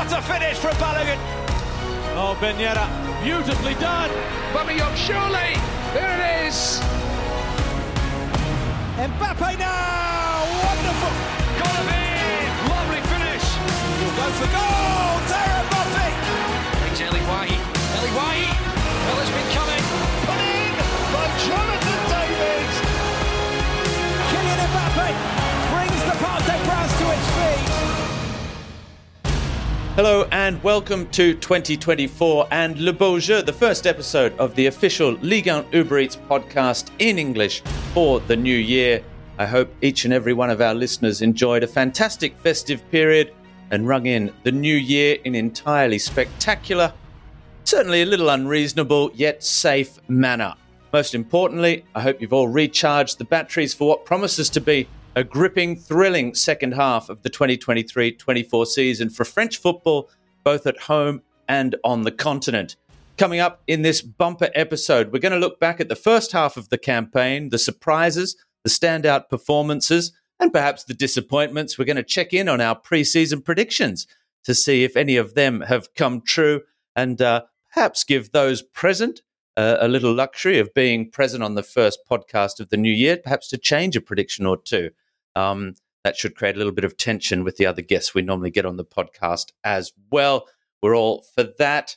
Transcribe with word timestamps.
What 0.00 0.12
a 0.12 0.22
finish 0.22 0.56
from 0.56 0.72
Balogun. 0.76 1.18
Oh, 2.16 2.34
Ben 2.40 2.56
Yedder, 2.56 2.88
beautifully 3.22 3.74
done. 3.74 4.08
Aubameyang, 4.54 4.96
surely. 4.96 5.52
There 5.92 6.10
it 6.16 6.46
is. 6.48 6.80
Mbappe 8.96 9.58
now. 9.58 10.40
Wonderful. 10.64 11.12
Gotta 11.60 11.82
be. 11.84 12.00
Lovely 12.72 13.00
finish. 13.12 13.44
He'll 14.00 14.16
go 14.16 14.30
for 14.40 14.50
goal. 14.56 14.79
Hello 30.02 30.26
and 30.32 30.62
welcome 30.62 31.06
to 31.10 31.34
2024 31.34 32.48
and 32.50 32.78
Le 32.78 32.90
Beau 32.90 33.18
Jeu, 33.18 33.42
the 33.42 33.52
first 33.52 33.86
episode 33.86 34.32
of 34.38 34.54
the 34.54 34.64
official 34.64 35.12
Ligue 35.20 35.48
1 35.48 35.66
Uber 35.72 35.98
Eats 35.98 36.16
podcast 36.16 36.88
in 37.00 37.18
English 37.18 37.60
for 37.92 38.18
the 38.20 38.34
new 38.34 38.56
year. 38.56 39.04
I 39.36 39.44
hope 39.44 39.70
each 39.82 40.06
and 40.06 40.14
every 40.14 40.32
one 40.32 40.48
of 40.48 40.62
our 40.62 40.72
listeners 40.72 41.20
enjoyed 41.20 41.64
a 41.64 41.66
fantastic 41.66 42.34
festive 42.38 42.82
period 42.90 43.34
and 43.72 43.86
rung 43.86 44.06
in 44.06 44.32
the 44.42 44.52
new 44.52 44.74
year 44.74 45.18
in 45.24 45.34
an 45.34 45.38
entirely 45.44 45.98
spectacular, 45.98 46.94
certainly 47.64 48.00
a 48.00 48.06
little 48.06 48.30
unreasonable, 48.30 49.10
yet 49.12 49.44
safe 49.44 49.98
manner. 50.08 50.54
Most 50.94 51.14
importantly, 51.14 51.84
I 51.94 52.00
hope 52.00 52.22
you've 52.22 52.32
all 52.32 52.48
recharged 52.48 53.18
the 53.18 53.26
batteries 53.26 53.74
for 53.74 53.86
what 53.86 54.06
promises 54.06 54.48
to 54.48 54.62
be 54.62 54.88
a 55.16 55.24
gripping, 55.24 55.76
thrilling 55.76 56.34
second 56.34 56.72
half 56.72 57.08
of 57.08 57.22
the 57.22 57.30
2023 57.30 58.12
24 58.12 58.66
season 58.66 59.10
for 59.10 59.24
French 59.24 59.58
football, 59.58 60.08
both 60.44 60.66
at 60.66 60.78
home 60.78 61.22
and 61.48 61.74
on 61.84 62.02
the 62.02 62.12
continent. 62.12 62.76
Coming 63.18 63.40
up 63.40 63.62
in 63.66 63.82
this 63.82 64.00
bumper 64.00 64.50
episode, 64.54 65.12
we're 65.12 65.18
going 65.18 65.32
to 65.32 65.38
look 65.38 65.60
back 65.60 65.80
at 65.80 65.88
the 65.88 65.96
first 65.96 66.32
half 66.32 66.56
of 66.56 66.68
the 66.68 66.78
campaign, 66.78 67.50
the 67.50 67.58
surprises, 67.58 68.36
the 68.62 68.70
standout 68.70 69.28
performances, 69.28 70.12
and 70.38 70.52
perhaps 70.52 70.84
the 70.84 70.94
disappointments. 70.94 71.76
We're 71.76 71.84
going 71.84 71.96
to 71.96 72.02
check 72.02 72.32
in 72.32 72.48
on 72.48 72.60
our 72.60 72.80
preseason 72.80 73.44
predictions 73.44 74.06
to 74.44 74.54
see 74.54 74.84
if 74.84 74.96
any 74.96 75.16
of 75.16 75.34
them 75.34 75.62
have 75.62 75.92
come 75.94 76.22
true 76.22 76.62
and 76.96 77.20
uh, 77.20 77.42
perhaps 77.74 78.04
give 78.04 78.32
those 78.32 78.62
present 78.62 79.22
uh, 79.56 79.76
a 79.80 79.88
little 79.88 80.14
luxury 80.14 80.58
of 80.58 80.72
being 80.72 81.10
present 81.10 81.42
on 81.42 81.56
the 81.56 81.62
first 81.62 82.00
podcast 82.10 82.60
of 82.60 82.70
the 82.70 82.76
new 82.76 82.92
year, 82.92 83.16
perhaps 83.16 83.48
to 83.48 83.58
change 83.58 83.96
a 83.96 84.00
prediction 84.00 84.46
or 84.46 84.56
two. 84.56 84.90
Um, 85.40 85.74
that 86.04 86.16
should 86.16 86.34
create 86.34 86.54
a 86.54 86.58
little 86.58 86.72
bit 86.72 86.84
of 86.84 86.96
tension 86.96 87.44
with 87.44 87.56
the 87.56 87.66
other 87.66 87.82
guests 87.82 88.14
we 88.14 88.22
normally 88.22 88.50
get 88.50 88.64
on 88.64 88.76
the 88.76 88.84
podcast 88.84 89.52
as 89.64 89.92
well. 90.10 90.46
We're 90.82 90.96
all 90.96 91.24
for 91.34 91.44
that. 91.58 91.96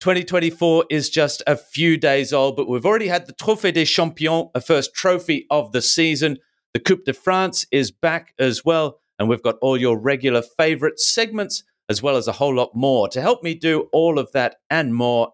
2024 0.00 0.84
is 0.90 1.10
just 1.10 1.42
a 1.46 1.56
few 1.56 1.96
days 1.96 2.32
old, 2.32 2.56
but 2.56 2.68
we've 2.68 2.86
already 2.86 3.08
had 3.08 3.26
the 3.26 3.32
Trophée 3.32 3.72
des 3.72 3.84
Champions, 3.84 4.50
a 4.54 4.60
first 4.60 4.94
trophy 4.94 5.46
of 5.50 5.72
the 5.72 5.82
season. 5.82 6.38
The 6.74 6.80
Coupe 6.80 7.04
de 7.04 7.12
France 7.12 7.66
is 7.72 7.90
back 7.90 8.34
as 8.38 8.64
well, 8.64 9.00
and 9.18 9.28
we've 9.28 9.42
got 9.42 9.56
all 9.60 9.76
your 9.76 9.98
regular 9.98 10.42
favorite 10.42 11.00
segments 11.00 11.64
as 11.88 12.02
well 12.02 12.16
as 12.16 12.28
a 12.28 12.32
whole 12.32 12.54
lot 12.54 12.74
more. 12.74 13.08
To 13.08 13.20
help 13.20 13.42
me 13.42 13.54
do 13.54 13.88
all 13.92 14.18
of 14.18 14.30
that 14.32 14.56
and 14.68 14.94
more, 14.94 15.32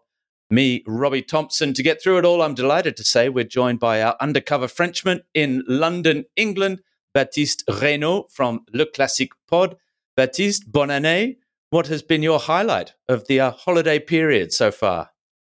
me, 0.51 0.85
Robbie 0.87 1.23
Thomson. 1.23 1.75
To 1.75 1.83
get 1.83 2.01
through 2.01 2.19
it 2.19 2.25
all, 2.25 2.41
I'm 2.41 2.55
delighted 2.55 2.97
to 2.99 3.05
say 3.05 3.29
we're 3.29 3.45
joined 3.45 3.81
by 3.81 4.01
our 4.03 4.17
undercover 4.21 4.69
Frenchman 4.69 5.23
in 5.35 5.65
London, 5.67 6.25
England, 6.37 6.81
Baptiste 7.15 7.63
Reynaud 7.69 8.27
from 8.29 8.61
Le 8.73 8.87
Classique 8.87 9.35
Pod. 9.49 9.77
Baptiste, 10.17 10.71
bonne 10.71 10.91
année. 10.91 11.39
What 11.71 11.87
has 11.87 12.03
been 12.03 12.23
your 12.23 12.41
highlight 12.41 12.95
of 13.09 13.27
the 13.29 13.41
uh, 13.41 13.51
holiday 13.53 14.01
period 14.01 14.53
so 14.53 14.73
far? 14.73 15.11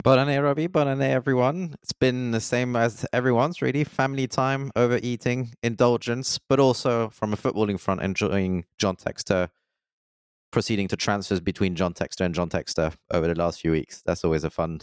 Bonne 0.04 0.20
année, 0.20 0.40
Robbie. 0.40 0.68
Bonne 0.68 0.86
année, 0.86 1.12
everyone. 1.12 1.74
It's 1.82 1.92
been 1.92 2.30
the 2.30 2.40
same 2.40 2.76
as 2.76 3.04
everyone's, 3.12 3.60
really. 3.60 3.82
Family 3.82 4.28
time, 4.28 4.70
overeating, 4.76 5.50
indulgence, 5.60 6.38
but 6.48 6.60
also 6.60 7.08
from 7.08 7.32
a 7.32 7.36
footballing 7.36 7.80
front, 7.80 8.02
enjoying 8.02 8.64
John 8.78 8.94
Textor, 8.94 9.48
proceeding 10.52 10.86
to 10.88 10.96
transfers 10.96 11.40
between 11.40 11.74
John 11.74 11.92
Textor 11.92 12.24
and 12.24 12.36
John 12.36 12.48
Textor 12.48 12.94
over 13.12 13.26
the 13.26 13.34
last 13.34 13.60
few 13.60 13.72
weeks. 13.72 14.00
That's 14.06 14.24
always 14.24 14.44
a 14.44 14.50
fun, 14.50 14.80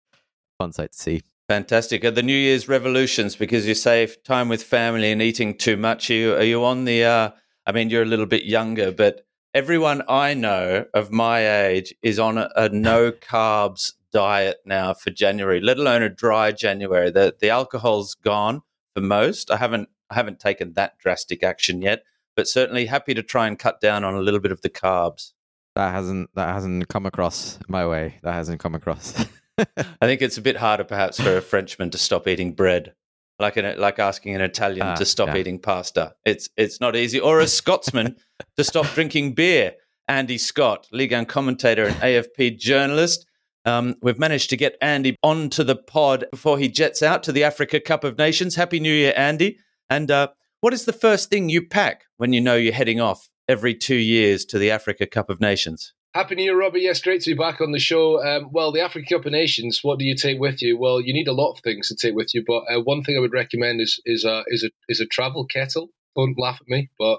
fun 0.58 0.72
sight 0.72 0.90
to 0.90 0.98
see. 0.98 1.22
Fantastic. 1.48 2.04
Are 2.04 2.10
the 2.10 2.22
New 2.22 2.36
Year's 2.36 2.66
revolutions 2.66 3.36
because 3.36 3.68
you 3.68 3.74
say 3.74 4.06
time 4.24 4.48
with 4.48 4.64
family 4.64 5.12
and 5.12 5.22
eating 5.22 5.56
too 5.56 5.76
much? 5.76 6.10
Are 6.10 6.14
you, 6.14 6.34
are 6.34 6.42
you 6.42 6.64
on 6.64 6.84
the? 6.84 7.04
Uh, 7.04 7.30
I 7.64 7.72
mean, 7.72 7.88
you're 7.88 8.02
a 8.02 8.06
little 8.06 8.26
bit 8.26 8.44
younger, 8.44 8.90
but 8.90 9.24
everyone 9.54 10.02
I 10.08 10.34
know 10.34 10.86
of 10.92 11.12
my 11.12 11.66
age 11.66 11.94
is 12.02 12.18
on 12.18 12.36
a, 12.36 12.50
a 12.56 12.68
no 12.68 13.12
carbs 13.12 13.92
diet 14.12 14.58
now 14.64 14.92
for 14.92 15.10
January, 15.10 15.60
let 15.60 15.78
alone 15.78 16.02
a 16.02 16.08
dry 16.08 16.50
January. 16.50 17.10
The 17.10 17.36
the 17.38 17.50
alcohol's 17.50 18.14
gone 18.14 18.62
for 18.94 19.00
most. 19.00 19.50
I 19.50 19.56
haven't 19.56 19.88
I 20.10 20.14
haven't 20.14 20.40
taken 20.40 20.72
that 20.72 20.98
drastic 20.98 21.42
action 21.42 21.80
yet, 21.80 22.02
but 22.34 22.48
certainly 22.48 22.86
happy 22.86 23.14
to 23.14 23.22
try 23.22 23.46
and 23.46 23.58
cut 23.58 23.80
down 23.80 24.02
on 24.04 24.14
a 24.14 24.20
little 24.20 24.40
bit 24.40 24.52
of 24.52 24.62
the 24.62 24.70
carbs. 24.70 25.32
That 25.74 25.92
hasn't 25.92 26.30
that 26.34 26.48
hasn't 26.48 26.88
come 26.88 27.06
across 27.06 27.58
my 27.68 27.86
way. 27.86 28.18
That 28.22 28.34
hasn't 28.34 28.60
come 28.60 28.74
across. 28.74 29.24
I 29.76 30.06
think 30.06 30.22
it's 30.22 30.38
a 30.38 30.42
bit 30.42 30.56
harder 30.56 30.84
perhaps 30.84 31.20
for 31.20 31.36
a 31.36 31.40
Frenchman 31.40 31.90
to 31.90 31.98
stop 31.98 32.28
eating 32.28 32.52
bread. 32.52 32.94
Like 33.38 33.56
an, 33.58 33.78
like 33.78 33.98
asking 33.98 34.34
an 34.34 34.40
Italian 34.40 34.86
Ah, 34.86 34.94
to 34.94 35.04
stop 35.04 35.28
yeah. 35.28 35.36
eating 35.36 35.58
pasta. 35.58 36.14
It's 36.24 36.48
it's 36.56 36.80
not 36.80 36.96
easy. 36.96 37.20
Or 37.20 37.40
a 37.40 37.46
Scotsman 37.46 38.16
to 38.56 38.64
stop 38.64 38.86
drinking 38.94 39.34
beer. 39.34 39.74
Andy 40.08 40.38
Scott, 40.38 40.86
Ligue 40.92 41.12
1 41.12 41.26
commentator 41.26 41.84
and 41.86 41.96
AFP 41.96 42.58
journalist. 42.58 43.26
Um, 43.64 43.96
we've 44.00 44.18
managed 44.18 44.50
to 44.50 44.56
get 44.56 44.76
Andy 44.80 45.16
onto 45.22 45.64
the 45.64 45.74
pod 45.74 46.26
before 46.30 46.58
he 46.58 46.68
jets 46.68 47.02
out 47.02 47.24
to 47.24 47.32
the 47.32 47.42
Africa 47.42 47.80
Cup 47.80 48.04
of 48.04 48.16
Nations. 48.16 48.54
Happy 48.54 48.78
New 48.78 48.92
Year, 48.92 49.12
Andy. 49.16 49.58
And 49.90 50.10
uh, 50.10 50.28
what 50.60 50.72
is 50.72 50.84
the 50.84 50.92
first 50.92 51.28
thing 51.28 51.48
you 51.48 51.66
pack 51.66 52.04
when 52.18 52.32
you 52.32 52.40
know 52.40 52.54
you're 52.54 52.72
heading 52.72 53.00
off 53.00 53.28
every 53.48 53.74
two 53.74 53.96
years 53.96 54.44
to 54.46 54.58
the 54.58 54.70
Africa 54.70 55.06
Cup 55.06 55.28
of 55.28 55.40
Nations? 55.40 55.92
Happy 56.16 56.34
New 56.34 56.44
Year, 56.44 56.58
Robbie. 56.58 56.80
Yes, 56.80 57.02
great 57.02 57.20
to 57.20 57.30
be 57.32 57.36
back 57.36 57.60
on 57.60 57.72
the 57.72 57.78
show. 57.78 58.24
Um, 58.24 58.48
well, 58.50 58.72
the 58.72 58.80
Africa 58.80 59.06
Cup 59.10 59.26
of 59.26 59.32
Nations. 59.32 59.80
What 59.82 59.98
do 59.98 60.06
you 60.06 60.14
take 60.14 60.40
with 60.40 60.62
you? 60.62 60.78
Well, 60.78 60.98
you 60.98 61.12
need 61.12 61.28
a 61.28 61.34
lot 61.34 61.52
of 61.52 61.58
things 61.62 61.88
to 61.88 61.94
take 61.94 62.14
with 62.14 62.34
you, 62.34 62.42
but 62.46 62.62
uh, 62.74 62.80
one 62.80 63.02
thing 63.02 63.18
I 63.18 63.20
would 63.20 63.34
recommend 63.34 63.82
is 63.82 64.00
is 64.06 64.24
a 64.24 64.42
is 64.46 64.64
a 64.64 64.70
is 64.88 64.98
a 64.98 65.04
travel 65.04 65.44
kettle. 65.44 65.90
Don't 66.16 66.38
laugh 66.38 66.58
at 66.58 66.68
me, 66.68 66.88
but 66.98 67.18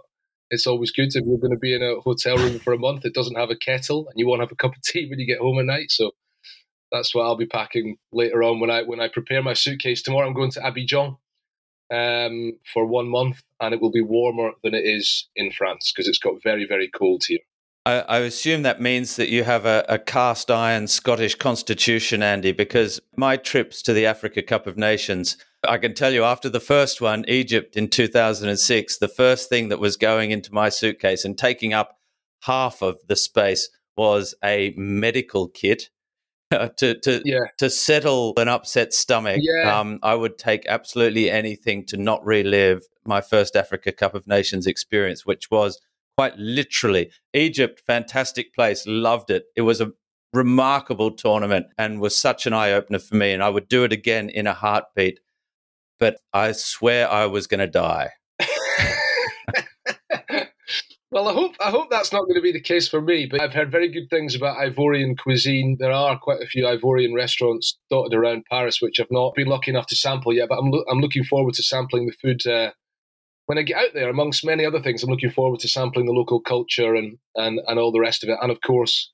it's 0.50 0.66
always 0.66 0.90
good 0.90 1.10
if 1.10 1.24
you're 1.24 1.38
going 1.38 1.52
to 1.52 1.60
be 1.60 1.76
in 1.76 1.84
a 1.84 2.02
hotel 2.02 2.38
room 2.38 2.58
for 2.58 2.74
a 2.74 2.80
month 2.80 3.04
that 3.04 3.14
doesn't 3.14 3.38
have 3.38 3.52
a 3.52 3.56
kettle, 3.56 4.08
and 4.08 4.16
you 4.16 4.28
won't 4.28 4.42
have 4.42 4.52
a 4.52 4.56
cup 4.56 4.76
of 4.76 4.82
tea 4.82 5.08
when 5.08 5.20
you 5.20 5.28
get 5.28 5.42
home 5.42 5.60
at 5.60 5.66
night. 5.66 5.92
So 5.92 6.14
that's 6.92 7.14
what 7.14 7.26
I'll 7.26 7.38
be 7.38 7.46
packing 7.46 7.98
later 8.12 8.42
on 8.42 8.60
when 8.60 8.72
I 8.72 8.82
when 8.82 9.00
I 9.00 9.10
prepare 9.10 9.44
my 9.44 9.54
suitcase 9.54 10.02
tomorrow. 10.02 10.26
I'm 10.26 10.34
going 10.34 10.50
to 10.54 10.60
Abidjan 10.60 11.18
um, 11.94 12.54
for 12.74 12.88
one 12.88 13.10
month, 13.10 13.44
and 13.62 13.76
it 13.76 13.80
will 13.80 13.92
be 13.92 14.02
warmer 14.02 14.54
than 14.64 14.74
it 14.74 14.88
is 14.88 15.30
in 15.36 15.52
France 15.52 15.94
because 15.94 16.08
it's 16.08 16.18
got 16.18 16.42
very 16.42 16.66
very 16.66 16.90
cold 16.90 17.26
here. 17.28 17.42
I, 17.88 18.00
I 18.00 18.18
assume 18.20 18.64
that 18.64 18.82
means 18.82 19.16
that 19.16 19.30
you 19.30 19.46
have 19.46 19.66
a, 19.66 19.86
a 19.88 19.98
cast 19.98 20.52
iron 20.52 20.88
Scottish 20.88 21.36
constitution, 21.36 22.22
Andy, 22.22 22.52
because 22.52 23.00
my 23.16 23.38
trips 23.38 23.82
to 23.84 23.94
the 23.94 24.06
Africa 24.06 24.42
Cup 24.42 24.68
of 24.68 24.78
Nations, 24.78 25.38
I 25.66 25.78
can 25.78 25.94
tell 25.94 26.12
you 26.12 26.26
after 26.26 26.50
the 26.50 26.60
first 26.60 27.00
one, 27.00 27.24
Egypt 27.30 27.78
in 27.78 27.88
2006, 27.88 28.98
the 28.98 29.08
first 29.08 29.48
thing 29.48 29.70
that 29.70 29.80
was 29.80 29.96
going 29.96 30.32
into 30.32 30.54
my 30.54 30.68
suitcase 30.68 31.24
and 31.24 31.38
taking 31.38 31.72
up 31.72 31.98
half 32.42 32.82
of 32.82 32.98
the 33.08 33.16
space 33.16 33.70
was 33.96 34.36
a 34.44 34.74
medical 34.76 35.48
kit. 35.48 35.90
to 36.52 36.96
to 37.00 37.22
Yeah. 37.24 37.40
to 37.58 37.70
settle 37.70 38.34
an 38.38 38.50
upset 38.50 38.94
stomach, 38.94 39.40
Yeah. 39.42 39.80
um, 39.80 40.00
I 40.04 40.16
would 40.16 40.38
take 40.38 40.66
absolutely 40.68 41.30
anything 41.30 41.86
to 41.88 41.98
not 41.98 42.26
relive 42.26 42.84
my 43.06 43.22
first 43.22 43.56
Africa 43.56 43.92
Cup 43.94 44.14
of 44.14 44.28
Nations 44.28 44.68
experience, 44.68 45.26
which 45.26 45.50
was 45.52 45.80
quite 46.18 46.38
literally 46.38 47.12
Egypt. 47.34 47.82
Fantastic 47.86 48.54
place, 48.54 48.86
loved 48.88 49.30
it. 49.30 49.46
It 49.56 49.62
was 49.62 49.80
a 49.82 49.92
remarkable 50.34 51.12
tournament 51.12 51.68
and 51.78 52.02
was 52.02 52.18
such 52.18 52.48
an 52.48 52.54
eye 52.54 52.72
opener 52.72 53.00
for 53.00 53.16
me, 53.16 53.32
and 53.32 53.44
I 53.44 53.50
would 53.50 53.68
do 53.68 53.84
it 53.84 53.94
again 53.94 54.30
in 54.30 54.48
a 54.48 54.54
heartbeat. 54.54 55.20
But 56.00 56.18
I 56.34 56.52
swear 56.52 57.10
I 57.10 57.26
was 57.26 57.48
going 57.48 57.60
to 57.60 57.68
die. 57.68 58.12
well, 61.12 61.28
I 61.28 61.34
hope 61.34 61.56
I 61.60 61.72
hope 61.72 61.90
that's 61.90 62.14
not 62.14 62.24
going 62.24 62.36
to 62.36 62.42
be 62.42 62.52
the 62.52 62.62
case 62.62 62.88
for 62.88 63.02
me. 63.02 63.26
But 63.26 63.42
I've 63.42 63.54
heard 63.54 63.72
very 63.72 63.90
good 63.90 64.10
things 64.12 64.36
about 64.36 64.58
Ivorian 64.58 65.18
cuisine. 65.18 65.78
There 65.80 65.92
are 65.92 66.20
quite 66.20 66.42
a 66.42 66.46
few 66.46 66.66
Ivorian 66.66 67.16
restaurants 67.16 67.78
dotted 67.90 68.14
around 68.14 68.44
Paris, 68.50 68.80
which 68.80 69.00
I've 69.00 69.08
not 69.10 69.34
been 69.34 69.48
lucky 69.48 69.72
enough 69.72 69.88
to 69.88 69.96
sample 69.96 70.34
yet. 70.34 70.50
But 70.50 70.60
I'm 70.60 70.70
lo- 70.70 70.86
I'm 70.90 71.00
looking 71.00 71.24
forward 71.24 71.56
to 71.56 71.64
sampling 71.64 72.06
the 72.06 72.14
food 72.22 72.46
uh, 72.46 72.72
when 73.48 73.58
I 73.58 73.64
get 73.64 73.78
out 73.78 73.94
there. 73.94 74.10
Amongst 74.10 74.46
many 74.46 74.66
other 74.66 74.80
things, 74.80 75.02
I'm 75.02 75.10
looking 75.10 75.32
forward 75.32 75.60
to 75.62 75.68
sampling 75.68 76.06
the 76.06 76.14
local 76.14 76.40
culture 76.40 76.94
and 76.94 77.18
and 77.36 77.60
and 77.68 77.80
all 77.80 77.92
the 77.92 78.00
rest 78.00 78.24
of 78.24 78.30
it. 78.30 78.38
And 78.42 78.52
of 78.52 78.62
course, 78.62 79.12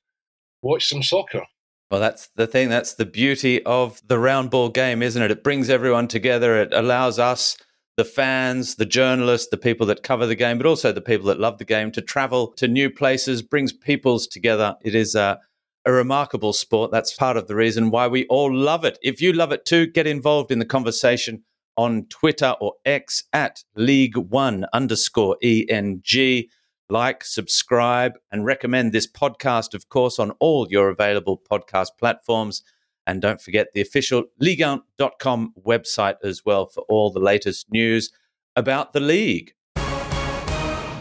watch 0.62 0.85
some 0.88 1.01
soccer. 1.01 1.44
Well, 1.89 2.01
that's 2.01 2.30
the 2.35 2.47
thing. 2.47 2.69
That's 2.69 2.95
the 2.95 3.06
beauty 3.06 3.63
of 3.63 4.01
the 4.06 4.18
round 4.18 4.50
ball 4.50 4.69
game, 4.69 5.03
isn't 5.03 5.21
it? 5.21 5.31
It 5.31 5.44
brings 5.44 5.69
everyone 5.69 6.07
together. 6.07 6.59
It 6.59 6.74
allows 6.74 7.19
us, 7.19 7.56
the 7.97 8.06
fans, 8.06 8.75
the 8.75 8.85
journalists, 8.85 9.50
the 9.51 9.57
people 9.57 9.85
that 9.88 10.01
cover 10.01 10.25
the 10.25 10.35
game, 10.35 10.57
but 10.57 10.65
also 10.65 10.91
the 10.91 11.01
people 11.01 11.27
that 11.27 11.39
love 11.39 11.59
the 11.59 11.65
game 11.65 11.91
to 11.91 12.01
travel 12.01 12.47
to 12.53 12.68
new 12.68 12.89
places, 12.89 13.44
brings 13.44 13.71
peoples 13.71 14.25
together. 14.25 14.75
It 14.81 14.95
is 14.95 15.13
a, 15.13 15.39
a 15.85 15.91
remarkable 15.91 16.53
sport. 16.53 16.89
That's 16.89 17.13
part 17.13 17.38
of 17.38 17.47
the 17.47 17.56
reason 17.56 17.91
why 17.91 18.07
we 18.07 18.25
all 18.25 18.51
love 18.51 18.83
it. 18.83 18.97
If 19.03 19.21
you 19.21 19.31
love 19.31 19.51
it 19.51 19.63
too, 19.63 19.85
get 19.85 20.07
involved 20.07 20.50
in 20.50 20.57
the 20.57 20.65
conversation 20.65 21.44
on 21.77 22.05
Twitter 22.09 22.55
or 22.59 22.73
X 22.85 23.23
at 23.33 23.63
League 23.75 24.17
One 24.17 24.65
underscore 24.73 25.37
ENG. 25.41 26.45
Like, 26.89 27.23
subscribe, 27.23 28.13
and 28.31 28.45
recommend 28.45 28.91
this 28.91 29.07
podcast, 29.07 29.73
of 29.73 29.89
course, 29.89 30.19
on 30.19 30.31
all 30.39 30.67
your 30.69 30.89
available 30.89 31.41
podcast 31.49 31.89
platforms. 31.97 32.63
And 33.07 33.21
don't 33.21 33.41
forget 33.41 33.67
the 33.73 33.81
official 33.81 34.25
Ligue1.com 34.41 35.53
website 35.65 36.15
as 36.23 36.43
well 36.45 36.67
for 36.67 36.83
all 36.89 37.11
the 37.11 37.19
latest 37.19 37.71
news 37.71 38.11
about 38.55 38.93
the 38.93 38.99
league. 38.99 39.53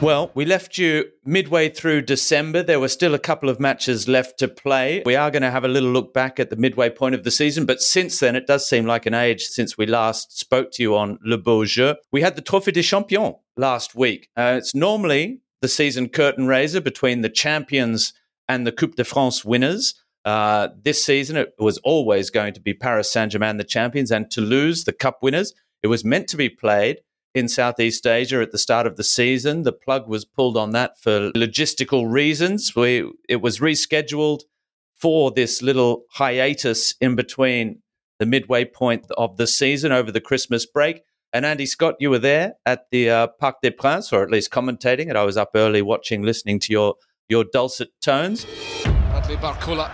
Well, 0.03 0.33
we 0.35 0.45
left 0.45 0.79
you 0.79 1.05
midway 1.25 1.69
through 1.69 2.03
December. 2.03 2.65
There 2.65 2.81
were 2.81 2.89
still 2.89 3.15
a 3.15 3.21
couple 3.21 3.49
of 3.49 3.61
matches 3.61 4.09
left 4.09 4.37
to 4.41 4.49
play. 4.49 5.01
We 5.07 5.15
are 5.15 5.31
going 5.31 5.43
to 5.43 5.51
have 5.53 5.63
a 5.63 5.69
little 5.69 5.93
look 5.93 6.13
back 6.13 6.41
at 6.41 6.51
the 6.51 6.57
midway 6.57 6.91
point 6.91 7.15
of 7.15 7.23
the 7.23 7.31
season, 7.31 7.67
but 7.67 7.81
since 7.81 8.19
then, 8.19 8.35
it 8.35 8.49
does 8.49 8.69
seem 8.69 8.85
like 8.85 9.07
an 9.07 9.15
age 9.15 9.43
since 9.43 9.79
we 9.79 9.87
last 9.87 10.37
spoke 10.37 10.73
to 10.73 10.83
you 10.83 10.97
on 10.97 11.21
Le 11.25 11.39
Beau 11.39 11.65
Jeu. 11.65 11.95
We 12.11 12.21
had 12.21 12.35
the 12.35 12.43
Trophée 12.43 12.73
des 12.73 12.83
Champions 12.83 13.37
last 13.57 13.95
week. 13.95 14.29
Uh, 14.37 14.57
it's 14.59 14.75
normally 14.75 15.39
the 15.61 15.69
season 15.69 16.09
curtain 16.09 16.49
raiser 16.49 16.81
between 16.81 17.21
the 17.21 17.31
champions 17.31 18.13
and 18.49 18.67
the 18.67 18.73
Coupe 18.73 18.97
de 18.97 19.05
France 19.05 19.45
winners. 19.45 19.95
Uh, 20.25 20.71
this 20.83 21.05
season, 21.05 21.37
it 21.37 21.55
was 21.61 21.79
always 21.79 22.29
going 22.29 22.55
to 22.55 22.61
be 22.61 22.75
Paris 22.75 23.13
Saint 23.13 23.31
Germain, 23.31 23.57
the 23.57 23.63
champions, 23.63 24.11
and 24.11 24.29
Toulouse, 24.33 24.83
the 24.83 24.93
cup 24.93 25.23
winners. 25.23 25.55
It 25.81 25.87
was 25.87 26.05
meant 26.05 26.27
to 26.31 26.37
be 26.37 26.49
played 26.49 26.99
in 27.35 27.49
Southeast 27.49 28.07
Asia 28.07 28.41
at 28.41 28.53
the 28.53 28.59
start 28.59 28.87
of 28.87 28.97
the 28.97 29.05
season. 29.05 29.63
The 29.63 29.73
plug 29.73 30.09
was 30.09 30.25
pulled 30.25 30.57
on 30.57 30.71
that 30.71 30.99
for 31.01 31.31
logistical 31.33 32.11
reasons. 32.11 32.75
We, 32.77 33.11
it 33.29 33.41
was 33.41 33.59
rescheduled 33.59 34.41
for 34.95 35.31
this 35.31 35.63
little 35.63 36.05
hiatus 36.11 36.95
in 37.01 37.17
between 37.17 37.83
the 38.19 38.27
midway 38.27 38.65
point 38.65 39.07
of 39.17 39.37
the 39.37 39.47
season 39.47 39.93
over 39.93 40.13
the 40.13 40.21
Christmas 40.21 40.67
break. 40.67 41.03
And 41.33 41.47
Andy 41.47 41.67
Scott, 41.67 41.97
you 41.99 42.11
were 42.11 42.19
there 42.19 42.55
at 42.67 42.91
the 42.91 43.09
uh, 43.09 43.27
Parc 43.27 43.63
des 43.63 43.71
Princes, 43.71 44.13
or 44.13 44.23
at 44.23 44.31
least 44.31 44.51
commentating 44.51 45.09
it. 45.09 45.17
I 45.17 45.25
was 45.25 45.37
up 45.37 45.51
early 45.55 45.81
watching, 45.81 46.23
listening 46.23 46.61
to 46.61 46.73
your 46.73 46.95
your 47.29 47.45
dulcet 47.45 47.89
tones. 48.03 48.45
Bradley 48.85 49.37
Barcola 49.37 49.91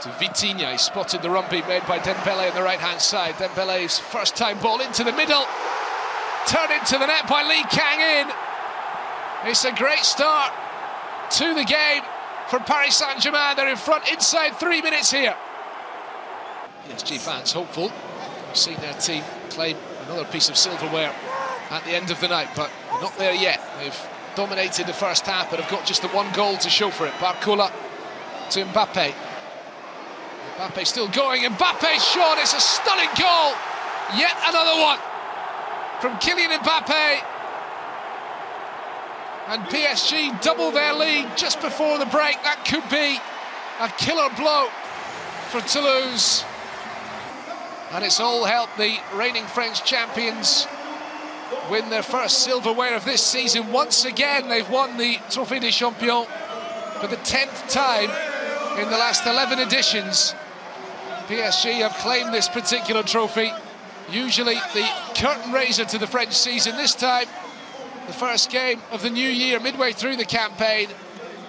to 0.00 0.08
Vitinha. 0.10 0.72
He 0.72 0.78
spotted 0.78 1.20
the 1.20 1.28
run 1.30 1.44
beat 1.50 1.66
made 1.68 1.86
by 1.86 1.98
Dembele 1.98 2.48
on 2.48 2.54
the 2.54 2.62
right 2.62 2.78
hand 2.78 3.00
side. 3.00 3.34
Dembele's 3.34 3.98
first 3.98 4.36
time 4.36 4.58
ball 4.60 4.80
into 4.80 5.04
the 5.04 5.12
middle. 5.12 5.44
Turned 6.46 6.70
into 6.70 6.96
the 6.96 7.06
net 7.06 7.26
by 7.28 7.42
Lee 7.42 7.64
Kang 7.70 8.00
in. 8.00 8.32
It's 9.50 9.64
a 9.64 9.72
great 9.72 10.04
start 10.04 10.52
to 11.32 11.54
the 11.54 11.64
game 11.64 12.02
from 12.48 12.62
Paris 12.62 12.96
Saint 12.96 13.20
Germain. 13.20 13.56
They're 13.56 13.68
in 13.68 13.76
front 13.76 14.08
inside 14.12 14.54
three 14.56 14.80
minutes 14.80 15.10
here. 15.10 15.34
PSG 16.86 17.18
fans 17.18 17.52
hopeful. 17.52 17.90
We've 18.46 18.56
seen 18.56 18.76
their 18.76 18.92
team 18.94 19.24
claim 19.50 19.76
another 20.04 20.24
piece 20.24 20.48
of 20.48 20.56
silverware 20.56 21.12
at 21.70 21.82
the 21.84 21.90
end 21.90 22.12
of 22.12 22.20
the 22.20 22.28
night, 22.28 22.48
but 22.54 22.70
not 23.00 23.18
there 23.18 23.34
yet. 23.34 23.60
They've 23.80 24.08
dominated 24.36 24.86
the 24.86 24.92
first 24.92 25.26
half, 25.26 25.50
but 25.50 25.58
have 25.58 25.68
got 25.68 25.84
just 25.84 26.02
the 26.02 26.08
one 26.08 26.32
goal 26.32 26.56
to 26.58 26.70
show 26.70 26.90
for 26.90 27.08
it. 27.08 27.12
Barcola 27.14 27.72
to 28.50 28.64
Mbappe. 28.66 29.12
Mbappe 30.58 30.86
still 30.86 31.08
going. 31.08 31.42
Mbappe's 31.42 32.04
shot. 32.04 32.38
It's 32.38 32.54
a 32.54 32.60
stunning 32.60 33.10
goal. 33.18 33.52
Yet 34.16 34.36
another 34.46 34.80
one 34.80 34.98
from 36.00 36.12
Kylian 36.18 36.56
Mbappe. 36.58 37.22
And 39.48 39.62
PSG 39.64 40.40
double 40.42 40.70
their 40.70 40.92
lead 40.92 41.36
just 41.36 41.60
before 41.60 41.98
the 41.98 42.06
break. 42.06 42.42
That 42.42 42.64
could 42.64 42.88
be 42.90 43.18
a 43.80 43.88
killer 43.96 44.28
blow 44.36 44.68
for 45.50 45.60
Toulouse. 45.68 46.44
And 47.92 48.04
it's 48.04 48.18
all 48.18 48.44
helped 48.44 48.76
the 48.76 48.98
reigning 49.14 49.44
French 49.44 49.84
champions 49.84 50.66
win 51.70 51.88
their 51.90 52.02
first 52.02 52.40
silverware 52.40 52.96
of 52.96 53.04
this 53.04 53.22
season. 53.22 53.72
Once 53.72 54.04
again, 54.04 54.48
they've 54.48 54.68
won 54.68 54.96
the 54.96 55.14
Trophée 55.30 55.60
des 55.60 55.70
Champions 55.70 56.26
for 57.00 57.06
the 57.06 57.16
10th 57.18 57.70
time 57.70 58.10
in 58.78 58.90
the 58.90 58.98
last 58.98 59.26
11 59.26 59.60
editions. 59.60 60.34
PSG 61.28 61.74
have 61.78 61.94
claimed 61.94 62.34
this 62.34 62.48
particular 62.48 63.02
trophy. 63.02 63.52
Usually 64.10 64.54
the 64.54 64.88
curtain 65.14 65.52
raiser 65.52 65.84
to 65.84 65.98
the 65.98 66.06
French 66.06 66.32
season. 66.32 66.76
This 66.76 66.94
time, 66.94 67.26
the 68.06 68.12
first 68.12 68.50
game 68.50 68.80
of 68.92 69.02
the 69.02 69.10
new 69.10 69.28
year, 69.28 69.58
midway 69.58 69.92
through 69.92 70.16
the 70.16 70.24
campaign. 70.24 70.88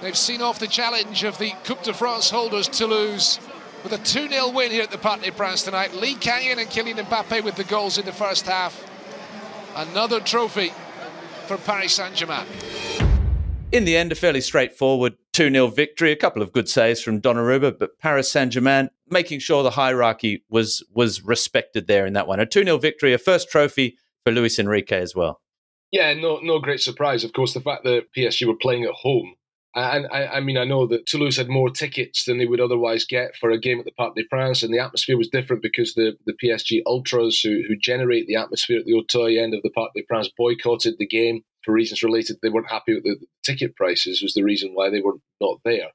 They've 0.01 0.18
seen 0.18 0.42
off 0.42 0.59
the 0.59 0.68
challenge 0.68 1.24
of 1.24 1.38
the 1.38 1.51
Coupe 1.63 1.83
de 1.83 1.94
France 1.94 2.30
holders, 2.30 2.68
Toulouse, 2.68 3.39
with 3.83 3.94
a 3.94 3.98
2-0 3.98 4.54
win 4.54 4.71
here 4.71 4.83
at 4.83 4.92
the 4.92 4.98
Parc 4.98 5.21
des 5.21 5.31
Princes 5.31 5.63
tonight. 5.63 5.94
Lee 5.94 6.15
Kang-in 6.15 6.59
and 6.59 6.68
Kylian 6.68 6.98
Mbappe 6.98 7.44
with 7.44 7.56
the 7.56 7.63
goals 7.63 7.98
in 7.98 8.06
the 8.06 8.12
first 8.12 8.45
half. 8.45 8.83
Another 9.75 10.19
trophy 10.19 10.71
for 11.45 11.57
Paris 11.57 11.94
Saint-Germain. 11.94 12.45
In 13.72 13.84
the 13.84 13.98
end, 13.98 14.14
a 14.14 14.16
fairly 14.16 14.40
straightforward 14.40 15.18
2 15.34 15.52
0 15.52 15.68
victory. 15.68 16.12
A 16.12 16.16
couple 16.16 16.42
of 16.42 16.54
good 16.54 16.69
saves 16.69 17.02
from 17.02 17.22
Donnarumma, 17.22 17.78
but 17.78 18.00
Paris 18.00 18.31
Saint 18.31 18.54
Germain 18.54 18.90
making 19.10 19.40
sure 19.40 19.62
the 19.62 19.72
hierarchy 19.72 20.44
was 20.50 20.84
was 20.94 21.22
respected 21.22 21.88
there 21.88 22.06
in 22.06 22.14
that 22.14 22.28
one. 22.28 22.40
A 22.40 22.46
2 22.46 22.64
0 22.64 22.78
victory, 22.78 23.14
a 23.14 23.18
first 23.18 23.50
trophy 23.50 23.98
for 24.24 24.31
Luis 24.31 24.58
Enrique 24.58 25.02
as 25.02 25.14
well. 25.16 25.42
Yeah, 25.92 26.14
no, 26.14 26.40
no 26.40 26.60
great 26.60 26.80
surprise. 26.80 27.24
Of 27.24 27.34
course, 27.34 27.54
the 27.54 27.62
fact 27.62 27.84
that 27.84 28.14
PSG 28.16 28.48
were 28.48 28.56
playing 28.56 28.86
at 28.86 28.92
home 28.92 29.36
and 29.78 30.08
I, 30.12 30.25
I, 30.25 30.40
mean, 30.40 30.58
I 30.58 30.64
know 30.64 30.88
that 30.88 31.06
Toulouse 31.06 31.38
had 31.38 31.50
more 31.50 31.69
tickets 31.69 32.25
than 32.25 32.40
they 32.40 32.48
would 32.48 32.60
otherwise 32.60 33.06
get 33.06 33.36
for 33.36 33.52
a 33.52 33.60
game 33.60 33.80
at 33.80 33.86
the 33.86 33.92
Parc 33.92 34.16
des 34.16 34.24
Princes, 34.24 34.64
and 34.64 34.74
the 34.74 34.80
atmosphere 34.80 35.18
was 35.18 35.28
different 35.28 35.62
because 35.62 35.94
the, 35.94 36.18
the 36.25 36.34
PSG 36.34 36.81
ultras 36.88 37.40
who, 37.42 37.62
who 37.68 37.75
generate 37.75 38.25
the 38.28 38.38
atmosphere 38.38 38.80
at 38.80 38.86
the 38.86 38.94
Auteuil 38.94 39.38
end 39.38 39.54
of 39.54 39.62
the 39.62 39.69
Parc 39.69 39.92
des 39.96 40.02
Princes 40.08 40.34
boycotted 40.36 40.96
the 40.98 41.06
game 41.06 41.44
for 41.68 41.74
reasons 41.74 42.02
related. 42.02 42.38
They 42.42 42.50
weren't 42.50 42.72
happy 42.72 42.96
with 42.96 43.04
the 43.04 43.18
ticket 43.44 43.75
prices 43.75 44.22
was 44.24 44.34
the 44.34 44.44
reason 44.44 44.72
why 44.74 44.90
they 44.90 45.02
were 45.02 45.18
not 45.42 45.60
there. 45.66 45.90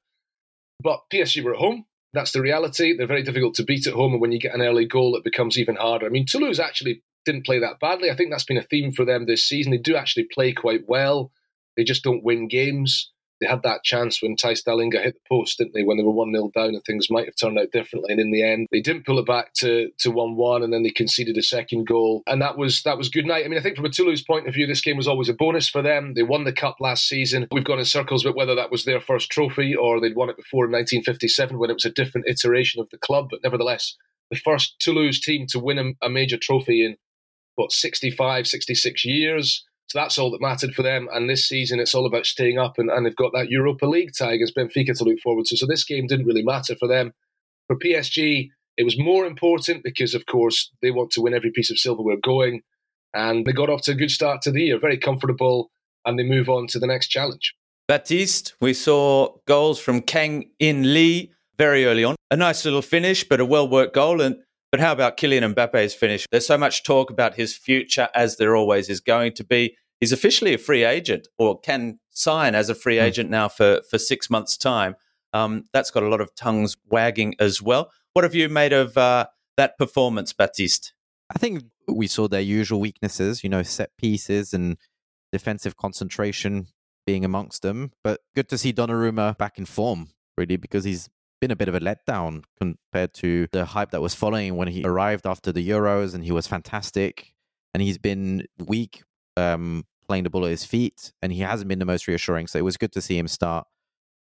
But 0.80 1.00
PSG 1.10 1.42
were 1.42 1.54
at 1.54 1.60
home. 1.60 1.86
That's 2.12 2.32
the 2.32 2.42
reality. 2.42 2.94
They're 2.94 3.06
very 3.06 3.22
difficult 3.22 3.54
to 3.54 3.64
beat 3.64 3.86
at 3.86 3.94
home, 3.94 4.12
and 4.12 4.20
when 4.20 4.32
you 4.32 4.38
get 4.38 4.54
an 4.54 4.60
early 4.60 4.84
goal, 4.84 5.16
it 5.16 5.24
becomes 5.24 5.58
even 5.58 5.76
harder. 5.76 6.04
I 6.04 6.10
mean, 6.10 6.26
Toulouse 6.26 6.58
actually 6.58 7.02
didn't 7.24 7.46
play 7.46 7.60
that 7.60 7.80
badly. 7.80 8.10
I 8.10 8.14
think 8.14 8.30
that's 8.30 8.44
been 8.44 8.58
a 8.58 8.62
theme 8.62 8.92
for 8.92 9.06
them 9.06 9.24
this 9.24 9.48
season. 9.48 9.72
They 9.72 9.78
do 9.78 9.96
actually 9.96 10.24
play 10.24 10.52
quite 10.52 10.82
well. 10.86 11.32
They 11.76 11.84
just 11.84 12.04
don't 12.04 12.22
win 12.22 12.48
games 12.48 13.10
they 13.42 13.48
had 13.48 13.62
that 13.64 13.82
chance 13.82 14.22
when 14.22 14.36
Thijs 14.36 14.62
Dallinga 14.64 15.02
hit 15.02 15.14
the 15.14 15.28
post, 15.28 15.58
didn't 15.58 15.74
they? 15.74 15.82
When 15.82 15.96
they 15.96 16.04
were 16.04 16.12
one 16.12 16.32
0 16.32 16.50
down 16.54 16.68
and 16.68 16.84
things 16.84 17.10
might 17.10 17.26
have 17.26 17.34
turned 17.34 17.58
out 17.58 17.72
differently. 17.72 18.12
And 18.12 18.20
in 18.20 18.30
the 18.30 18.44
end, 18.44 18.68
they 18.70 18.80
didn't 18.80 19.04
pull 19.04 19.18
it 19.18 19.26
back 19.26 19.52
to 19.54 19.90
to 19.98 20.10
one 20.12 20.36
one, 20.36 20.62
and 20.62 20.72
then 20.72 20.84
they 20.84 20.90
conceded 20.90 21.36
a 21.36 21.42
second 21.42 21.86
goal, 21.86 22.22
and 22.26 22.40
that 22.40 22.56
was 22.56 22.82
that 22.84 22.96
was 22.96 23.08
good 23.08 23.26
night. 23.26 23.44
I 23.44 23.48
mean, 23.48 23.58
I 23.58 23.62
think 23.62 23.76
from 23.76 23.86
a 23.86 23.90
Toulouse 23.90 24.22
point 24.22 24.46
of 24.46 24.54
view, 24.54 24.66
this 24.66 24.80
game 24.80 24.96
was 24.96 25.08
always 25.08 25.28
a 25.28 25.34
bonus 25.34 25.68
for 25.68 25.82
them. 25.82 26.14
They 26.14 26.22
won 26.22 26.44
the 26.44 26.52
cup 26.52 26.76
last 26.80 27.08
season. 27.08 27.48
We've 27.50 27.64
gone 27.64 27.80
in 27.80 27.84
circles 27.84 28.24
about 28.24 28.36
whether 28.36 28.54
that 28.54 28.70
was 28.70 28.84
their 28.84 29.00
first 29.00 29.30
trophy 29.30 29.74
or 29.74 30.00
they'd 30.00 30.16
won 30.16 30.30
it 30.30 30.36
before 30.36 30.66
in 30.66 30.72
1957 30.72 31.58
when 31.58 31.70
it 31.70 31.74
was 31.74 31.84
a 31.84 31.90
different 31.90 32.28
iteration 32.28 32.80
of 32.80 32.88
the 32.90 32.98
club, 32.98 33.28
but 33.30 33.40
nevertheless, 33.42 33.96
the 34.30 34.38
first 34.38 34.76
Toulouse 34.78 35.20
team 35.20 35.46
to 35.48 35.58
win 35.58 35.78
a, 35.78 36.06
a 36.06 36.08
major 36.08 36.38
trophy 36.38 36.84
in 36.84 36.96
what 37.56 37.72
65, 37.72 38.46
66 38.46 39.04
years. 39.04 39.64
So 39.92 39.98
that's 39.98 40.16
all 40.16 40.30
that 40.30 40.40
mattered 40.40 40.74
for 40.74 40.82
them. 40.82 41.06
And 41.12 41.28
this 41.28 41.46
season, 41.46 41.78
it's 41.78 41.94
all 41.94 42.06
about 42.06 42.24
staying 42.24 42.58
up, 42.58 42.78
and, 42.78 42.88
and 42.88 43.04
they've 43.04 43.14
got 43.14 43.32
that 43.34 43.50
Europa 43.50 43.84
League 43.84 44.12
tie 44.16 44.32
against 44.32 44.56
Benfica 44.56 44.96
to 44.96 45.04
look 45.04 45.20
forward 45.20 45.44
to. 45.46 45.56
So 45.58 45.66
this 45.66 45.84
game 45.84 46.06
didn't 46.06 46.24
really 46.24 46.42
matter 46.42 46.74
for 46.76 46.88
them. 46.88 47.12
For 47.66 47.76
PSG, 47.76 48.48
it 48.78 48.84
was 48.84 48.98
more 48.98 49.26
important 49.26 49.84
because, 49.84 50.14
of 50.14 50.24
course, 50.24 50.70
they 50.80 50.90
want 50.90 51.10
to 51.10 51.20
win 51.20 51.34
every 51.34 51.50
piece 51.50 51.70
of 51.70 51.78
silverware 51.78 52.16
going. 52.16 52.62
And 53.12 53.44
they 53.44 53.52
got 53.52 53.68
off 53.68 53.82
to 53.82 53.90
a 53.90 53.94
good 53.94 54.10
start 54.10 54.40
to 54.42 54.50
the 54.50 54.62
year, 54.62 54.78
very 54.80 54.96
comfortable, 54.96 55.70
and 56.06 56.18
they 56.18 56.24
move 56.24 56.48
on 56.48 56.68
to 56.68 56.78
the 56.78 56.86
next 56.86 57.08
challenge. 57.08 57.54
Baptiste, 57.86 58.54
we 58.62 58.72
saw 58.72 59.36
goals 59.46 59.78
from 59.78 60.00
Kang 60.00 60.52
In 60.58 60.94
Lee 60.94 61.32
very 61.58 61.84
early 61.84 62.04
on. 62.04 62.16
A 62.30 62.36
nice 62.36 62.64
little 62.64 62.80
finish, 62.80 63.24
but 63.28 63.40
a 63.40 63.44
well 63.44 63.68
worked 63.68 63.94
goal. 63.94 64.22
And 64.22 64.36
but 64.70 64.80
how 64.80 64.92
about 64.92 65.18
Kylian 65.18 65.54
Mbappe's 65.54 65.92
finish? 65.92 66.26
There's 66.32 66.46
so 66.46 66.56
much 66.56 66.82
talk 66.82 67.10
about 67.10 67.34
his 67.34 67.54
future, 67.54 68.08
as 68.14 68.38
there 68.38 68.56
always 68.56 68.88
is 68.88 69.00
going 69.00 69.34
to 69.34 69.44
be. 69.44 69.76
He's 70.02 70.10
officially 70.10 70.52
a 70.52 70.58
free 70.58 70.82
agent, 70.82 71.28
or 71.38 71.60
can 71.60 72.00
sign 72.10 72.56
as 72.56 72.68
a 72.68 72.74
free 72.74 72.96
hmm. 72.96 73.04
agent 73.04 73.30
now 73.30 73.46
for 73.46 73.82
for 73.88 73.98
six 73.98 74.28
months' 74.28 74.56
time. 74.56 74.96
Um, 75.32 75.66
that's 75.72 75.92
got 75.92 76.02
a 76.02 76.08
lot 76.08 76.20
of 76.20 76.34
tongues 76.34 76.76
wagging 76.90 77.36
as 77.38 77.62
well. 77.62 77.92
What 78.12 78.24
have 78.24 78.34
you 78.34 78.48
made 78.48 78.72
of 78.72 78.98
uh, 78.98 79.26
that 79.56 79.78
performance, 79.78 80.32
Baptiste? 80.32 80.92
I 81.32 81.38
think 81.38 81.62
we 81.86 82.08
saw 82.08 82.26
their 82.26 82.40
usual 82.40 82.80
weaknesses, 82.80 83.44
you 83.44 83.48
know, 83.48 83.62
set 83.62 83.90
pieces 83.96 84.52
and 84.52 84.76
defensive 85.30 85.76
concentration 85.76 86.66
being 87.06 87.24
amongst 87.24 87.62
them. 87.62 87.92
But 88.02 88.22
good 88.34 88.48
to 88.48 88.58
see 88.58 88.72
Donnarumma 88.72 89.38
back 89.38 89.56
in 89.56 89.66
form, 89.66 90.08
really, 90.36 90.56
because 90.56 90.82
he's 90.82 91.08
been 91.40 91.52
a 91.52 91.56
bit 91.56 91.68
of 91.68 91.76
a 91.76 91.80
letdown 91.80 92.42
compared 92.58 93.14
to 93.14 93.46
the 93.52 93.66
hype 93.66 93.92
that 93.92 94.02
was 94.02 94.16
following 94.16 94.56
when 94.56 94.66
he 94.66 94.82
arrived 94.82 95.28
after 95.28 95.52
the 95.52 95.66
Euros 95.66 96.12
and 96.12 96.24
he 96.24 96.32
was 96.32 96.48
fantastic. 96.48 97.34
and 97.72 97.82
he's 97.82 97.98
been 97.98 98.46
weak 98.58 99.04
um, 99.36 99.84
playing 100.06 100.24
the 100.24 100.30
ball 100.30 100.44
at 100.44 100.50
his 100.50 100.64
feet, 100.64 101.12
and 101.22 101.32
he 101.32 101.40
hasn't 101.40 101.68
been 101.68 101.78
the 101.78 101.84
most 101.84 102.06
reassuring. 102.06 102.46
So 102.46 102.58
it 102.58 102.64
was 102.64 102.76
good 102.76 102.92
to 102.92 103.00
see 103.00 103.18
him 103.18 103.28
start 103.28 103.66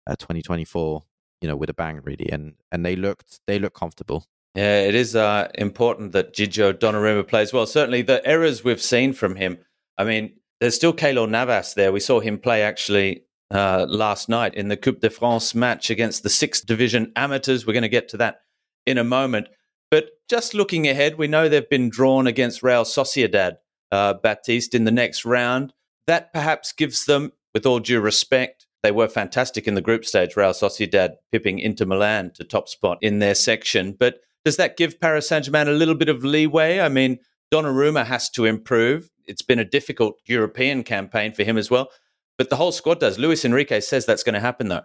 uh, 0.06 0.16
2024, 0.16 1.02
you 1.40 1.48
know, 1.48 1.56
with 1.56 1.70
a 1.70 1.74
bang, 1.74 2.00
really, 2.02 2.30
and 2.30 2.54
and 2.72 2.84
they 2.84 2.96
looked 2.96 3.40
they 3.46 3.58
looked 3.58 3.76
comfortable. 3.76 4.26
Yeah, 4.54 4.82
it 4.82 4.94
is 4.94 5.16
uh, 5.16 5.48
important 5.56 6.12
that 6.12 6.32
Gigio 6.32 6.72
Donnarumma 6.72 7.26
plays 7.26 7.52
well. 7.52 7.66
Certainly, 7.66 8.02
the 8.02 8.24
errors 8.26 8.62
we've 8.62 8.80
seen 8.80 9.12
from 9.12 9.36
him. 9.36 9.58
I 9.98 10.04
mean, 10.04 10.34
there's 10.60 10.76
still 10.76 10.92
Keylor 10.92 11.28
Navas 11.28 11.74
there. 11.74 11.92
We 11.92 12.00
saw 12.00 12.20
him 12.20 12.38
play 12.38 12.62
actually 12.62 13.24
uh, 13.50 13.86
last 13.88 14.28
night 14.28 14.54
in 14.54 14.68
the 14.68 14.76
Coupe 14.76 15.00
de 15.00 15.10
France 15.10 15.54
match 15.54 15.90
against 15.90 16.22
the 16.22 16.30
sixth 16.30 16.66
division 16.66 17.12
amateurs. 17.16 17.66
We're 17.66 17.72
going 17.72 17.82
to 17.82 17.88
get 17.88 18.08
to 18.10 18.16
that 18.18 18.42
in 18.86 18.98
a 18.98 19.04
moment. 19.04 19.48
But 19.90 20.10
just 20.28 20.54
looking 20.54 20.88
ahead, 20.88 21.18
we 21.18 21.28
know 21.28 21.48
they've 21.48 21.68
been 21.68 21.90
drawn 21.90 22.26
against 22.26 22.62
Real 22.62 22.84
Sociedad, 22.84 23.56
uh, 23.92 24.14
Baptiste, 24.14 24.74
in 24.74 24.84
the 24.84 24.90
next 24.90 25.24
round. 25.24 25.72
That 26.06 26.32
perhaps 26.32 26.72
gives 26.72 27.04
them, 27.04 27.32
with 27.54 27.66
all 27.66 27.80
due 27.80 28.00
respect, 28.00 28.66
they 28.82 28.90
were 28.90 29.08
fantastic 29.08 29.66
in 29.66 29.74
the 29.74 29.80
group 29.80 30.04
stage, 30.04 30.36
Real 30.36 30.50
Sociedad 30.50 31.14
pipping 31.32 31.58
Inter 31.58 31.86
Milan 31.86 32.32
to 32.34 32.44
top 32.44 32.68
spot 32.68 32.98
in 33.00 33.18
their 33.18 33.34
section. 33.34 33.96
But 33.98 34.18
does 34.44 34.56
that 34.58 34.76
give 34.76 35.00
Paris 35.00 35.28
Saint 35.28 35.46
Germain 35.46 35.68
a 35.68 35.72
little 35.72 35.94
bit 35.94 36.10
of 36.10 36.22
leeway? 36.22 36.80
I 36.80 36.90
mean, 36.90 37.18
Donnarumma 37.52 38.04
has 38.04 38.28
to 38.30 38.44
improve. 38.44 39.10
It's 39.26 39.40
been 39.40 39.58
a 39.58 39.64
difficult 39.64 40.20
European 40.26 40.82
campaign 40.82 41.32
for 41.32 41.44
him 41.44 41.56
as 41.56 41.70
well. 41.70 41.88
But 42.36 42.50
the 42.50 42.56
whole 42.56 42.72
squad 42.72 43.00
does. 43.00 43.18
Luis 43.18 43.44
Enrique 43.44 43.80
says 43.80 44.04
that's 44.04 44.22
going 44.22 44.34
to 44.34 44.40
happen, 44.40 44.68
though. 44.68 44.82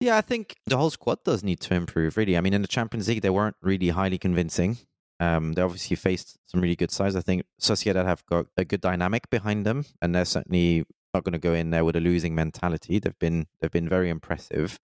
Yeah, 0.00 0.16
I 0.16 0.20
think 0.20 0.56
the 0.66 0.76
whole 0.76 0.90
squad 0.90 1.24
does 1.24 1.42
need 1.42 1.60
to 1.60 1.74
improve, 1.74 2.16
really. 2.16 2.36
I 2.36 2.40
mean, 2.40 2.54
in 2.54 2.62
the 2.62 2.68
Champions 2.68 3.08
League, 3.08 3.22
they 3.22 3.30
weren't 3.30 3.56
really 3.62 3.88
highly 3.88 4.18
convincing. 4.18 4.78
Um, 5.20 5.54
they 5.54 5.62
obviously 5.62 5.96
faced 5.96 6.38
some 6.46 6.60
really 6.60 6.76
good 6.76 6.90
sides. 6.90 7.16
I 7.16 7.20
think 7.20 7.44
Sociedad 7.60 8.06
have 8.06 8.24
got 8.26 8.46
a 8.56 8.64
good 8.64 8.80
dynamic 8.80 9.28
behind 9.30 9.66
them, 9.66 9.84
and 10.00 10.14
they're 10.14 10.24
certainly 10.24 10.84
not 11.12 11.24
going 11.24 11.32
to 11.32 11.38
go 11.38 11.54
in 11.54 11.70
there 11.70 11.84
with 11.84 11.96
a 11.96 12.00
losing 12.00 12.34
mentality. 12.34 12.98
They've 12.98 13.18
been 13.18 13.46
they've 13.60 13.70
been 13.70 13.88
very 13.88 14.10
impressive. 14.10 14.78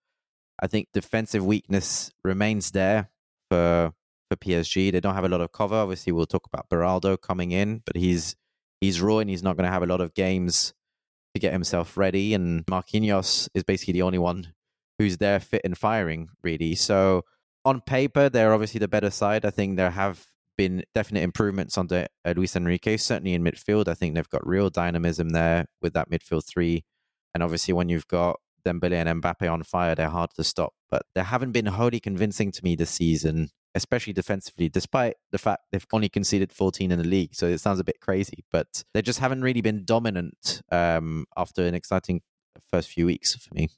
I 0.60 0.66
think 0.66 0.88
defensive 0.92 1.44
weakness 1.44 2.12
remains 2.24 2.72
there 2.72 3.10
for 3.50 3.92
for 4.30 4.36
PSG. 4.36 4.90
They 4.90 5.00
don't 5.00 5.14
have 5.14 5.24
a 5.24 5.28
lot 5.28 5.40
of 5.40 5.52
cover. 5.52 5.76
Obviously, 5.76 6.12
we'll 6.12 6.26
talk 6.26 6.46
about 6.46 6.68
Beraldo 6.68 7.20
coming 7.20 7.52
in, 7.52 7.82
but 7.84 7.96
he's 7.96 8.34
he's 8.80 9.00
raw 9.00 9.18
and 9.18 9.30
he's 9.30 9.42
not 9.42 9.56
going 9.56 9.66
to 9.66 9.72
have 9.72 9.82
a 9.82 9.86
lot 9.86 10.00
of 10.00 10.14
games 10.14 10.74
to 11.34 11.40
get 11.40 11.52
himself 11.52 11.96
ready. 11.96 12.34
And 12.34 12.64
Marquinhos 12.66 13.48
is 13.54 13.64
basically 13.64 13.92
the 13.92 14.02
only 14.02 14.18
one 14.18 14.52
who's 14.98 15.18
there 15.18 15.40
fit 15.40 15.62
and 15.64 15.76
firing, 15.76 16.28
really. 16.42 16.74
So 16.74 17.24
on 17.64 17.80
paper, 17.80 18.28
they're 18.28 18.52
obviously 18.52 18.78
the 18.78 18.88
better 18.88 19.10
side. 19.10 19.44
I 19.44 19.50
think 19.50 19.76
there 19.76 19.90
have 19.90 20.24
been 20.56 20.84
definite 20.94 21.22
improvements 21.22 21.76
under 21.76 22.06
Luis 22.24 22.56
Enrique, 22.56 22.96
certainly 22.96 23.34
in 23.34 23.42
midfield. 23.42 23.88
I 23.88 23.94
think 23.94 24.14
they've 24.14 24.28
got 24.28 24.46
real 24.46 24.70
dynamism 24.70 25.30
there 25.30 25.66
with 25.82 25.94
that 25.94 26.10
midfield 26.10 26.46
three. 26.46 26.84
And 27.34 27.42
obviously, 27.42 27.74
when 27.74 27.88
you've 27.88 28.06
got 28.06 28.38
Dembele 28.66 28.94
and 28.94 29.22
Mbappe 29.22 29.50
on 29.50 29.62
fire, 29.62 29.94
they're 29.94 30.08
hard 30.08 30.30
to 30.36 30.44
stop. 30.44 30.72
But 30.90 31.02
they 31.14 31.22
haven't 31.22 31.52
been 31.52 31.66
wholly 31.66 32.00
convincing 32.00 32.52
to 32.52 32.62
me 32.62 32.76
this 32.76 32.90
season, 32.90 33.50
especially 33.74 34.12
defensively, 34.12 34.68
despite 34.68 35.16
the 35.32 35.38
fact 35.38 35.62
they've 35.72 35.86
only 35.92 36.08
conceded 36.08 36.52
14 36.52 36.92
in 36.92 36.98
the 36.98 37.04
league. 37.04 37.34
So 37.34 37.46
it 37.46 37.58
sounds 37.58 37.80
a 37.80 37.84
bit 37.84 38.00
crazy, 38.00 38.44
but 38.52 38.84
they 38.94 39.02
just 39.02 39.18
haven't 39.18 39.42
really 39.42 39.62
been 39.62 39.84
dominant 39.84 40.62
um, 40.70 41.26
after 41.36 41.66
an 41.66 41.74
exciting 41.74 42.22
first 42.70 42.88
few 42.88 43.06
weeks 43.06 43.34
for 43.34 43.52
me. 43.54 43.68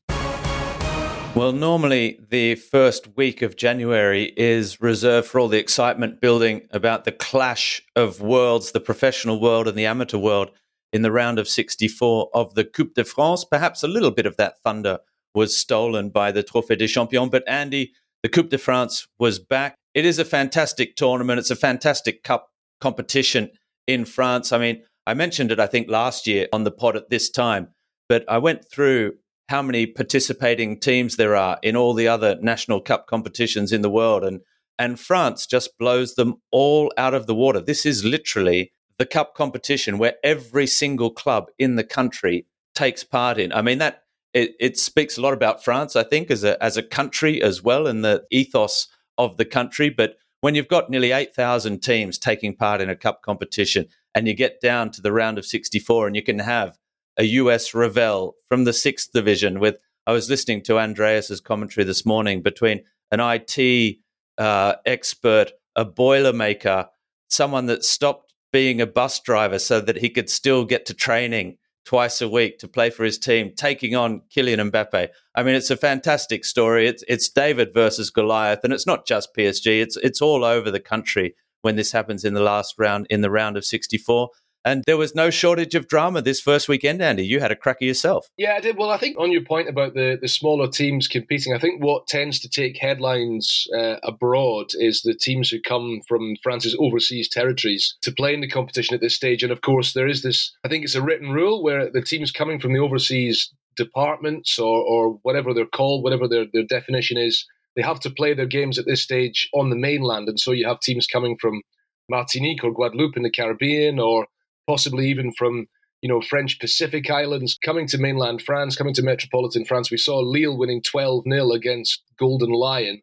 Well, 1.36 1.52
normally 1.52 2.18
the 2.30 2.54
first 2.54 3.14
week 3.14 3.42
of 3.42 3.56
January 3.56 4.32
is 4.38 4.80
reserved 4.80 5.28
for 5.28 5.38
all 5.38 5.48
the 5.48 5.58
excitement 5.58 6.18
building 6.18 6.62
about 6.70 7.04
the 7.04 7.12
clash 7.12 7.82
of 7.94 8.22
worlds, 8.22 8.72
the 8.72 8.80
professional 8.80 9.38
world 9.38 9.68
and 9.68 9.76
the 9.76 9.84
amateur 9.84 10.16
world 10.16 10.50
in 10.94 11.02
the 11.02 11.12
round 11.12 11.38
of 11.38 11.46
64 11.46 12.30
of 12.32 12.54
the 12.54 12.64
Coupe 12.64 12.94
de 12.94 13.04
France. 13.04 13.44
Perhaps 13.44 13.82
a 13.82 13.86
little 13.86 14.12
bit 14.12 14.24
of 14.24 14.38
that 14.38 14.62
thunder 14.64 15.00
was 15.34 15.58
stolen 15.58 16.08
by 16.08 16.32
the 16.32 16.42
Trophée 16.42 16.78
des 16.78 16.88
Champions. 16.88 17.28
But 17.28 17.44
Andy, 17.46 17.92
the 18.22 18.30
Coupe 18.30 18.48
de 18.48 18.56
France 18.56 19.06
was 19.18 19.38
back. 19.38 19.74
It 19.92 20.06
is 20.06 20.18
a 20.18 20.24
fantastic 20.24 20.96
tournament. 20.96 21.38
It's 21.38 21.50
a 21.50 21.54
fantastic 21.54 22.22
cup 22.22 22.48
competition 22.80 23.50
in 23.86 24.06
France. 24.06 24.52
I 24.52 24.58
mean, 24.58 24.84
I 25.06 25.12
mentioned 25.12 25.52
it, 25.52 25.60
I 25.60 25.66
think, 25.66 25.90
last 25.90 26.26
year 26.26 26.48
on 26.50 26.64
the 26.64 26.70
pod 26.70 26.96
at 26.96 27.10
this 27.10 27.28
time, 27.28 27.68
but 28.08 28.24
I 28.26 28.38
went 28.38 28.64
through 28.64 29.16
how 29.48 29.62
many 29.62 29.86
participating 29.86 30.78
teams 30.78 31.16
there 31.16 31.36
are 31.36 31.58
in 31.62 31.76
all 31.76 31.94
the 31.94 32.08
other 32.08 32.36
national 32.40 32.80
cup 32.80 33.06
competitions 33.06 33.72
in 33.72 33.82
the 33.82 33.90
world 33.90 34.24
and 34.24 34.40
and 34.78 35.00
France 35.00 35.46
just 35.46 35.78
blows 35.78 36.16
them 36.16 36.34
all 36.52 36.92
out 36.98 37.14
of 37.14 37.26
the 37.26 37.34
water. 37.34 37.62
This 37.62 37.86
is 37.86 38.04
literally 38.04 38.72
the 38.98 39.06
cup 39.06 39.34
competition 39.34 39.96
where 39.96 40.16
every 40.22 40.66
single 40.66 41.10
club 41.10 41.46
in 41.58 41.76
the 41.76 41.84
country 41.84 42.46
takes 42.74 43.02
part 43.02 43.38
in. 43.38 43.52
I 43.52 43.62
mean 43.62 43.78
that 43.78 44.02
it, 44.34 44.54
it 44.60 44.78
speaks 44.78 45.16
a 45.16 45.22
lot 45.22 45.32
about 45.32 45.64
France, 45.64 45.96
I 45.96 46.02
think, 46.02 46.30
as 46.30 46.44
a 46.44 46.62
as 46.62 46.76
a 46.76 46.82
country 46.82 47.40
as 47.42 47.62
well, 47.62 47.86
and 47.86 48.04
the 48.04 48.24
ethos 48.30 48.88
of 49.16 49.38
the 49.38 49.46
country. 49.46 49.88
But 49.88 50.16
when 50.42 50.54
you've 50.54 50.68
got 50.68 50.90
nearly 50.90 51.12
eight 51.12 51.34
thousand 51.34 51.82
teams 51.82 52.18
taking 52.18 52.54
part 52.54 52.82
in 52.82 52.90
a 52.90 52.96
cup 52.96 53.22
competition, 53.22 53.86
and 54.14 54.28
you 54.28 54.34
get 54.34 54.60
down 54.60 54.90
to 54.90 55.00
the 55.00 55.12
round 55.12 55.38
of 55.38 55.46
sixty 55.46 55.78
four, 55.78 56.06
and 56.06 56.14
you 56.14 56.22
can 56.22 56.40
have 56.40 56.76
a 57.18 57.24
US 57.24 57.74
Revel 57.74 58.36
from 58.48 58.64
the 58.64 58.72
sixth 58.72 59.12
division. 59.12 59.60
With 59.60 59.78
I 60.06 60.12
was 60.12 60.30
listening 60.30 60.62
to 60.64 60.78
Andreas's 60.78 61.40
commentary 61.40 61.84
this 61.84 62.06
morning 62.06 62.42
between 62.42 62.82
an 63.10 63.20
IT 63.20 63.96
uh, 64.38 64.74
expert, 64.84 65.52
a 65.74 65.84
boilermaker, 65.84 66.88
someone 67.28 67.66
that 67.66 67.84
stopped 67.84 68.34
being 68.52 68.80
a 68.80 68.86
bus 68.86 69.20
driver 69.20 69.58
so 69.58 69.80
that 69.80 69.98
he 69.98 70.08
could 70.08 70.30
still 70.30 70.64
get 70.64 70.86
to 70.86 70.94
training 70.94 71.58
twice 71.84 72.20
a 72.20 72.28
week 72.28 72.58
to 72.58 72.68
play 72.68 72.90
for 72.90 73.04
his 73.04 73.18
team, 73.18 73.52
taking 73.56 73.94
on 73.94 74.20
Kylian 74.34 74.70
Mbappe. 74.70 75.08
I 75.34 75.42
mean, 75.42 75.54
it's 75.54 75.70
a 75.70 75.76
fantastic 75.76 76.44
story. 76.44 76.86
It's 76.86 77.04
it's 77.08 77.28
David 77.28 77.72
versus 77.72 78.10
Goliath, 78.10 78.60
and 78.64 78.72
it's 78.72 78.86
not 78.86 79.06
just 79.06 79.34
PSG. 79.34 79.80
It's 79.80 79.96
it's 79.96 80.20
all 80.20 80.44
over 80.44 80.70
the 80.70 80.80
country 80.80 81.34
when 81.62 81.76
this 81.76 81.92
happens 81.92 82.24
in 82.24 82.34
the 82.34 82.40
last 82.40 82.74
round 82.78 83.06
in 83.08 83.20
the 83.22 83.30
round 83.30 83.56
of 83.56 83.64
64. 83.64 84.30
And 84.66 84.82
there 84.84 84.96
was 84.96 85.14
no 85.14 85.30
shortage 85.30 85.76
of 85.76 85.86
drama 85.86 86.20
this 86.20 86.40
first 86.40 86.68
weekend, 86.68 87.00
Andy. 87.00 87.24
You 87.24 87.38
had 87.38 87.52
a 87.52 87.56
cracker 87.56 87.84
yourself. 87.84 88.26
Yeah, 88.36 88.54
I 88.54 88.60
did. 88.60 88.76
Well, 88.76 88.90
I 88.90 88.98
think 88.98 89.16
on 89.16 89.30
your 89.30 89.44
point 89.44 89.68
about 89.68 89.94
the, 89.94 90.18
the 90.20 90.26
smaller 90.26 90.66
teams 90.66 91.06
competing, 91.06 91.54
I 91.54 91.58
think 91.60 91.80
what 91.80 92.08
tends 92.08 92.40
to 92.40 92.48
take 92.48 92.76
headlines 92.76 93.68
uh, 93.78 93.98
abroad 94.02 94.70
is 94.74 95.02
the 95.02 95.14
teams 95.14 95.50
who 95.50 95.60
come 95.60 96.00
from 96.08 96.34
France's 96.42 96.76
overseas 96.80 97.28
territories 97.28 97.96
to 98.02 98.10
play 98.10 98.34
in 98.34 98.40
the 98.40 98.48
competition 98.48 98.96
at 98.96 99.00
this 99.00 99.14
stage. 99.14 99.44
And 99.44 99.52
of 99.52 99.60
course, 99.60 99.92
there 99.92 100.08
is 100.08 100.24
this, 100.24 100.52
I 100.64 100.68
think 100.68 100.82
it's 100.82 100.96
a 100.96 101.02
written 101.02 101.30
rule 101.30 101.62
where 101.62 101.88
the 101.88 102.02
teams 102.02 102.32
coming 102.32 102.58
from 102.58 102.72
the 102.72 102.80
overseas 102.80 103.48
departments 103.76 104.58
or, 104.58 104.82
or 104.82 105.20
whatever 105.22 105.54
they're 105.54 105.66
called, 105.66 106.02
whatever 106.02 106.26
their, 106.26 106.46
their 106.52 106.64
definition 106.64 107.18
is, 107.18 107.46
they 107.76 107.82
have 107.82 108.00
to 108.00 108.10
play 108.10 108.34
their 108.34 108.46
games 108.46 108.80
at 108.80 108.86
this 108.86 109.02
stage 109.02 109.48
on 109.54 109.70
the 109.70 109.76
mainland. 109.76 110.28
And 110.28 110.40
so 110.40 110.50
you 110.50 110.66
have 110.66 110.80
teams 110.80 111.06
coming 111.06 111.36
from 111.40 111.62
Martinique 112.10 112.64
or 112.64 112.72
Guadeloupe 112.72 113.16
in 113.16 113.22
the 113.22 113.30
Caribbean 113.30 114.00
or 114.00 114.26
possibly 114.66 115.08
even 115.08 115.32
from 115.32 115.66
you 116.02 116.08
know 116.08 116.20
French 116.20 116.58
Pacific 116.58 117.10
Islands 117.10 117.58
coming 117.64 117.86
to 117.88 117.98
mainland 117.98 118.42
France, 118.42 118.76
coming 118.76 118.94
to 118.94 119.02
metropolitan 119.02 119.64
France. 119.64 119.90
We 119.90 119.96
saw 119.96 120.18
Lille 120.18 120.56
winning 120.56 120.82
12 120.82 121.24
0 121.30 121.50
against 121.52 122.02
Golden 122.18 122.50
Lion, 122.50 123.02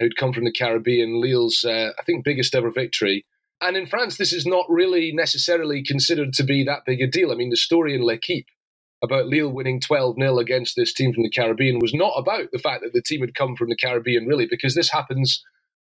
who'd 0.00 0.16
come 0.16 0.32
from 0.32 0.44
the 0.44 0.52
Caribbean. 0.52 1.20
Lille's, 1.20 1.64
uh, 1.64 1.90
I 1.98 2.02
think, 2.04 2.24
biggest 2.24 2.54
ever 2.54 2.70
victory. 2.70 3.24
And 3.60 3.76
in 3.76 3.86
France, 3.86 4.18
this 4.18 4.34
is 4.34 4.44
not 4.44 4.66
really 4.68 5.12
necessarily 5.12 5.82
considered 5.82 6.34
to 6.34 6.44
be 6.44 6.64
that 6.64 6.82
big 6.84 7.00
a 7.00 7.06
deal. 7.06 7.32
I 7.32 7.36
mean, 7.36 7.50
the 7.50 7.56
story 7.56 7.94
in 7.94 8.04
L'Equipe 8.04 8.46
about 9.02 9.26
Lille 9.26 9.52
winning 9.52 9.80
12 9.80 10.16
0 10.18 10.38
against 10.38 10.76
this 10.76 10.92
team 10.92 11.12
from 11.12 11.22
the 11.22 11.30
Caribbean 11.30 11.78
was 11.78 11.94
not 11.94 12.12
about 12.16 12.48
the 12.52 12.58
fact 12.58 12.82
that 12.82 12.92
the 12.92 13.02
team 13.02 13.20
had 13.20 13.34
come 13.34 13.56
from 13.56 13.68
the 13.68 13.76
Caribbean, 13.76 14.26
really, 14.26 14.46
because 14.46 14.74
this 14.74 14.90
happens 14.90 15.42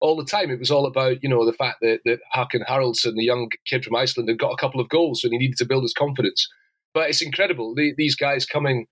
all 0.07 0.17
the 0.17 0.25
time. 0.25 0.51
It 0.51 0.59
was 0.59 0.71
all 0.71 0.87
about, 0.87 1.23
you 1.23 1.29
know, 1.29 1.45
the 1.45 1.53
fact 1.53 1.79
that, 1.83 2.01
that 2.05 2.21
Hákon 2.35 2.67
Haraldsson, 2.67 3.15
the 3.17 3.25
young 3.25 3.51
kid 3.67 3.85
from 3.85 3.97
Iceland, 3.97 4.29
had 4.29 4.39
got 4.39 4.53
a 4.53 4.57
couple 4.57 4.81
of 4.81 4.89
goals 4.89 5.25
and 5.25 5.33
he 5.33 5.39
needed 5.39 5.59
to 5.59 5.67
build 5.67 5.83
his 5.83 5.93
confidence. 5.93 6.49
But 6.95 7.11
it's 7.11 7.23
incredible. 7.23 7.75
The, 7.75 7.95
these 7.97 8.17
guys 8.17 8.47
coming 8.47 8.87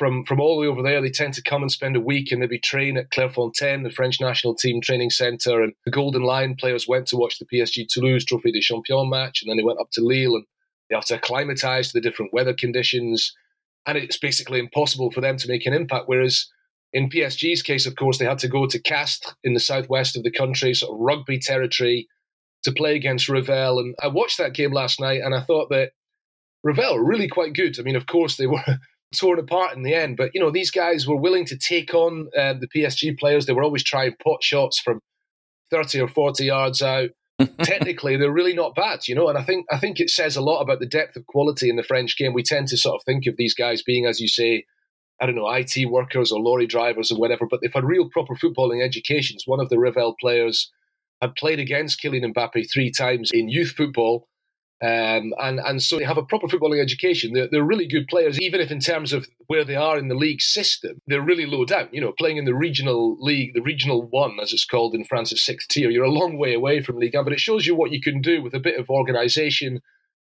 from 0.00 0.24
from 0.24 0.40
all 0.40 0.56
the 0.56 0.62
way 0.62 0.66
over 0.66 0.82
there, 0.82 1.00
they 1.00 1.10
tend 1.10 1.34
to 1.34 1.42
come 1.42 1.62
and 1.62 1.70
spend 1.70 1.94
a 1.94 2.00
week 2.00 2.32
and 2.32 2.40
maybe 2.40 2.58
train 2.58 2.96
at 2.96 3.10
Clairefontaine, 3.10 3.84
the 3.84 3.90
French 3.90 4.20
national 4.20 4.54
team 4.54 4.80
training 4.80 5.10
centre. 5.10 5.62
And 5.62 5.74
the 5.84 5.90
Golden 5.90 6.22
Lion 6.22 6.56
players 6.56 6.88
went 6.88 7.06
to 7.08 7.16
watch 7.16 7.38
the 7.38 7.44
PSG 7.44 7.86
Toulouse 7.88 8.24
Trophée 8.24 8.52
des 8.52 8.60
Champions 8.60 9.10
match, 9.10 9.42
and 9.42 9.50
then 9.50 9.56
they 9.56 9.62
went 9.62 9.78
up 9.78 9.90
to 9.92 10.00
Lille 10.00 10.36
and 10.36 10.44
they 10.88 10.96
have 10.96 11.04
to 11.06 11.14
acclimatise 11.14 11.88
to 11.88 11.92
the 11.92 12.00
different 12.00 12.32
weather 12.32 12.54
conditions. 12.54 13.34
And 13.86 13.98
it's 13.98 14.18
basically 14.18 14.58
impossible 14.58 15.10
for 15.10 15.20
them 15.20 15.36
to 15.36 15.48
make 15.48 15.66
an 15.66 15.74
impact. 15.74 16.08
Whereas 16.08 16.46
in 16.92 17.08
PSG's 17.08 17.62
case, 17.62 17.86
of 17.86 17.96
course, 17.96 18.18
they 18.18 18.24
had 18.24 18.38
to 18.40 18.48
go 18.48 18.66
to 18.66 18.82
Castres 18.82 19.34
in 19.44 19.54
the 19.54 19.60
southwest 19.60 20.16
of 20.16 20.22
the 20.22 20.30
country, 20.30 20.74
sort 20.74 20.92
of 20.92 21.00
rugby 21.00 21.38
territory, 21.38 22.08
to 22.64 22.72
play 22.72 22.96
against 22.96 23.28
Revel. 23.28 23.78
And 23.78 23.94
I 24.02 24.08
watched 24.08 24.38
that 24.38 24.54
game 24.54 24.72
last 24.72 25.00
night 25.00 25.20
and 25.22 25.34
I 25.34 25.40
thought 25.40 25.70
that 25.70 25.92
Revel 26.62 26.96
were 26.96 27.04
really 27.04 27.28
quite 27.28 27.54
good. 27.54 27.78
I 27.78 27.82
mean, 27.82 27.96
of 27.96 28.06
course, 28.06 28.36
they 28.36 28.46
were 28.48 28.78
torn 29.16 29.38
apart 29.38 29.76
in 29.76 29.82
the 29.82 29.94
end, 29.94 30.16
but, 30.16 30.30
you 30.34 30.40
know, 30.40 30.50
these 30.50 30.70
guys 30.70 31.06
were 31.06 31.16
willing 31.16 31.46
to 31.46 31.56
take 31.56 31.94
on 31.94 32.28
uh, 32.36 32.54
the 32.54 32.68
PSG 32.68 33.18
players. 33.18 33.46
They 33.46 33.52
were 33.52 33.64
always 33.64 33.84
trying 33.84 34.14
pot 34.22 34.42
shots 34.42 34.78
from 34.80 35.00
30 35.70 36.00
or 36.00 36.08
40 36.08 36.44
yards 36.44 36.82
out. 36.82 37.10
technically 37.62 38.18
they're 38.18 38.30
really 38.30 38.52
not 38.52 38.74
bad, 38.74 39.08
you 39.08 39.14
know. 39.14 39.28
And 39.28 39.38
I 39.38 39.42
think 39.42 39.64
I 39.70 39.78
think 39.78 39.98
it 39.98 40.10
says 40.10 40.36
a 40.36 40.42
lot 40.42 40.60
about 40.60 40.78
the 40.78 40.86
depth 40.86 41.16
of 41.16 41.26
quality 41.26 41.70
in 41.70 41.76
the 41.76 41.82
French 41.82 42.18
game. 42.18 42.34
We 42.34 42.42
tend 42.42 42.68
to 42.68 42.76
sort 42.76 42.96
of 42.96 43.04
think 43.04 43.26
of 43.26 43.38
these 43.38 43.54
guys 43.54 43.82
being, 43.82 44.04
as 44.04 44.20
you 44.20 44.28
say, 44.28 44.64
I 45.20 45.26
don't 45.26 45.36
know, 45.36 45.50
IT 45.50 45.86
workers 45.90 46.32
or 46.32 46.40
lorry 46.40 46.66
drivers 46.66 47.10
or 47.10 47.18
whatever, 47.18 47.46
but 47.48 47.60
they've 47.60 47.72
had 47.72 47.84
real 47.84 48.08
proper 48.08 48.34
footballing 48.34 48.84
educations. 48.84 49.44
One 49.46 49.60
of 49.60 49.68
the 49.68 49.78
Revel 49.78 50.16
players 50.20 50.70
had 51.20 51.34
played 51.34 51.60
against 51.60 52.02
Kylian 52.02 52.32
Mbappe 52.32 52.70
three 52.72 52.90
times 52.90 53.30
in 53.32 53.48
youth 53.48 53.72
football 53.72 54.26
um, 54.82 55.34
and 55.38 55.60
and 55.60 55.82
so 55.82 55.98
they 55.98 56.04
have 56.04 56.16
a 56.16 56.24
proper 56.24 56.46
footballing 56.46 56.80
education. 56.80 57.34
They're, 57.34 57.48
they're 57.50 57.62
really 57.62 57.86
good 57.86 58.08
players, 58.08 58.40
even 58.40 58.62
if 58.62 58.70
in 58.70 58.80
terms 58.80 59.12
of 59.12 59.28
where 59.46 59.62
they 59.62 59.76
are 59.76 59.98
in 59.98 60.08
the 60.08 60.14
league 60.14 60.40
system, 60.40 61.02
they're 61.06 61.20
really 61.20 61.44
low 61.44 61.66
down. 61.66 61.90
You 61.92 62.00
know, 62.00 62.12
playing 62.12 62.38
in 62.38 62.46
the 62.46 62.54
regional 62.54 63.18
league, 63.20 63.52
the 63.52 63.60
regional 63.60 64.08
one, 64.08 64.38
as 64.40 64.54
it's 64.54 64.64
called 64.64 64.94
in 64.94 65.04
France's 65.04 65.44
sixth 65.44 65.68
tier, 65.68 65.90
you're 65.90 66.04
a 66.04 66.10
long 66.10 66.38
way 66.38 66.54
away 66.54 66.82
from 66.82 66.98
Ligue 66.98 67.14
1, 67.14 67.24
but 67.24 67.34
it 67.34 67.40
shows 67.40 67.66
you 67.66 67.74
what 67.74 67.90
you 67.90 68.00
can 68.00 68.22
do 68.22 68.42
with 68.42 68.54
a 68.54 68.58
bit 68.58 68.80
of 68.80 68.88
organisation, 68.88 69.82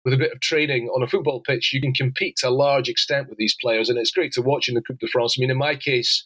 with 0.03 0.13
a 0.13 0.17
bit 0.17 0.31
of 0.31 0.39
training 0.39 0.87
on 0.87 1.03
a 1.03 1.07
football 1.07 1.41
pitch. 1.41 1.71
You 1.73 1.81
can 1.81 1.93
compete 1.93 2.37
to 2.37 2.49
a 2.49 2.51
large 2.51 2.89
extent 2.89 3.29
with 3.29 3.37
these 3.37 3.55
players, 3.61 3.89
and 3.89 3.97
it's 3.97 4.11
great 4.11 4.31
to 4.33 4.41
watch 4.41 4.67
in 4.67 4.75
the 4.75 4.81
Coupe 4.81 4.99
de 4.99 5.07
France. 5.07 5.35
I 5.37 5.41
mean, 5.41 5.51
in 5.51 5.57
my 5.57 5.75
case, 5.75 6.25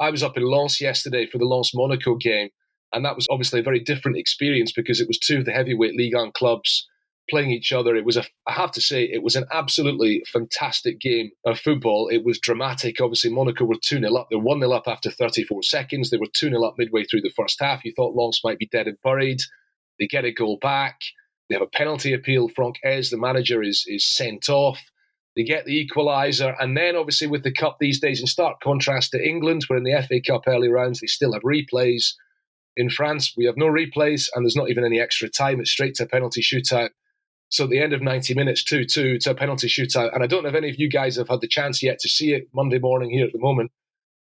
I 0.00 0.10
was 0.10 0.22
up 0.22 0.36
in 0.36 0.44
Lens 0.44 0.80
yesterday 0.80 1.26
for 1.26 1.38
the 1.38 1.44
Lens 1.44 1.72
Monaco 1.74 2.14
game, 2.14 2.50
and 2.92 3.04
that 3.04 3.16
was 3.16 3.26
obviously 3.30 3.60
a 3.60 3.64
very 3.64 3.80
different 3.80 4.16
experience 4.16 4.72
because 4.72 5.00
it 5.00 5.08
was 5.08 5.18
two 5.18 5.38
of 5.38 5.44
the 5.44 5.52
heavyweight 5.52 5.96
Ligue 5.96 6.14
1 6.14 6.32
clubs 6.32 6.86
playing 7.28 7.50
each 7.50 7.72
other. 7.72 7.94
It 7.94 8.04
was 8.04 8.16
a, 8.16 8.24
I 8.46 8.52
have 8.52 8.72
to 8.72 8.80
say, 8.80 9.04
it 9.04 9.22
was 9.22 9.36
an 9.36 9.44
absolutely 9.52 10.24
fantastic 10.32 11.00
game 11.00 11.30
of 11.44 11.58
football. 11.58 12.08
It 12.08 12.24
was 12.24 12.38
dramatic. 12.38 13.00
Obviously, 13.00 13.30
Monaco 13.30 13.64
were 13.64 13.76
2 13.82 13.98
0 13.98 14.14
up. 14.14 14.28
They're 14.30 14.38
1 14.38 14.60
0 14.60 14.72
up 14.72 14.84
after 14.86 15.10
34 15.10 15.62
seconds. 15.62 16.10
They 16.10 16.16
were 16.16 16.26
2 16.32 16.48
0 16.48 16.64
up 16.64 16.76
midway 16.78 17.04
through 17.04 17.22
the 17.22 17.32
first 17.36 17.60
half. 17.60 17.84
You 17.84 17.92
thought 17.94 18.16
Lens 18.16 18.40
might 18.42 18.58
be 18.58 18.68
dead 18.70 18.86
and 18.86 18.96
buried. 19.02 19.40
They 19.98 20.06
get 20.06 20.24
a 20.24 20.32
goal 20.32 20.58
back. 20.60 21.00
They 21.48 21.54
have 21.54 21.62
a 21.62 21.66
penalty 21.66 22.12
appeal. 22.12 22.48
Franck 22.48 22.76
Haise, 22.84 23.10
the 23.10 23.16
manager, 23.16 23.62
is, 23.62 23.84
is 23.86 24.04
sent 24.04 24.48
off. 24.48 24.80
They 25.34 25.44
get 25.44 25.64
the 25.64 25.86
equaliser. 25.86 26.54
And 26.58 26.76
then, 26.76 26.96
obviously, 26.96 27.26
with 27.26 27.42
the 27.42 27.52
Cup 27.52 27.78
these 27.78 28.00
days, 28.00 28.20
in 28.20 28.26
stark 28.26 28.60
contrast 28.60 29.12
to 29.12 29.24
England, 29.24 29.64
where 29.68 29.78
in 29.78 29.84
the 29.84 30.02
FA 30.06 30.20
Cup 30.20 30.42
early 30.46 30.68
rounds 30.68 31.00
they 31.00 31.06
still 31.06 31.32
have 31.32 31.42
replays. 31.42 32.14
In 32.76 32.90
France, 32.90 33.34
we 33.36 33.46
have 33.46 33.56
no 33.56 33.66
replays 33.66 34.28
and 34.34 34.44
there's 34.44 34.56
not 34.56 34.70
even 34.70 34.84
any 34.84 35.00
extra 35.00 35.28
time. 35.28 35.60
It's 35.60 35.70
straight 35.70 35.94
to 35.96 36.04
a 36.04 36.08
penalty 36.08 36.42
shootout. 36.42 36.90
So 37.48 37.64
at 37.64 37.70
the 37.70 37.80
end 37.80 37.92
of 37.92 38.02
90 38.02 38.34
minutes, 38.34 38.62
2 38.62 38.84
2 38.84 39.18
to 39.18 39.30
a 39.30 39.34
penalty 39.34 39.68
shootout. 39.68 40.14
And 40.14 40.22
I 40.22 40.26
don't 40.26 40.42
know 40.42 40.50
if 40.50 40.54
any 40.54 40.68
of 40.68 40.78
you 40.78 40.88
guys 40.88 41.16
have 41.16 41.28
had 41.28 41.40
the 41.40 41.48
chance 41.48 41.82
yet 41.82 41.98
to 42.00 42.08
see 42.08 42.34
it 42.34 42.48
Monday 42.52 42.78
morning 42.78 43.10
here 43.10 43.26
at 43.26 43.32
the 43.32 43.38
moment, 43.38 43.72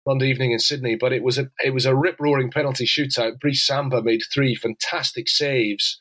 Monday 0.06 0.28
evening 0.28 0.52
in 0.52 0.58
Sydney, 0.58 0.96
but 0.96 1.12
it 1.12 1.22
was 1.22 1.38
a 1.38 1.50
it 1.62 1.74
was 1.74 1.86
a 1.86 1.94
rip 1.94 2.18
roaring 2.18 2.50
penalty 2.50 2.86
shootout. 2.86 3.38
Brice 3.38 3.64
Samba 3.64 4.02
made 4.02 4.22
three 4.32 4.54
fantastic 4.54 5.28
saves 5.28 6.00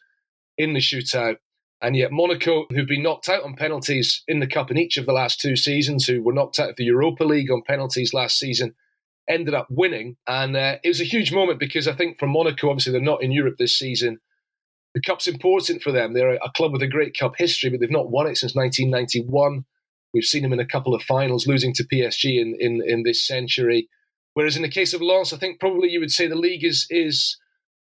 in 0.62 0.74
the 0.74 0.80
shootout. 0.80 1.38
And 1.82 1.96
yet 1.96 2.12
Monaco, 2.12 2.66
who've 2.70 2.88
been 2.88 3.04
knocked 3.04 3.28
out 3.28 3.44
on 3.44 3.56
penalties 3.56 4.24
in 4.28 4.40
the 4.40 4.48
cup 4.48 4.70
in 4.70 4.78
each 4.78 4.98
of 4.98 5.06
the 5.06 5.14
last 5.14 5.40
two 5.40 5.56
seasons, 5.56 6.06
who 6.06 6.22
were 6.22 6.34
knocked 6.34 6.60
out 6.60 6.70
of 6.70 6.76
the 6.76 6.84
Europa 6.84 7.24
League 7.24 7.52
on 7.52 7.64
penalties 7.66 8.14
last 8.14 8.38
season, 8.38 8.76
ended 9.28 9.56
up 9.56 9.68
winning. 9.70 10.18
And 10.28 10.56
uh, 10.56 10.78
it 10.84 10.88
was 10.90 11.02
a 11.02 11.06
huge 11.06 11.34
moment 11.34 11.60
because 11.60 11.88
I 11.88 11.94
think 11.94 12.20
for 12.20 12.28
Monaco, 12.28 12.70
obviously 12.70 12.92
they're 12.92 13.02
not 13.02 13.24
in 13.24 13.32
Europe 13.32 13.56
this 13.58 13.78
season 13.78 14.20
the 14.94 15.02
cup's 15.02 15.28
important 15.28 15.82
for 15.82 15.92
them. 15.92 16.14
They're 16.14 16.36
a 16.36 16.52
club 16.56 16.74
with 16.74 16.82
a 16.82 16.88
great 16.88 17.18
cup 17.18 17.34
history, 17.38 17.70
but 17.70 17.80
they've 17.80 17.90
not 17.90 18.12
won 18.12 18.28
it 18.28 18.38
since 18.38 18.56
1991. 18.56 19.66
We've 20.14 20.24
seen 20.24 20.44
them 20.44 20.54
in 20.54 20.60
a 20.60 20.66
couple 20.66 20.94
of 20.94 21.04
finals, 21.04 21.48
losing 21.48 21.74
to 21.76 21.86
PSG 21.86 22.42
in, 22.42 22.56
in, 22.60 22.82
in 22.86 23.04
this 23.04 23.26
century. 23.26 23.88
Whereas 24.34 24.58
in 24.58 24.62
the 24.62 24.70
case 24.70 24.94
of 24.94 25.02
Lens, 25.02 25.32
I 25.32 25.38
think 25.38 25.60
probably 25.60 25.90
you 25.90 26.00
would 26.00 26.12
say 26.12 26.28
the 26.28 26.36
league 26.36 26.64
is 26.64 26.86
is 26.90 27.38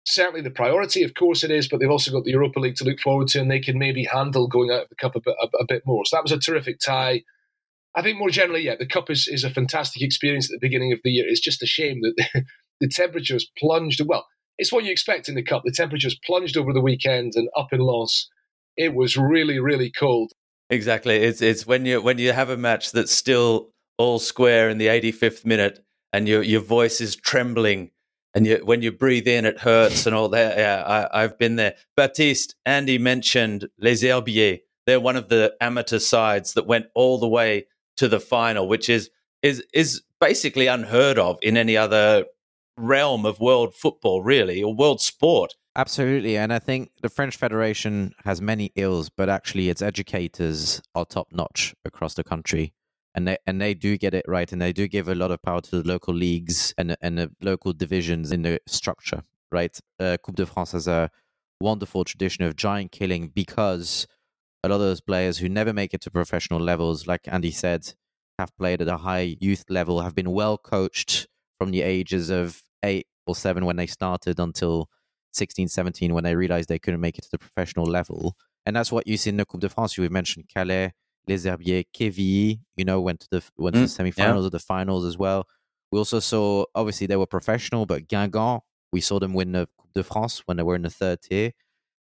certainly 0.04 0.40
the 0.40 0.50
priority. 0.50 1.02
Of 1.02 1.14
course 1.14 1.44
it 1.44 1.50
is, 1.50 1.68
but 1.68 1.80
they've 1.80 1.90
also 1.90 2.12
got 2.12 2.24
the 2.24 2.30
Europa 2.30 2.60
League 2.60 2.76
to 2.76 2.84
look 2.84 3.00
forward 3.00 3.28
to, 3.28 3.40
and 3.40 3.50
they 3.50 3.60
can 3.60 3.78
maybe 3.78 4.04
handle 4.04 4.48
going 4.48 4.70
out 4.70 4.82
of 4.82 4.88
the 4.88 4.96
cup 4.96 5.16
a 5.16 5.20
bit, 5.20 5.36
a, 5.40 5.46
a 5.58 5.66
bit 5.66 5.82
more. 5.86 6.04
So 6.04 6.16
that 6.16 6.24
was 6.24 6.32
a 6.32 6.38
terrific 6.38 6.78
tie. 6.80 7.22
I 7.94 8.02
think 8.02 8.18
more 8.18 8.30
generally, 8.30 8.62
yeah, 8.62 8.76
the 8.78 8.86
cup 8.86 9.10
is, 9.10 9.28
is 9.28 9.44
a 9.44 9.50
fantastic 9.50 10.02
experience 10.02 10.46
at 10.50 10.52
the 10.52 10.66
beginning 10.66 10.92
of 10.92 11.00
the 11.02 11.10
year. 11.10 11.26
It's 11.26 11.40
just 11.40 11.62
a 11.62 11.66
shame 11.66 12.00
that 12.02 12.44
the 12.80 12.88
temperatures 12.88 13.50
plunged. 13.58 14.00
Well, 14.06 14.26
it's 14.58 14.72
what 14.72 14.84
you 14.84 14.90
expect 14.90 15.28
in 15.28 15.34
the 15.34 15.42
cup. 15.42 15.62
The 15.64 15.72
temperatures 15.72 16.18
plunged 16.24 16.56
over 16.56 16.72
the 16.72 16.80
weekend 16.80 17.32
and 17.34 17.48
up 17.56 17.72
in 17.72 17.80
Lens. 17.80 18.28
It 18.76 18.94
was 18.94 19.16
really, 19.16 19.58
really 19.58 19.90
cold. 19.90 20.32
Exactly. 20.70 21.16
It's 21.16 21.40
it's 21.40 21.66
when 21.66 21.86
you 21.86 22.00
when 22.02 22.18
you 22.18 22.32
have 22.32 22.50
a 22.50 22.56
match 22.56 22.92
that's 22.92 23.12
still 23.12 23.70
all 23.96 24.18
square 24.18 24.68
in 24.68 24.78
the 24.78 24.86
85th 24.86 25.44
minute 25.44 25.84
and 26.12 26.28
your 26.28 26.42
your 26.42 26.60
voice 26.60 27.00
is 27.00 27.16
trembling 27.16 27.90
and 28.38 28.46
you 28.46 28.60
when 28.64 28.82
you 28.82 28.92
breathe 28.92 29.26
in 29.26 29.44
it 29.44 29.58
hurts 29.58 30.06
and 30.06 30.14
all 30.14 30.28
that. 30.28 30.56
Yeah, 30.56 31.08
I, 31.12 31.22
have 31.22 31.38
been 31.38 31.56
there. 31.56 31.74
Baptiste, 31.96 32.54
Andy 32.64 32.96
mentioned 32.96 33.68
Les 33.78 34.02
Herbiers. 34.02 34.60
They're 34.86 35.00
one 35.00 35.16
of 35.16 35.28
the 35.28 35.54
amateur 35.60 35.98
sides 35.98 36.54
that 36.54 36.66
went 36.66 36.86
all 36.94 37.18
the 37.18 37.28
way 37.28 37.66
to 37.96 38.08
the 38.08 38.20
final, 38.20 38.68
which 38.68 38.88
is 38.88 39.10
is 39.42 39.64
is 39.74 40.02
basically 40.20 40.68
unheard 40.68 41.18
of 41.18 41.38
in 41.42 41.56
any 41.56 41.76
other 41.76 42.26
realm 42.76 43.26
of 43.26 43.40
world 43.40 43.74
football, 43.74 44.22
really, 44.22 44.62
or 44.62 44.72
world 44.72 45.00
sport. 45.00 45.56
Absolutely. 45.74 46.36
And 46.36 46.52
I 46.52 46.60
think 46.60 46.90
the 47.02 47.08
French 47.08 47.36
Federation 47.36 48.14
has 48.24 48.40
many 48.40 48.72
ills, 48.76 49.10
but 49.10 49.28
actually 49.28 49.68
its 49.68 49.82
educators 49.82 50.80
are 50.94 51.04
top 51.04 51.28
notch 51.32 51.74
across 51.84 52.14
the 52.14 52.24
country. 52.24 52.72
And 53.18 53.26
they, 53.26 53.36
and 53.48 53.60
they 53.60 53.74
do 53.74 53.98
get 53.98 54.14
it 54.14 54.24
right. 54.28 54.52
And 54.52 54.62
they 54.62 54.72
do 54.72 54.86
give 54.86 55.08
a 55.08 55.14
lot 55.16 55.32
of 55.32 55.42
power 55.42 55.60
to 55.60 55.82
the 55.82 55.88
local 55.88 56.14
leagues 56.14 56.72
and, 56.78 56.96
and 57.00 57.18
the 57.18 57.32
local 57.42 57.72
divisions 57.72 58.30
in 58.30 58.42
the 58.42 58.60
structure, 58.68 59.24
right? 59.50 59.76
Uh, 59.98 60.18
Coupe 60.22 60.36
de 60.36 60.46
France 60.46 60.70
has 60.70 60.86
a 60.86 61.10
wonderful 61.60 62.04
tradition 62.04 62.44
of 62.44 62.54
giant 62.54 62.92
killing 62.92 63.26
because 63.26 64.06
a 64.62 64.68
lot 64.68 64.76
of 64.76 64.82
those 64.82 65.00
players 65.00 65.38
who 65.38 65.48
never 65.48 65.72
make 65.72 65.92
it 65.94 66.00
to 66.02 66.12
professional 66.12 66.60
levels, 66.60 67.08
like 67.08 67.22
Andy 67.26 67.50
said, 67.50 67.92
have 68.38 68.56
played 68.56 68.80
at 68.80 68.86
a 68.86 68.98
high 68.98 69.36
youth 69.40 69.64
level, 69.68 70.00
have 70.02 70.14
been 70.14 70.30
well 70.30 70.56
coached 70.56 71.26
from 71.58 71.72
the 71.72 71.82
ages 71.82 72.30
of 72.30 72.62
eight 72.84 73.08
or 73.26 73.34
seven 73.34 73.64
when 73.64 73.74
they 73.74 73.88
started 73.88 74.38
until 74.38 74.88
16, 75.32 75.66
17 75.66 76.14
when 76.14 76.22
they 76.22 76.36
realized 76.36 76.68
they 76.68 76.78
couldn't 76.78 77.00
make 77.00 77.18
it 77.18 77.24
to 77.24 77.30
the 77.32 77.38
professional 77.38 77.84
level. 77.84 78.36
And 78.64 78.76
that's 78.76 78.92
what 78.92 79.08
you 79.08 79.16
see 79.16 79.30
in 79.30 79.38
the 79.38 79.44
Coupe 79.44 79.62
de 79.62 79.68
France. 79.68 79.98
You 79.98 80.08
mentioned 80.08 80.44
Calais, 80.54 80.92
Les 81.28 81.44
Herbiers, 81.44 81.84
Quevilly, 81.92 82.60
you 82.76 82.84
know, 82.84 83.00
went 83.00 83.20
to 83.20 83.28
the 83.30 83.42
went 83.56 83.74
to 83.74 83.80
the 83.80 83.86
mm, 83.86 84.12
semifinals 84.12 84.40
yeah. 84.40 84.46
or 84.46 84.50
the 84.50 84.58
finals 84.58 85.04
as 85.04 85.18
well. 85.18 85.46
We 85.92 85.98
also 85.98 86.20
saw 86.20 86.64
obviously 86.74 87.06
they 87.06 87.16
were 87.16 87.26
professional, 87.26 87.86
but 87.86 88.08
Guingamp, 88.08 88.60
we 88.92 89.00
saw 89.00 89.18
them 89.18 89.34
win 89.34 89.52
the 89.52 89.68
Coupe 89.78 89.92
de 89.94 90.02
France 90.02 90.42
when 90.46 90.56
they 90.56 90.62
were 90.62 90.74
in 90.74 90.82
the 90.82 90.90
third 90.90 91.22
tier. 91.22 91.52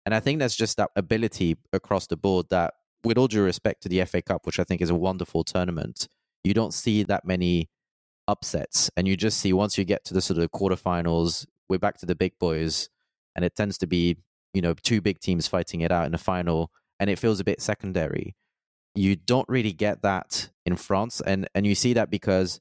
And 0.04 0.14
I 0.14 0.20
think 0.20 0.38
that's 0.38 0.56
just 0.56 0.76
that 0.76 0.90
ability 0.96 1.56
across 1.72 2.06
the 2.06 2.16
board 2.16 2.46
that, 2.50 2.74
with 3.04 3.18
all 3.18 3.26
due 3.26 3.42
respect 3.42 3.82
to 3.82 3.88
the 3.88 4.04
FA 4.04 4.22
Cup, 4.22 4.46
which 4.46 4.60
I 4.60 4.64
think 4.64 4.80
is 4.80 4.90
a 4.90 4.94
wonderful 4.94 5.44
tournament, 5.44 6.08
you 6.44 6.54
don't 6.54 6.72
see 6.72 7.02
that 7.04 7.24
many 7.24 7.68
upsets. 8.28 8.90
And 8.96 9.08
you 9.08 9.16
just 9.16 9.38
see 9.38 9.52
once 9.52 9.76
you 9.76 9.84
get 9.84 10.04
to 10.04 10.14
the 10.14 10.22
sort 10.22 10.38
of 10.38 10.50
quarterfinals, 10.52 11.46
we're 11.68 11.78
back 11.78 11.98
to 11.98 12.06
the 12.06 12.14
big 12.14 12.38
boys, 12.38 12.88
and 13.34 13.44
it 13.44 13.56
tends 13.56 13.78
to 13.78 13.86
be 13.86 14.16
you 14.54 14.62
know 14.62 14.74
two 14.74 15.00
big 15.00 15.20
teams 15.20 15.48
fighting 15.48 15.80
it 15.80 15.92
out 15.92 16.06
in 16.06 16.12
the 16.12 16.18
final, 16.18 16.70
and 17.00 17.10
it 17.10 17.18
feels 17.18 17.40
a 17.40 17.44
bit 17.44 17.60
secondary. 17.60 18.34
You 18.96 19.16
don't 19.16 19.48
really 19.48 19.72
get 19.72 20.02
that 20.02 20.50
in 20.64 20.76
France, 20.76 21.20
and 21.20 21.48
and 21.54 21.66
you 21.66 21.74
see 21.74 21.92
that 21.92 22.10
because 22.10 22.60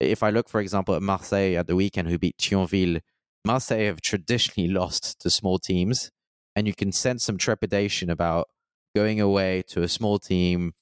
if 0.00 0.22
I 0.22 0.30
look, 0.30 0.48
for 0.48 0.60
example, 0.60 0.94
at 0.94 1.02
Marseille 1.02 1.56
at 1.56 1.66
the 1.66 1.76
weekend, 1.76 2.08
who 2.08 2.18
beat 2.18 2.36
Thionville, 2.38 3.00
Marseille 3.44 3.86
have 3.86 4.00
traditionally 4.00 4.68
lost 4.80 5.20
to 5.20 5.30
small 5.30 5.58
teams, 5.58 6.10
and 6.54 6.66
you 6.66 6.74
can 6.74 6.92
sense 6.92 7.24
some 7.24 7.38
trepidation 7.38 8.10
about 8.10 8.48
going 8.94 9.20
away 9.20 9.62
to 9.68 9.82
a 9.82 9.88
small 9.88 10.18
team, 10.18 10.72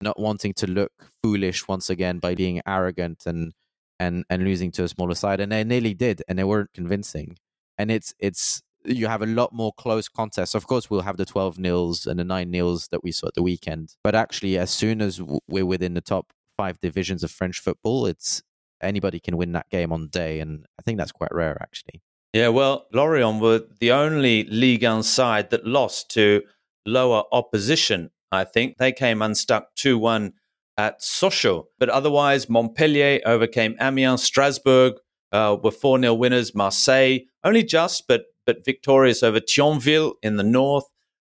not 0.00 0.18
wanting 0.18 0.52
to 0.54 0.66
look 0.66 0.92
foolish 1.22 1.66
once 1.66 1.88
again 1.88 2.18
by 2.18 2.34
being 2.34 2.60
arrogant 2.66 3.22
and 3.26 3.52
and 3.98 4.24
and 4.28 4.44
losing 4.44 4.70
to 4.72 4.84
a 4.84 4.88
smaller 4.88 5.14
side, 5.14 5.40
and 5.40 5.50
they 5.50 5.64
nearly 5.64 5.94
did, 5.94 6.22
and 6.28 6.38
they 6.38 6.44
weren't 6.44 6.72
convincing. 6.74 7.36
And 7.78 7.90
it's 7.90 8.12
it's 8.18 8.62
you 8.84 9.06
have 9.06 9.22
a 9.22 9.26
lot 9.26 9.52
more 9.52 9.72
close 9.72 10.08
contests. 10.08 10.54
Of 10.54 10.66
course, 10.66 10.90
we'll 10.90 11.02
have 11.02 11.16
the 11.16 11.24
twelve 11.24 11.58
nils 11.58 12.06
and 12.06 12.18
the 12.18 12.24
nine 12.24 12.50
nils 12.50 12.88
that 12.88 13.02
we 13.02 13.12
saw 13.12 13.28
at 13.28 13.34
the 13.34 13.42
weekend, 13.42 13.94
but 14.02 14.14
actually, 14.14 14.58
as 14.58 14.70
soon 14.70 15.00
as 15.00 15.20
we're 15.48 15.66
within 15.66 15.94
the 15.94 16.00
top 16.00 16.32
five 16.56 16.80
divisions 16.80 17.22
of 17.22 17.30
French 17.30 17.58
football, 17.60 18.06
it's 18.06 18.42
anybody 18.82 19.20
can 19.20 19.36
win 19.36 19.52
that 19.52 19.70
game 19.70 19.92
on 19.92 20.08
day, 20.08 20.40
and 20.40 20.66
I 20.78 20.82
think 20.82 20.98
that's 20.98 21.12
quite 21.12 21.32
rare, 21.32 21.56
actually. 21.60 22.02
Yeah, 22.32 22.48
well, 22.48 22.86
Lorient 22.92 23.40
were 23.40 23.62
the 23.78 23.92
only 23.92 24.44
Ligue 24.44 24.84
1 24.84 25.02
side 25.02 25.50
that 25.50 25.66
lost 25.66 26.10
to 26.12 26.42
lower 26.86 27.24
opposition. 27.30 28.10
I 28.30 28.44
think 28.44 28.78
they 28.78 28.92
came 28.92 29.20
unstuck 29.20 29.74
2 29.76 29.98
1 29.98 30.32
at 30.78 31.00
Sochaux. 31.00 31.64
But 31.78 31.90
otherwise, 31.90 32.48
Montpellier 32.48 33.20
overcame 33.26 33.76
Amiens, 33.80 34.22
Strasbourg 34.22 34.94
uh, 35.30 35.56
were 35.62 35.70
4 35.70 36.00
0 36.00 36.14
winners, 36.14 36.54
Marseille, 36.54 37.18
only 37.44 37.62
just, 37.62 38.08
but, 38.08 38.24
but 38.46 38.64
victorious 38.64 39.22
over 39.22 39.40
Thionville 39.40 40.14
in 40.22 40.36
the 40.36 40.42
north. 40.42 40.84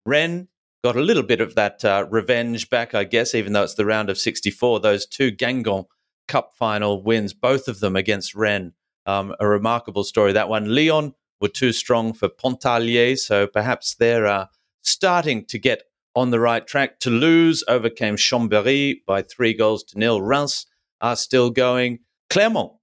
Rennes 0.05 0.47
got 0.83 0.95
a 0.95 1.01
little 1.01 1.23
bit 1.23 1.41
of 1.41 1.55
that 1.55 1.85
uh, 1.85 2.05
revenge 2.09 2.69
back, 2.69 2.95
I 2.95 3.03
guess, 3.03 3.35
even 3.35 3.53
though 3.53 3.63
it's 3.63 3.75
the 3.75 3.85
round 3.85 4.09
of 4.09 4.17
64. 4.17 4.79
Those 4.79 5.05
two 5.05 5.31
Guingamp 5.31 5.85
Cup 6.27 6.53
final 6.57 7.03
wins, 7.03 7.33
both 7.33 7.67
of 7.67 7.79
them 7.79 7.95
against 7.95 8.35
Rennes. 8.35 8.73
Um, 9.05 9.35
a 9.39 9.47
remarkable 9.47 10.03
story, 10.03 10.31
that 10.33 10.49
one. 10.49 10.73
Lyon 10.73 11.13
were 11.41 11.47
too 11.47 11.73
strong 11.73 12.13
for 12.13 12.29
Pontarlier, 12.29 13.17
so 13.17 13.47
perhaps 13.47 13.95
they're 13.95 14.27
uh, 14.27 14.45
starting 14.81 15.43
to 15.45 15.57
get 15.57 15.83
on 16.15 16.29
the 16.29 16.39
right 16.39 16.65
track. 16.65 16.99
Toulouse 16.99 17.63
overcame 17.67 18.15
Chambéry 18.15 19.01
by 19.05 19.21
three 19.21 19.53
goals 19.53 19.83
to 19.85 19.99
nil. 19.99 20.21
Reims 20.21 20.67
are 21.01 21.15
still 21.15 21.49
going. 21.49 21.99
Clermont 22.29 22.73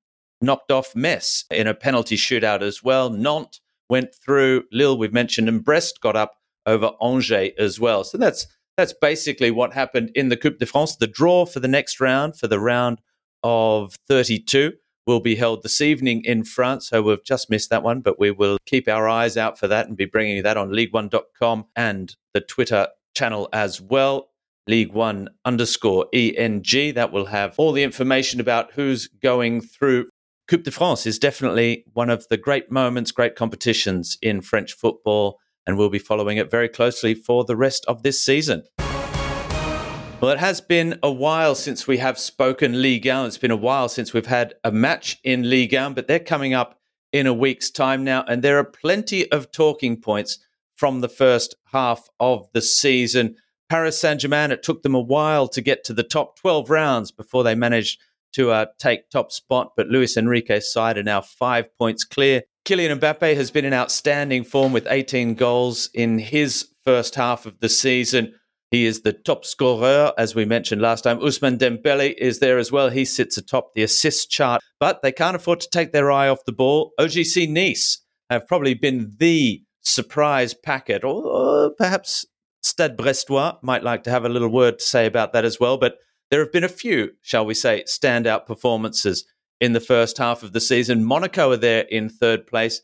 knocked 0.41 0.71
off 0.71 0.95
Metz 0.95 1.45
in 1.51 1.67
a 1.67 1.75
penalty 1.75 2.17
shootout 2.17 2.63
as 2.63 2.83
well. 2.83 3.11
Nantes 3.11 3.61
went 3.89 4.15
through. 4.15 4.65
Lille, 4.73 4.99
we've 4.99 5.13
mentioned, 5.13 5.49
and 5.49 5.65
Brest 5.65 6.01
got 6.01 6.17
up 6.17 6.37
over 6.67 6.93
Angers 7.03 7.51
as 7.59 7.81
well. 7.81 8.05
So 8.05 8.19
that's 8.19 8.47
that's 8.77 8.95
basically 9.01 9.51
what 9.51 9.73
happened 9.73 10.11
in 10.15 10.29
the 10.29 10.37
Coupe 10.37 10.59
de 10.59 10.67
France. 10.67 10.97
The 10.97 11.07
draw 11.07 11.47
for 11.47 11.61
the 11.61 11.69
next 11.69 12.01
round, 12.01 12.39
for 12.39 12.47
the 12.47 12.61
round 12.61 13.01
of 13.43 13.97
32, 14.09 14.75
will 15.07 15.21
be 15.21 15.35
held 15.35 15.63
this 15.63 15.81
evening 15.81 16.23
in 16.25 16.45
France. 16.45 16.89
So 16.89 17.03
we've 17.03 17.25
just 17.25 17.51
missed 17.51 17.71
that 17.71 17.83
one, 17.83 18.01
but 18.01 18.21
we 18.21 18.31
will 18.31 18.59
keep 18.67 18.87
our 18.87 19.09
eyes 19.09 19.37
out 19.37 19.59
for 19.59 19.67
that 19.67 19.89
and 19.89 19.97
be 19.97 20.05
bringing 20.05 20.37
you 20.37 20.43
that 20.43 20.57
on 20.57 20.71
ligue1.com 20.71 21.67
and 21.75 22.15
the 22.35 22.41
Twitter 22.41 22.89
channel 23.17 23.49
as 23.53 23.81
well. 23.81 24.29
League 24.69 24.93
One 24.93 25.31
underscore 25.45 26.07
ENG. 26.13 26.95
That 26.95 27.11
will 27.11 27.25
have 27.27 27.55
all 27.57 27.73
the 27.73 27.83
information 27.83 28.39
about 28.39 28.73
who's 28.75 29.09
going 29.09 29.63
through. 29.63 30.09
Coupe 30.49 30.65
de 30.65 30.71
France 30.71 31.07
is 31.07 31.19
definitely 31.19 31.85
one 31.93 32.09
of 32.09 32.27
the 32.29 32.39
great 32.39 32.71
moments, 32.71 33.13
great 33.13 33.37
competitions 33.37 34.17
in 34.23 34.41
French 34.41 34.73
football, 34.73 35.39
and 35.67 35.77
we'll 35.77 35.91
be 35.91 35.99
following 35.99 36.39
it 36.39 36.51
very 36.51 36.71
closely 36.71 37.13
for 37.13 37.45
the 37.45 37.55
rest 37.55 37.85
of 37.85 38.03
this 38.03 38.25
season. 38.25 38.63
Well, 38.79 40.31
it 40.31 40.39
has 40.39 40.63
been 40.63 40.99
a 41.03 41.13
while 41.13 41.55
since 41.55 41.87
we 41.87 41.99
have 41.99 42.19
spoken 42.19 42.81
Ligue 42.81 43.07
1. 43.07 43.27
It's 43.27 43.37
been 43.37 43.51
a 43.51 43.57
while 43.57 43.91
since 43.91 44.15
we've 44.15 44.25
had 44.25 44.55
a 44.65 44.73
match 44.73 45.19
in 45.23 45.51
Ligue 45.51 45.75
1, 45.75 45.93
but 45.93 46.09
they're 46.09 46.19
coming 46.19 46.55
up 46.55 46.81
in 47.13 47.27
a 47.27 47.35
week's 47.35 47.71
time 47.71 48.03
now, 48.03 48.25
and 48.27 48.43
there 48.43 48.57
are 48.57 48.65
plenty 48.65 49.31
of 49.31 49.53
talking 49.53 50.01
points 50.01 50.39
from 50.75 51.03
the 51.03 51.11
first 51.11 51.57
half 51.73 52.09
of 52.19 52.49
the 52.55 52.63
season. 52.63 53.37
Paris 53.69 53.99
Saint 53.99 54.23
Germain, 54.23 54.51
it 54.51 54.63
took 54.63 54.83
them 54.83 54.95
a 54.95 55.01
while 55.01 55.47
to 55.49 55.61
get 55.61 55.85
to 55.85 55.93
the 55.93 56.03
top 56.03 56.39
12 56.39 56.71
rounds 56.71 57.11
before 57.11 57.45
they 57.45 57.55
managed 57.55 58.01
to 58.35 58.51
uh, 58.51 58.67
take 58.79 59.11
top 59.11 59.33
spot, 59.33 59.73
but 59.77 59.89
Luis 59.89 60.17
Enrique's 60.17 60.73
side 60.73 60.99
are 60.99 61.03
now 61.03 61.21
five 61.21 61.75
points 61.77 62.05
clear. 62.05 62.43
Kylian 62.65 62.99
Mbappe 62.99 63.35
has 63.35 63.51
been 63.51 63.65
in 63.65 63.73
outstanding 63.73 64.45
form 64.45 64.73
with 64.73 64.87
18 64.89 65.35
goals 65.35 65.89
in 65.95 66.19
his 66.19 66.69
first 66.85 67.15
half 67.15 67.47
of 67.47 67.61
the 67.61 67.69
season. 67.69 68.35
He 68.71 68.85
is 68.85 69.01
the 69.01 69.15
top 69.15 69.47
scorer, 69.47 70.13
as 70.19 70.35
we 70.35 70.45
mentioned 70.45 70.83
last 70.83 71.03
time. 71.03 71.19
Ousmane 71.21 71.57
Dembele 71.57 72.15
is 72.19 72.39
there 72.41 72.59
as 72.59 72.71
well. 72.71 72.91
He 72.91 73.07
sits 73.07 73.39
atop 73.39 73.71
the 73.75 73.83
assist 73.83 74.31
chart, 74.31 74.61
but 74.79 75.01
they 75.03 75.13
can't 75.13 75.37
afford 75.37 75.61
to 75.61 75.71
take 75.71 75.93
their 75.93 76.11
eye 76.13 76.29
off 76.29 76.45
the 76.45 76.53
ball. 76.53 76.93
OGC 77.01 77.49
Nice 77.49 78.05
have 78.29 78.47
probably 78.47 78.75
been 78.75 79.15
the 79.19 79.63
surprise 79.81 80.53
packet, 80.53 81.03
or, 81.03 81.25
or 81.25 81.71
perhaps 81.79 82.27
Stade 82.63 82.99
Brestois 82.99 83.57
might 83.63 83.83
like 83.83 84.03
to 84.03 84.11
have 84.11 84.27
a 84.27 84.29
little 84.29 84.51
word 84.51 84.79
to 84.79 84.85
say 84.85 85.07
about 85.07 85.33
that 85.33 85.47
as 85.47 85.59
well. 85.59 85.79
But 85.79 85.95
there 86.31 86.41
have 86.41 86.53
been 86.53 86.65
a 86.65 86.69
few, 86.69 87.13
shall 87.23 87.47
we 87.47 87.55
say, 87.55 87.85
standout 87.87 88.47
performances 88.47 89.25
in 89.61 89.73
the 89.73 89.81
first 89.81 90.19
half 90.19 90.43
of 90.43 90.53
the 90.53 90.61
season. 90.61 91.05
Monaco 91.05 91.51
are 91.53 91.57
there 91.57 91.83
in 91.83 92.09
third 92.09 92.47
place. 92.47 92.81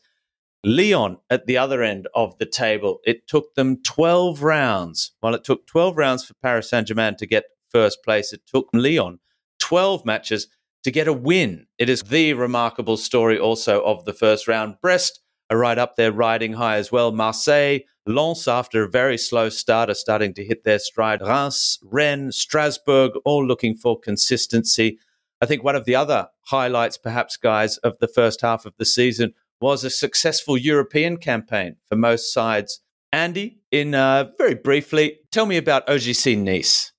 Lyon 0.63 1.17
at 1.29 1.45
the 1.45 1.57
other 1.57 1.83
end 1.83 2.07
of 2.15 2.37
the 2.39 2.45
table. 2.45 2.99
It 3.05 3.27
took 3.27 3.53
them 3.53 3.81
12 3.83 4.41
rounds. 4.41 5.11
While 5.19 5.35
it 5.35 5.43
took 5.43 5.67
12 5.67 5.95
rounds 5.95 6.25
for 6.25 6.33
Paris 6.41 6.69
Saint 6.69 6.87
Germain 6.87 7.15
to 7.17 7.27
get 7.27 7.43
first 7.69 8.03
place, 8.03 8.33
it 8.33 8.41
took 8.47 8.67
Lyon 8.73 9.19
12 9.59 10.05
matches 10.05 10.47
to 10.83 10.91
get 10.91 11.07
a 11.07 11.13
win. 11.13 11.67
It 11.77 11.89
is 11.89 12.01
the 12.03 12.33
remarkable 12.33 12.97
story 12.97 13.37
also 13.37 13.83
of 13.83 14.05
the 14.05 14.13
first 14.13 14.47
round. 14.47 14.75
Brest 14.81 15.21
are 15.49 15.57
right 15.57 15.77
up 15.77 15.95
there 15.95 16.11
riding 16.11 16.53
high 16.53 16.77
as 16.77 16.91
well. 16.91 17.11
Marseille, 17.11 17.79
Lens, 18.05 18.47
after 18.47 18.83
a 18.83 18.89
very 18.89 19.17
slow 19.17 19.49
start, 19.49 19.89
are 19.89 19.95
starting 19.95 20.33
to 20.35 20.43
hit 20.43 20.63
their 20.63 20.79
stride. 20.79 21.21
Reims, 21.21 21.79
Rennes, 21.83 22.37
Strasbourg, 22.37 23.11
all 23.25 23.45
looking 23.45 23.75
for 23.75 23.99
consistency. 23.99 24.99
I 25.41 25.45
think 25.45 25.63
one 25.63 25.75
of 25.75 25.85
the 25.85 25.95
other 25.95 26.27
highlights, 26.45 26.97
perhaps, 26.97 27.37
guys, 27.37 27.77
of 27.77 27.97
the 27.99 28.07
first 28.07 28.41
half 28.41 28.65
of 28.65 28.73
the 28.77 28.85
season 28.85 29.33
was 29.61 29.83
a 29.83 29.89
successful 29.89 30.57
European 30.57 31.17
campaign 31.17 31.75
for 31.87 31.95
most 31.95 32.33
sides. 32.33 32.81
Andy, 33.11 33.59
in 33.71 33.95
uh, 33.95 34.31
very 34.37 34.55
briefly, 34.55 35.19
tell 35.31 35.45
me 35.45 35.57
about 35.57 35.87
OGC 35.87 36.37
Nice 36.37 36.91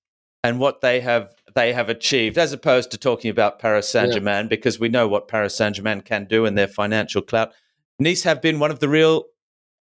and 0.42 0.59
what 0.59 0.80
they 0.80 1.00
have 1.00 1.35
they 1.54 1.72
have 1.72 1.88
achieved, 1.88 2.37
as 2.37 2.52
opposed 2.52 2.90
to 2.90 2.98
talking 2.98 3.30
about 3.30 3.59
Paris 3.59 3.88
Saint 3.88 4.12
Germain, 4.12 4.44
yeah. 4.44 4.48
because 4.48 4.78
we 4.78 4.90
know 4.90 5.09
what 5.09 5.26
Paris 5.26 5.56
Saint 5.56 5.76
Germain 5.76 6.02
can 6.02 6.26
do 6.26 6.44
and 6.44 6.56
their 6.56 6.68
financial 6.68 7.22
clout. 7.22 7.52
Nice 7.98 8.24
have 8.24 8.42
been 8.42 8.59
one 8.59 8.70
of 8.70 8.80
the 8.80 8.88
real, 8.88 9.24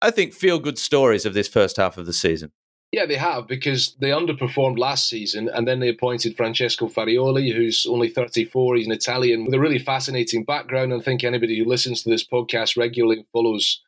I 0.01 0.11
think, 0.11 0.33
feel 0.33 0.59
good 0.59 0.77
stories 0.77 1.25
of 1.25 1.33
this 1.33 1.47
first 1.47 1.77
half 1.77 1.97
of 1.97 2.05
the 2.05 2.13
season. 2.13 2.51
Yeah, 2.91 3.05
they 3.05 3.17
have 3.17 3.47
because 3.47 3.95
they 3.99 4.09
underperformed 4.09 4.79
last 4.79 5.09
season 5.09 5.49
and 5.49 5.67
then 5.67 5.79
they 5.79 5.89
appointed 5.89 6.37
Francesco 6.37 6.87
Farioli, 6.87 7.53
who's 7.53 7.85
only 7.85 8.07
34. 8.07 8.77
He's 8.77 8.85
an 8.85 8.93
Italian 8.93 9.43
with 9.43 9.53
a 9.53 9.59
really 9.59 9.79
fascinating 9.79 10.45
background. 10.45 10.93
And 10.93 11.01
I 11.01 11.03
think 11.03 11.23
anybody 11.23 11.57
who 11.57 11.65
listens 11.65 12.03
to 12.03 12.09
this 12.09 12.25
podcast 12.25 12.77
regularly 12.77 13.17
and 13.17 13.27
follows 13.33 13.81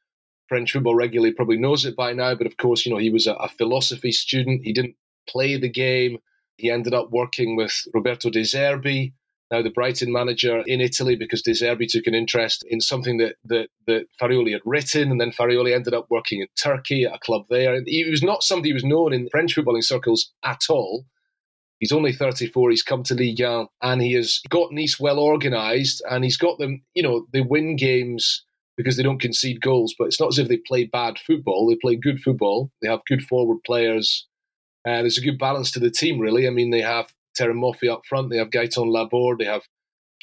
French 0.49 0.73
football 0.73 0.95
regularly 0.95 1.33
probably 1.33 1.57
knows 1.57 1.85
it 1.85 1.95
by 1.95 2.11
now. 2.11 2.35
But 2.35 2.47
of 2.47 2.57
course, 2.57 2.85
you 2.85 2.91
know, 2.91 2.97
he 2.97 3.09
was 3.09 3.27
a, 3.27 3.33
a 3.35 3.47
philosophy 3.47 4.11
student. 4.11 4.65
He 4.65 4.73
didn't 4.73 4.95
play 5.29 5.57
the 5.57 5.69
game. 5.69 6.17
He 6.57 6.71
ended 6.71 6.93
up 6.93 7.11
working 7.11 7.55
with 7.55 7.73
Roberto 7.93 8.29
De 8.29 8.41
Zerbi, 8.41 9.13
now 9.51 9.62
the 9.62 9.69
Brighton 9.69 10.12
manager 10.12 10.62
in 10.65 10.81
Italy 10.81 11.15
because 11.15 11.41
De 11.41 11.51
Zerbi 11.51 11.88
took 11.88 12.07
an 12.07 12.13
interest 12.13 12.65
in 12.67 12.81
something 12.81 13.17
that, 13.17 13.36
that, 13.45 13.69
that 13.86 14.05
Farioli 14.21 14.51
had 14.51 14.62
written, 14.65 15.10
and 15.12 15.21
then 15.21 15.31
Farioli 15.31 15.73
ended 15.73 15.93
up 15.93 16.07
working 16.10 16.41
in 16.41 16.47
Turkey 16.62 17.05
at 17.05 17.15
a 17.15 17.19
club 17.19 17.45
there. 17.49 17.81
He 17.86 18.10
was 18.10 18.23
not 18.23 18.43
somebody 18.43 18.69
who 18.69 18.75
was 18.75 18.83
known 18.83 19.13
in 19.13 19.29
French 19.29 19.55
footballing 19.55 19.83
circles 19.83 20.31
at 20.43 20.63
all. 20.69 21.05
He's 21.79 21.91
only 21.91 22.12
34. 22.12 22.71
He's 22.71 22.83
come 22.83 23.03
to 23.03 23.13
Ligue 23.13 23.41
1 23.41 23.67
and 23.83 24.01
he 24.01 24.13
has 24.13 24.41
got 24.49 24.71
Nice 24.71 24.99
well 24.99 25.19
organised 25.19 26.01
and 26.10 26.23
he's 26.23 26.38
got 26.38 26.57
them, 26.57 26.81
you 26.95 27.03
know, 27.03 27.27
they 27.31 27.41
win 27.41 27.75
games 27.75 28.43
because 28.77 28.97
they 28.97 29.03
don't 29.03 29.21
concede 29.21 29.62
goals, 29.62 29.95
but 29.97 30.05
it's 30.05 30.19
not 30.19 30.29
as 30.29 30.39
if 30.39 30.47
they 30.47 30.57
play 30.57 30.86
bad 30.86 31.19
football. 31.19 31.67
They 31.67 31.75
play 31.75 31.95
good 31.95 32.19
football. 32.19 32.71
They 32.81 32.89
have 32.89 33.01
good 33.07 33.23
forward 33.23 33.60
players. 33.65 34.27
Uh, 34.88 35.01
there's 35.01 35.17
a 35.17 35.23
good 35.23 35.39
balance 35.39 35.71
to 35.71 35.79
the 35.79 35.91
team, 35.91 36.19
really. 36.19 36.47
I 36.47 36.51
mean, 36.51 36.71
they 36.71 36.81
have 36.81 37.07
Moffi 37.45 37.91
up 37.91 38.02
front. 38.08 38.30
They 38.30 38.38
have 38.38 38.50
Gaetan 38.50 38.91
Laborde. 38.91 39.39
They 39.39 39.45
have 39.45 39.63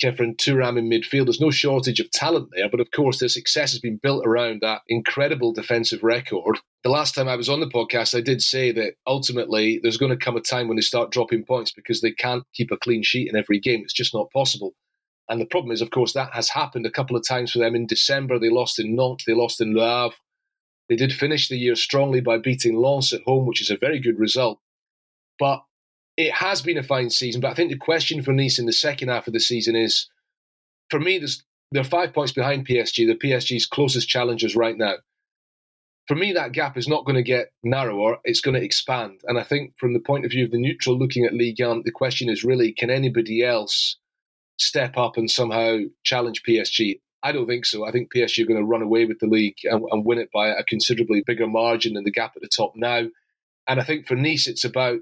Khéphren 0.02 0.36
Thuram 0.36 0.76
in 0.78 0.90
midfield. 0.90 1.26
There's 1.26 1.40
no 1.40 1.50
shortage 1.50 2.00
of 2.00 2.10
talent 2.10 2.48
there, 2.52 2.68
but 2.68 2.80
of 2.80 2.90
course, 2.90 3.20
their 3.20 3.28
success 3.28 3.72
has 3.72 3.80
been 3.80 3.96
built 4.02 4.26
around 4.26 4.60
that 4.60 4.82
incredible 4.88 5.52
defensive 5.52 6.02
record. 6.02 6.58
The 6.82 6.90
last 6.90 7.14
time 7.14 7.28
I 7.28 7.36
was 7.36 7.48
on 7.48 7.60
the 7.60 7.68
podcast, 7.68 8.16
I 8.16 8.20
did 8.20 8.42
say 8.42 8.72
that 8.72 8.94
ultimately 9.06 9.78
there's 9.82 9.96
going 9.96 10.10
to 10.10 10.22
come 10.24 10.36
a 10.36 10.40
time 10.40 10.66
when 10.66 10.76
they 10.76 10.82
start 10.82 11.12
dropping 11.12 11.44
points 11.44 11.72
because 11.72 12.00
they 12.00 12.12
can't 12.12 12.44
keep 12.54 12.72
a 12.72 12.76
clean 12.76 13.02
sheet 13.02 13.28
in 13.28 13.36
every 13.36 13.60
game. 13.60 13.80
It's 13.82 13.92
just 13.92 14.14
not 14.14 14.30
possible. 14.32 14.74
And 15.28 15.40
the 15.40 15.46
problem 15.46 15.72
is, 15.72 15.80
of 15.80 15.90
course, 15.90 16.12
that 16.12 16.34
has 16.34 16.50
happened 16.50 16.86
a 16.86 16.90
couple 16.90 17.16
of 17.16 17.26
times 17.26 17.52
for 17.52 17.60
them. 17.60 17.74
In 17.74 17.86
December, 17.86 18.38
they 18.38 18.50
lost 18.50 18.78
in 18.78 18.94
Nantes, 18.96 19.24
they 19.26 19.34
lost 19.34 19.60
in 19.60 19.74
Le 19.74 19.86
Havre. 19.86 20.16
They 20.88 20.96
did 20.96 21.12
finish 21.12 21.48
the 21.48 21.56
year 21.56 21.76
strongly 21.76 22.20
by 22.20 22.36
beating 22.36 22.76
Lens 22.76 23.12
at 23.12 23.22
home, 23.22 23.46
which 23.46 23.62
is 23.62 23.70
a 23.70 23.78
very 23.78 24.00
good 24.00 24.18
result. 24.18 24.58
But 25.38 25.62
it 26.16 26.32
has 26.32 26.62
been 26.62 26.78
a 26.78 26.82
fine 26.82 27.10
season, 27.10 27.40
but 27.40 27.50
I 27.50 27.54
think 27.54 27.70
the 27.70 27.76
question 27.76 28.22
for 28.22 28.32
Nice 28.32 28.58
in 28.58 28.66
the 28.66 28.72
second 28.72 29.08
half 29.08 29.26
of 29.26 29.32
the 29.32 29.40
season 29.40 29.74
is, 29.74 30.08
for 30.90 31.00
me, 31.00 31.18
there's, 31.18 31.42
they're 31.72 31.84
five 31.84 32.12
points 32.12 32.32
behind 32.32 32.68
PSG. 32.68 33.06
The 33.06 33.28
PSG's 33.28 33.66
closest 33.66 34.08
challengers 34.08 34.54
right 34.54 34.76
now. 34.76 34.94
For 36.06 36.14
me, 36.14 36.34
that 36.34 36.52
gap 36.52 36.76
is 36.76 36.86
not 36.86 37.06
going 37.06 37.16
to 37.16 37.22
get 37.22 37.50
narrower; 37.62 38.18
it's 38.24 38.42
going 38.42 38.54
to 38.54 38.62
expand. 38.62 39.20
And 39.24 39.38
I 39.38 39.42
think, 39.42 39.72
from 39.78 39.94
the 39.94 40.00
point 40.00 40.24
of 40.24 40.30
view 40.30 40.44
of 40.44 40.50
the 40.50 40.58
neutral 40.58 40.98
looking 40.98 41.24
at 41.24 41.32
Ligue 41.32 41.60
1, 41.60 41.82
the 41.84 41.90
question 41.90 42.28
is 42.28 42.44
really, 42.44 42.72
can 42.72 42.90
anybody 42.90 43.42
else 43.42 43.96
step 44.58 44.96
up 44.98 45.16
and 45.16 45.30
somehow 45.30 45.78
challenge 46.04 46.42
PSG? 46.46 47.00
I 47.22 47.32
don't 47.32 47.46
think 47.46 47.64
so. 47.64 47.86
I 47.86 47.90
think 47.90 48.12
PSG 48.12 48.44
are 48.44 48.46
going 48.46 48.60
to 48.60 48.66
run 48.66 48.82
away 48.82 49.06
with 49.06 49.18
the 49.18 49.26
league 49.26 49.56
and, 49.64 49.82
and 49.90 50.04
win 50.04 50.18
it 50.18 50.28
by 50.30 50.48
a 50.48 50.62
considerably 50.62 51.22
bigger 51.26 51.46
margin 51.46 51.94
than 51.94 52.04
the 52.04 52.12
gap 52.12 52.34
at 52.36 52.42
the 52.42 52.48
top 52.48 52.74
now. 52.76 53.06
And 53.66 53.80
I 53.80 53.82
think 53.82 54.06
for 54.06 54.14
Nice, 54.14 54.46
it's 54.46 54.64
about 54.64 54.98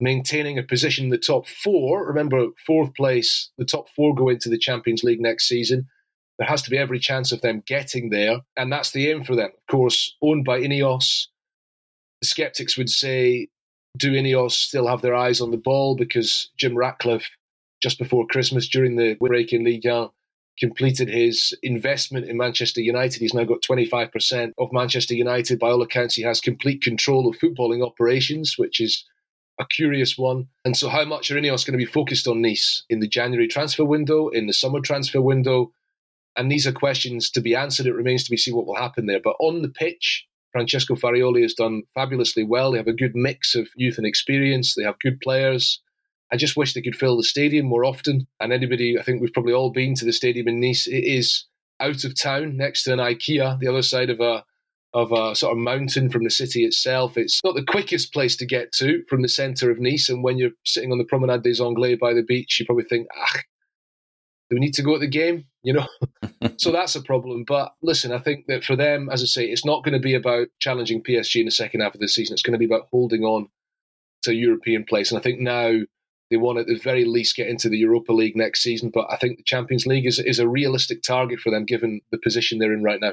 maintaining 0.00 0.58
a 0.58 0.62
position 0.62 1.04
in 1.04 1.10
the 1.10 1.18
top 1.18 1.46
four. 1.46 2.06
Remember, 2.06 2.46
fourth 2.66 2.94
place, 2.94 3.50
the 3.58 3.64
top 3.64 3.88
four 3.90 4.14
go 4.14 4.28
into 4.28 4.48
the 4.48 4.58
Champions 4.58 5.02
League 5.02 5.20
next 5.20 5.48
season. 5.48 5.88
There 6.38 6.48
has 6.48 6.62
to 6.62 6.70
be 6.70 6.78
every 6.78 6.98
chance 6.98 7.32
of 7.32 7.40
them 7.40 7.62
getting 7.66 8.10
there, 8.10 8.40
and 8.56 8.70
that's 8.70 8.90
the 8.90 9.10
aim 9.10 9.24
for 9.24 9.34
them. 9.34 9.48
Of 9.48 9.66
course, 9.70 10.14
owned 10.20 10.44
by 10.44 10.60
Ineos. 10.60 11.28
The 12.20 12.26
skeptics 12.26 12.76
would 12.76 12.90
say, 12.90 13.48
do 13.96 14.12
Ineos 14.12 14.52
still 14.52 14.86
have 14.86 15.00
their 15.00 15.14
eyes 15.14 15.40
on 15.40 15.50
the 15.50 15.56
ball? 15.56 15.96
Because 15.96 16.50
Jim 16.58 16.76
Ratcliffe, 16.76 17.30
just 17.82 17.98
before 17.98 18.26
Christmas, 18.26 18.68
during 18.68 18.96
the 18.96 19.14
break 19.14 19.54
in 19.54 19.64
Ligue 19.64 19.86
1, 19.86 19.94
uh, 19.94 20.08
completed 20.58 21.08
his 21.08 21.56
investment 21.62 22.26
in 22.26 22.36
Manchester 22.36 22.80
United. 22.80 23.20
He's 23.20 23.34
now 23.34 23.44
got 23.44 23.62
25% 23.62 24.52
of 24.58 24.72
Manchester 24.72 25.14
United. 25.14 25.58
By 25.58 25.68
all 25.68 25.82
accounts, 25.82 26.14
he 26.14 26.22
has 26.22 26.40
complete 26.40 26.82
control 26.82 27.28
of 27.28 27.38
footballing 27.38 27.86
operations, 27.86 28.56
which 28.58 28.80
is 28.80 29.04
a 29.58 29.66
curious 29.66 30.18
one. 30.18 30.48
And 30.64 30.76
so, 30.76 30.88
how 30.88 31.04
much 31.04 31.30
are 31.30 31.36
Ineos 31.36 31.66
going 31.66 31.78
to 31.78 31.84
be 31.84 31.90
focused 31.90 32.28
on 32.28 32.42
Nice 32.42 32.82
in 32.88 33.00
the 33.00 33.08
January 33.08 33.48
transfer 33.48 33.84
window, 33.84 34.28
in 34.28 34.46
the 34.46 34.52
summer 34.52 34.80
transfer 34.80 35.20
window? 35.20 35.72
And 36.36 36.52
these 36.52 36.66
are 36.66 36.72
questions 36.72 37.30
to 37.30 37.40
be 37.40 37.54
answered. 37.54 37.86
It 37.86 37.94
remains 37.94 38.24
to 38.24 38.30
be 38.30 38.36
seen 38.36 38.54
what 38.54 38.66
will 38.66 38.76
happen 38.76 39.06
there. 39.06 39.20
But 39.22 39.36
on 39.40 39.62
the 39.62 39.70
pitch, 39.70 40.26
Francesco 40.52 40.94
Farioli 40.94 41.42
has 41.42 41.54
done 41.54 41.82
fabulously 41.94 42.44
well. 42.44 42.72
They 42.72 42.78
have 42.78 42.86
a 42.86 42.92
good 42.92 43.16
mix 43.16 43.54
of 43.54 43.68
youth 43.74 43.96
and 43.98 44.06
experience. 44.06 44.74
They 44.74 44.84
have 44.84 44.98
good 44.98 45.20
players. 45.20 45.80
I 46.30 46.36
just 46.36 46.56
wish 46.56 46.74
they 46.74 46.82
could 46.82 46.96
fill 46.96 47.16
the 47.16 47.22
stadium 47.22 47.66
more 47.66 47.84
often. 47.84 48.26
And 48.40 48.52
anybody, 48.52 48.98
I 48.98 49.02
think 49.02 49.20
we've 49.20 49.32
probably 49.32 49.54
all 49.54 49.70
been 49.70 49.94
to 49.94 50.04
the 50.04 50.12
stadium 50.12 50.48
in 50.48 50.60
Nice. 50.60 50.86
It 50.86 51.04
is 51.04 51.46
out 51.80 52.04
of 52.04 52.18
town, 52.18 52.56
next 52.56 52.84
to 52.84 52.92
an 52.92 52.98
IKEA, 52.98 53.58
the 53.58 53.68
other 53.68 53.82
side 53.82 54.10
of 54.10 54.20
a 54.20 54.44
of 54.96 55.12
a 55.12 55.36
sort 55.36 55.52
of 55.52 55.58
mountain 55.58 56.08
from 56.08 56.24
the 56.24 56.30
city 56.30 56.64
itself. 56.64 57.18
It's 57.18 57.44
not 57.44 57.54
the 57.54 57.62
quickest 57.62 58.14
place 58.14 58.34
to 58.36 58.46
get 58.46 58.72
to 58.76 59.02
from 59.10 59.20
the 59.20 59.28
centre 59.28 59.70
of 59.70 59.78
Nice. 59.78 60.08
And 60.08 60.24
when 60.24 60.38
you're 60.38 60.52
sitting 60.64 60.90
on 60.90 60.96
the 60.96 61.04
Promenade 61.04 61.42
des 61.42 61.62
Anglais 61.62 61.96
by 61.96 62.14
the 62.14 62.22
beach, 62.22 62.58
you 62.58 62.64
probably 62.64 62.84
think, 62.84 63.06
ah, 63.14 63.40
do 64.48 64.56
we 64.56 64.60
need 64.60 64.72
to 64.72 64.82
go 64.82 64.94
at 64.94 65.00
the 65.00 65.06
game? 65.06 65.44
You 65.62 65.74
know, 65.74 65.86
so 66.56 66.72
that's 66.72 66.96
a 66.96 67.02
problem. 67.02 67.44
But 67.46 67.74
listen, 67.82 68.10
I 68.10 68.18
think 68.18 68.46
that 68.46 68.64
for 68.64 68.74
them, 68.74 69.10
as 69.12 69.22
I 69.22 69.26
say, 69.26 69.44
it's 69.44 69.66
not 69.66 69.84
going 69.84 69.92
to 69.92 70.00
be 70.00 70.14
about 70.14 70.48
challenging 70.60 71.02
PSG 71.02 71.40
in 71.40 71.44
the 71.44 71.50
second 71.50 71.82
half 71.82 71.92
of 71.92 72.00
the 72.00 72.08
season. 72.08 72.32
It's 72.32 72.42
going 72.42 72.58
to 72.58 72.58
be 72.58 72.64
about 72.64 72.88
holding 72.90 73.22
on 73.22 73.48
to 74.22 74.34
European 74.34 74.84
place. 74.84 75.10
And 75.10 75.18
I 75.18 75.22
think 75.22 75.40
now 75.40 75.72
they 76.30 76.38
want 76.38 76.58
at 76.58 76.68
the 76.68 76.78
very 76.78 77.04
least 77.04 77.36
get 77.36 77.48
into 77.48 77.68
the 77.68 77.76
Europa 77.76 78.14
League 78.14 78.34
next 78.34 78.62
season. 78.62 78.90
But 78.94 79.08
I 79.10 79.16
think 79.16 79.36
the 79.36 79.44
Champions 79.44 79.84
League 79.84 80.06
is 80.06 80.18
is 80.18 80.38
a 80.38 80.48
realistic 80.48 81.02
target 81.02 81.38
for 81.40 81.50
them 81.50 81.66
given 81.66 82.00
the 82.12 82.18
position 82.18 82.58
they're 82.58 82.72
in 82.72 82.82
right 82.82 82.98
now. 82.98 83.12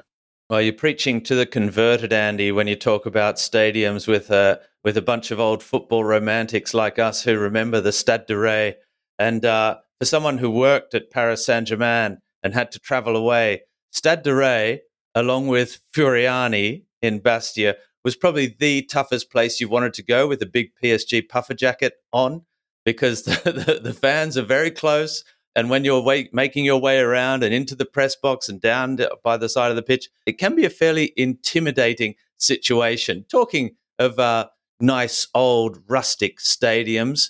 Well, 0.49 0.61
you're 0.61 0.73
preaching 0.73 1.21
to 1.21 1.35
the 1.35 1.45
converted, 1.45 2.11
Andy, 2.11 2.51
when 2.51 2.67
you 2.67 2.75
talk 2.75 3.05
about 3.05 3.37
stadiums 3.37 4.07
with 4.07 4.29
a 4.29 4.59
with 4.83 4.97
a 4.97 5.01
bunch 5.01 5.31
of 5.31 5.39
old 5.39 5.63
football 5.63 6.03
romantics 6.03 6.73
like 6.73 6.99
us 6.99 7.23
who 7.23 7.37
remember 7.37 7.79
the 7.79 7.93
Stade 7.93 8.25
du 8.27 8.37
Ray. 8.37 8.75
And 9.17 9.45
uh, 9.45 9.77
for 9.99 10.05
someone 10.05 10.39
who 10.39 10.51
worked 10.51 10.93
at 10.93 11.09
Paris 11.09 11.45
Saint 11.45 11.69
Germain 11.69 12.17
and 12.43 12.53
had 12.53 12.71
to 12.73 12.79
travel 12.79 13.15
away, 13.15 13.61
Stade 13.91 14.23
du 14.23 14.35
Ray, 14.35 14.81
along 15.15 15.47
with 15.47 15.79
Furiani 15.95 16.83
in 17.01 17.19
Bastia, 17.19 17.77
was 18.03 18.17
probably 18.17 18.53
the 18.59 18.81
toughest 18.81 19.31
place 19.31 19.61
you 19.61 19.69
wanted 19.69 19.93
to 19.93 20.03
go 20.03 20.27
with 20.27 20.41
a 20.41 20.45
big 20.45 20.71
PSG 20.83 21.29
puffer 21.29 21.53
jacket 21.53 21.93
on 22.11 22.41
because 22.83 23.23
the, 23.23 23.51
the, 23.51 23.79
the 23.81 23.93
fans 23.93 24.37
are 24.37 24.43
very 24.43 24.71
close 24.71 25.23
and 25.55 25.69
when 25.69 25.83
you're 25.83 26.03
making 26.31 26.65
your 26.65 26.81
way 26.81 26.99
around 26.99 27.43
and 27.43 27.53
into 27.53 27.75
the 27.75 27.85
press 27.85 28.15
box 28.15 28.49
and 28.49 28.59
down 28.59 28.97
by 29.23 29.37
the 29.37 29.49
side 29.49 29.69
of 29.69 29.75
the 29.75 29.83
pitch, 29.83 30.09
it 30.25 30.39
can 30.39 30.55
be 30.55 30.65
a 30.65 30.69
fairly 30.69 31.13
intimidating 31.15 32.15
situation. 32.37 33.25
Talking 33.29 33.75
of 33.99 34.17
uh, 34.19 34.47
nice 34.79 35.27
old 35.33 35.79
rustic 35.87 36.39
stadiums, 36.39 37.29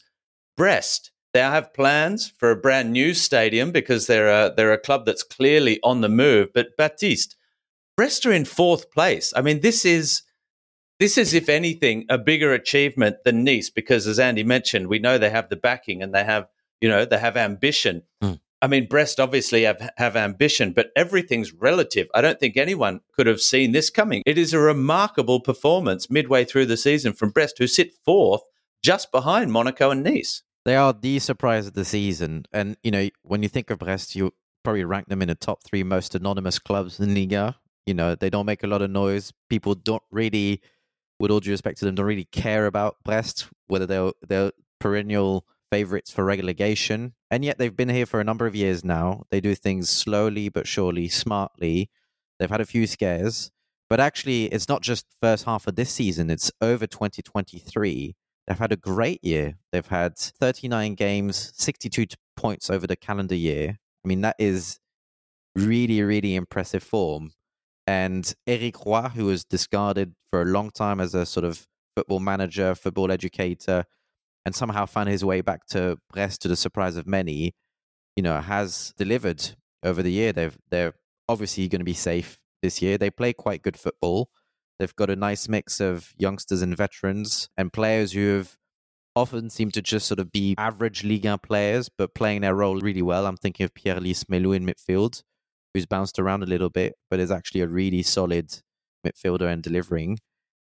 Brest. 0.56 1.12
They 1.34 1.40
have 1.40 1.74
plans 1.74 2.32
for 2.38 2.52
a 2.52 2.56
brand 2.56 2.94
new 2.94 3.16
stadium 3.16 3.72
because 3.72 4.06
they're 4.06 4.30
a, 4.30 4.54
they're 4.56 4.72
a 4.72 4.78
club 4.78 5.06
that's 5.06 5.24
clearly 5.24 5.80
on 5.84 6.02
the 6.02 6.10
move. 6.10 6.50
But 6.54 6.78
Baptiste, 6.78 7.36
Brest 7.98 8.26
are 8.28 8.32
in 8.32 8.46
fourth 8.46 8.92
place. 8.92 9.34
I 9.36 9.42
mean, 9.42 9.62
this 9.62 9.84
is 9.84 10.22
this 11.00 11.18
is, 11.18 11.34
if 11.34 11.50
anything, 11.50 12.06
a 12.08 12.18
bigger 12.18 12.54
achievement 12.54 13.24
than 13.26 13.44
Nice 13.44 13.70
because, 13.70 14.08
as 14.08 14.20
Andy 14.20 14.44
mentioned, 14.44 14.88
we 14.88 15.00
know 15.00 15.18
they 15.18 15.32
have 15.32 15.50
the 15.50 15.56
backing 15.56 16.04
and 16.04 16.14
they 16.14 16.24
have 16.24 16.48
you 16.84 16.90
know, 16.90 17.06
they 17.06 17.18
have 17.18 17.38
ambition. 17.38 18.04
Mm. 18.22 18.42
I 18.62 18.68
mean, 18.68 18.88
Brest 18.90 19.18
obviously 19.18 19.64
have, 19.64 19.90
have 19.96 20.18
ambition, 20.18 20.74
but 20.74 20.92
everything's 20.98 21.54
relative. 21.54 22.08
I 22.14 22.20
don't 22.20 22.42
think 22.42 22.58
anyone 22.58 23.00
could 23.16 23.26
have 23.26 23.40
seen 23.40 23.72
this 23.72 23.90
coming. 23.90 24.22
It 24.26 24.38
is 24.38 24.52
a 24.52 24.60
remarkable 24.60 25.40
performance 25.40 26.10
midway 26.10 26.44
through 26.44 26.66
the 26.66 26.76
season 26.76 27.14
from 27.14 27.30
Brest, 27.30 27.58
who 27.58 27.68
sit 27.68 27.94
fourth 28.04 28.42
just 28.84 29.14
behind 29.14 29.54
Monaco 29.54 29.92
and 29.92 30.04
Nice. 30.04 30.44
They 30.66 30.76
are 30.76 30.92
the 30.92 31.20
surprise 31.20 31.68
of 31.68 31.74
the 31.74 31.86
season. 31.86 32.48
And, 32.52 32.76
you 32.84 32.92
know, 32.92 33.08
when 33.22 33.44
you 33.44 33.50
think 33.50 33.70
of 33.70 33.80
Brest, 33.80 34.14
you 34.14 34.34
probably 34.66 34.84
rank 34.84 35.08
them 35.08 35.22
in 35.22 35.30
the 35.30 35.36
top 35.36 35.64
three 35.64 35.84
most 35.84 36.16
anonymous 36.16 36.60
clubs 36.60 37.00
in 37.00 37.16
Liga. 37.16 37.56
You 37.86 37.94
know, 37.94 38.14
they 38.16 38.30
don't 38.30 38.46
make 38.46 38.64
a 38.64 38.68
lot 38.68 38.82
of 38.82 38.92
noise. 38.92 39.32
People 39.50 39.74
don't 39.74 40.04
really, 40.12 40.62
with 41.18 41.32
all 41.32 41.40
due 41.40 41.52
respect 41.52 41.80
to 41.80 41.86
them, 41.86 41.96
don't 41.96 42.06
really 42.06 42.26
care 42.26 42.66
about 42.66 42.98
Brest, 43.06 43.48
whether 43.68 43.86
they're, 43.86 44.12
they're 44.28 44.52
perennial 44.82 45.46
favorites 45.74 46.12
for 46.12 46.24
relegation. 46.24 47.14
And 47.32 47.44
yet 47.44 47.58
they've 47.58 47.76
been 47.76 47.90
here 47.90 48.06
for 48.06 48.20
a 48.20 48.24
number 48.24 48.46
of 48.46 48.56
years 48.56 48.86
now. 48.86 49.24
They 49.32 49.42
do 49.42 49.56
things 49.56 49.90
slowly 49.90 50.48
but 50.48 50.68
surely, 50.68 51.08
smartly. 51.08 51.90
They've 52.38 52.50
had 52.50 52.62
a 52.62 52.66
few 52.66 52.86
scares. 52.86 53.50
But 53.90 54.00
actually, 54.00 54.46
it's 54.46 54.70
not 54.70 54.84
just 54.84 55.08
first 55.20 55.46
half 55.46 55.66
of 55.66 55.76
this 55.76 55.90
season, 55.90 56.30
it's 56.30 56.52
over 56.62 56.86
2023. 56.86 58.16
They've 58.46 58.60
had 58.60 58.72
a 58.72 58.76
great 58.78 59.24
year. 59.24 59.56
They've 59.72 59.86
had 59.86 60.16
39 60.18 60.94
games, 60.94 61.52
62 61.56 62.06
points 62.36 62.70
over 62.70 62.86
the 62.86 62.96
calendar 62.96 63.36
year. 63.36 63.80
I 64.04 64.08
mean, 64.08 64.22
that 64.22 64.36
is 64.38 64.80
really, 65.56 66.04
really 66.04 66.36
impressive 66.36 66.84
form. 66.84 67.32
And 67.88 68.32
Eric 68.46 68.86
Roy, 68.86 69.10
who 69.16 69.26
was 69.26 69.44
discarded 69.44 70.14
for 70.30 70.44
a 70.44 70.46
long 70.46 70.70
time 70.70 71.00
as 71.00 71.16
a 71.16 71.26
sort 71.26 71.46
of 71.46 71.66
football 71.96 72.20
manager, 72.20 72.76
football 72.76 73.12
educator, 73.12 73.86
and 74.46 74.56
somehow 74.56 74.86
found 74.86 75.10
his 75.10 75.24
way 75.24 75.42
back 75.42 75.66
to 75.68 75.98
Brest 76.12 76.42
to 76.42 76.48
the 76.48 76.56
surprise 76.56 76.98
of 76.98 77.08
many, 77.08 77.54
you 78.16 78.24
know, 78.24 78.40
has 78.40 78.94
delivered 78.98 79.56
over 79.84 80.04
the 80.04 80.12
year. 80.12 80.34
They've 80.34 80.58
they're 80.70 80.94
obviously 81.30 81.68
going 81.68 81.80
to 81.80 81.86
be 81.86 81.94
safe 81.94 82.40
this 82.62 82.82
year. 82.82 82.98
They 82.98 83.10
play 83.10 83.34
quite 83.34 83.62
good 83.62 83.78
football. 83.78 84.30
They've 84.80 84.96
got 84.96 85.10
a 85.10 85.16
nice 85.16 85.48
mix 85.48 85.80
of 85.80 86.14
youngsters 86.18 86.62
and 86.62 86.76
veterans 86.76 87.48
and 87.58 87.72
players 87.72 88.14
who 88.14 88.38
have 88.38 88.58
often 89.16 89.50
seem 89.50 89.70
to 89.72 89.82
just 89.82 90.08
sort 90.08 90.20
of 90.20 90.32
be 90.32 90.56
average 90.58 91.04
Ligue 91.04 91.26
1 91.26 91.40
players, 91.40 91.90
but 91.90 92.16
playing 92.16 92.42
their 92.42 92.56
role 92.56 92.80
really 92.80 93.02
well. 93.02 93.28
I'm 93.28 93.38
thinking 93.38 93.64
of 93.64 93.74
Pierre 93.76 94.00
Lees-Melou 94.00 94.56
in 94.56 94.66
midfield, 94.66 95.22
who's 95.74 95.86
bounced 95.86 96.18
around 96.18 96.44
a 96.44 96.48
little 96.48 96.70
bit, 96.70 96.96
but 97.10 97.20
is 97.20 97.32
actually 97.32 97.62
a 97.62 97.68
really 97.68 98.02
solid 98.02 98.62
midfielder 99.06 99.52
and 99.52 99.62
delivering. 99.62 100.18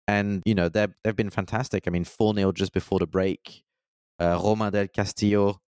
And, 0.06 0.42
you 0.46 0.54
know, 0.54 0.70
they've 0.70 0.90
been 1.14 1.28
fantastic. 1.28 1.84
I 1.86 1.90
mean, 1.90 2.04
4 2.04 2.34
0 2.34 2.52
just 2.52 2.72
before 2.72 2.98
the 2.98 3.06
break 3.06 3.62
uh, 4.20 4.40
Romain 4.42 4.72
del 4.72 4.88
Castillo, 4.88 5.60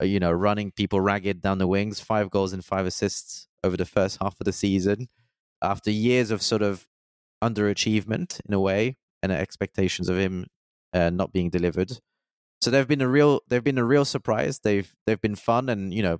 uh, 0.00 0.04
you 0.04 0.20
know, 0.20 0.32
running 0.32 0.70
people 0.70 1.00
ragged 1.00 1.40
down 1.40 1.58
the 1.58 1.66
wings, 1.66 2.00
five 2.00 2.30
goals 2.30 2.52
and 2.52 2.64
five 2.64 2.86
assists 2.86 3.48
over 3.64 3.76
the 3.76 3.84
first 3.84 4.18
half 4.20 4.36
of 4.40 4.44
the 4.44 4.52
season. 4.52 5.08
After 5.62 5.90
years 5.90 6.30
of 6.30 6.42
sort 6.42 6.62
of 6.62 6.86
underachievement 7.42 8.40
in 8.46 8.54
a 8.54 8.60
way 8.60 8.96
and 9.22 9.32
expectations 9.32 10.08
of 10.08 10.18
him 10.18 10.46
uh, 10.92 11.10
not 11.10 11.32
being 11.32 11.50
delivered. 11.50 11.98
So 12.60 12.70
they've 12.70 12.88
been 12.88 13.02
a 13.02 13.08
real 13.08 13.40
they've 13.48 13.64
been 13.64 13.78
a 13.78 13.84
real 13.84 14.04
surprise. 14.04 14.60
They've 14.60 14.90
they've 15.06 15.20
been 15.20 15.36
fun 15.36 15.68
and 15.68 15.92
you 15.92 16.02
know 16.02 16.18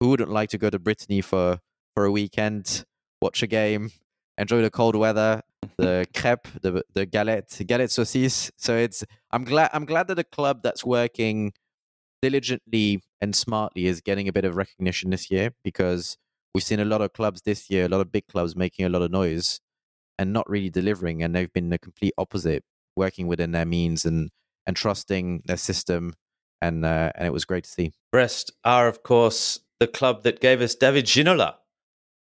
who 0.00 0.08
wouldn't 0.08 0.30
like 0.30 0.50
to 0.50 0.58
go 0.58 0.70
to 0.70 0.78
Brittany 0.78 1.20
for 1.20 1.60
for 1.94 2.04
a 2.04 2.10
weekend, 2.10 2.84
watch 3.22 3.42
a 3.42 3.46
game, 3.46 3.90
enjoy 4.38 4.62
the 4.62 4.70
cold 4.70 4.96
weather, 4.96 5.42
the 5.78 6.06
crepe, 6.14 6.48
the 6.62 6.82
the 6.94 7.06
galette, 7.06 7.60
galette 7.66 7.90
saucisse. 7.90 8.50
So 8.56 8.76
it's 8.76 9.04
I'm 9.30 9.44
glad 9.44 9.70
I'm 9.72 9.84
glad 9.84 10.08
that 10.08 10.18
a 10.18 10.24
club 10.24 10.62
that's 10.62 10.84
working 10.84 11.52
diligently 12.22 13.02
and 13.20 13.34
smartly 13.34 13.86
is 13.86 14.00
getting 14.00 14.28
a 14.28 14.32
bit 14.32 14.44
of 14.44 14.56
recognition 14.56 15.10
this 15.10 15.30
year 15.30 15.50
because 15.62 16.16
we've 16.54 16.64
seen 16.64 16.80
a 16.80 16.84
lot 16.84 17.02
of 17.02 17.12
clubs 17.12 17.42
this 17.42 17.70
year, 17.70 17.86
a 17.86 17.88
lot 17.88 18.00
of 18.00 18.10
big 18.10 18.26
clubs 18.28 18.56
making 18.56 18.86
a 18.86 18.88
lot 18.88 19.02
of 19.02 19.10
noise 19.10 19.60
and 20.18 20.32
not 20.32 20.48
really 20.48 20.70
delivering, 20.70 21.22
and 21.22 21.34
they've 21.34 21.52
been 21.52 21.68
the 21.70 21.78
complete 21.78 22.14
opposite, 22.16 22.64
working 22.96 23.26
within 23.26 23.52
their 23.52 23.66
means 23.66 24.04
and 24.04 24.30
and 24.66 24.76
trusting 24.76 25.42
their 25.46 25.56
system, 25.56 26.14
and 26.60 26.84
uh, 26.84 27.12
and 27.14 27.26
it 27.26 27.32
was 27.32 27.44
great 27.44 27.64
to 27.64 27.70
see. 27.70 27.92
Brest 28.12 28.52
are, 28.64 28.88
of 28.88 29.02
course, 29.02 29.60
the 29.78 29.86
club 29.86 30.22
that 30.22 30.40
gave 30.40 30.60
us 30.60 30.74
David 30.74 31.04
Ginola 31.04 31.54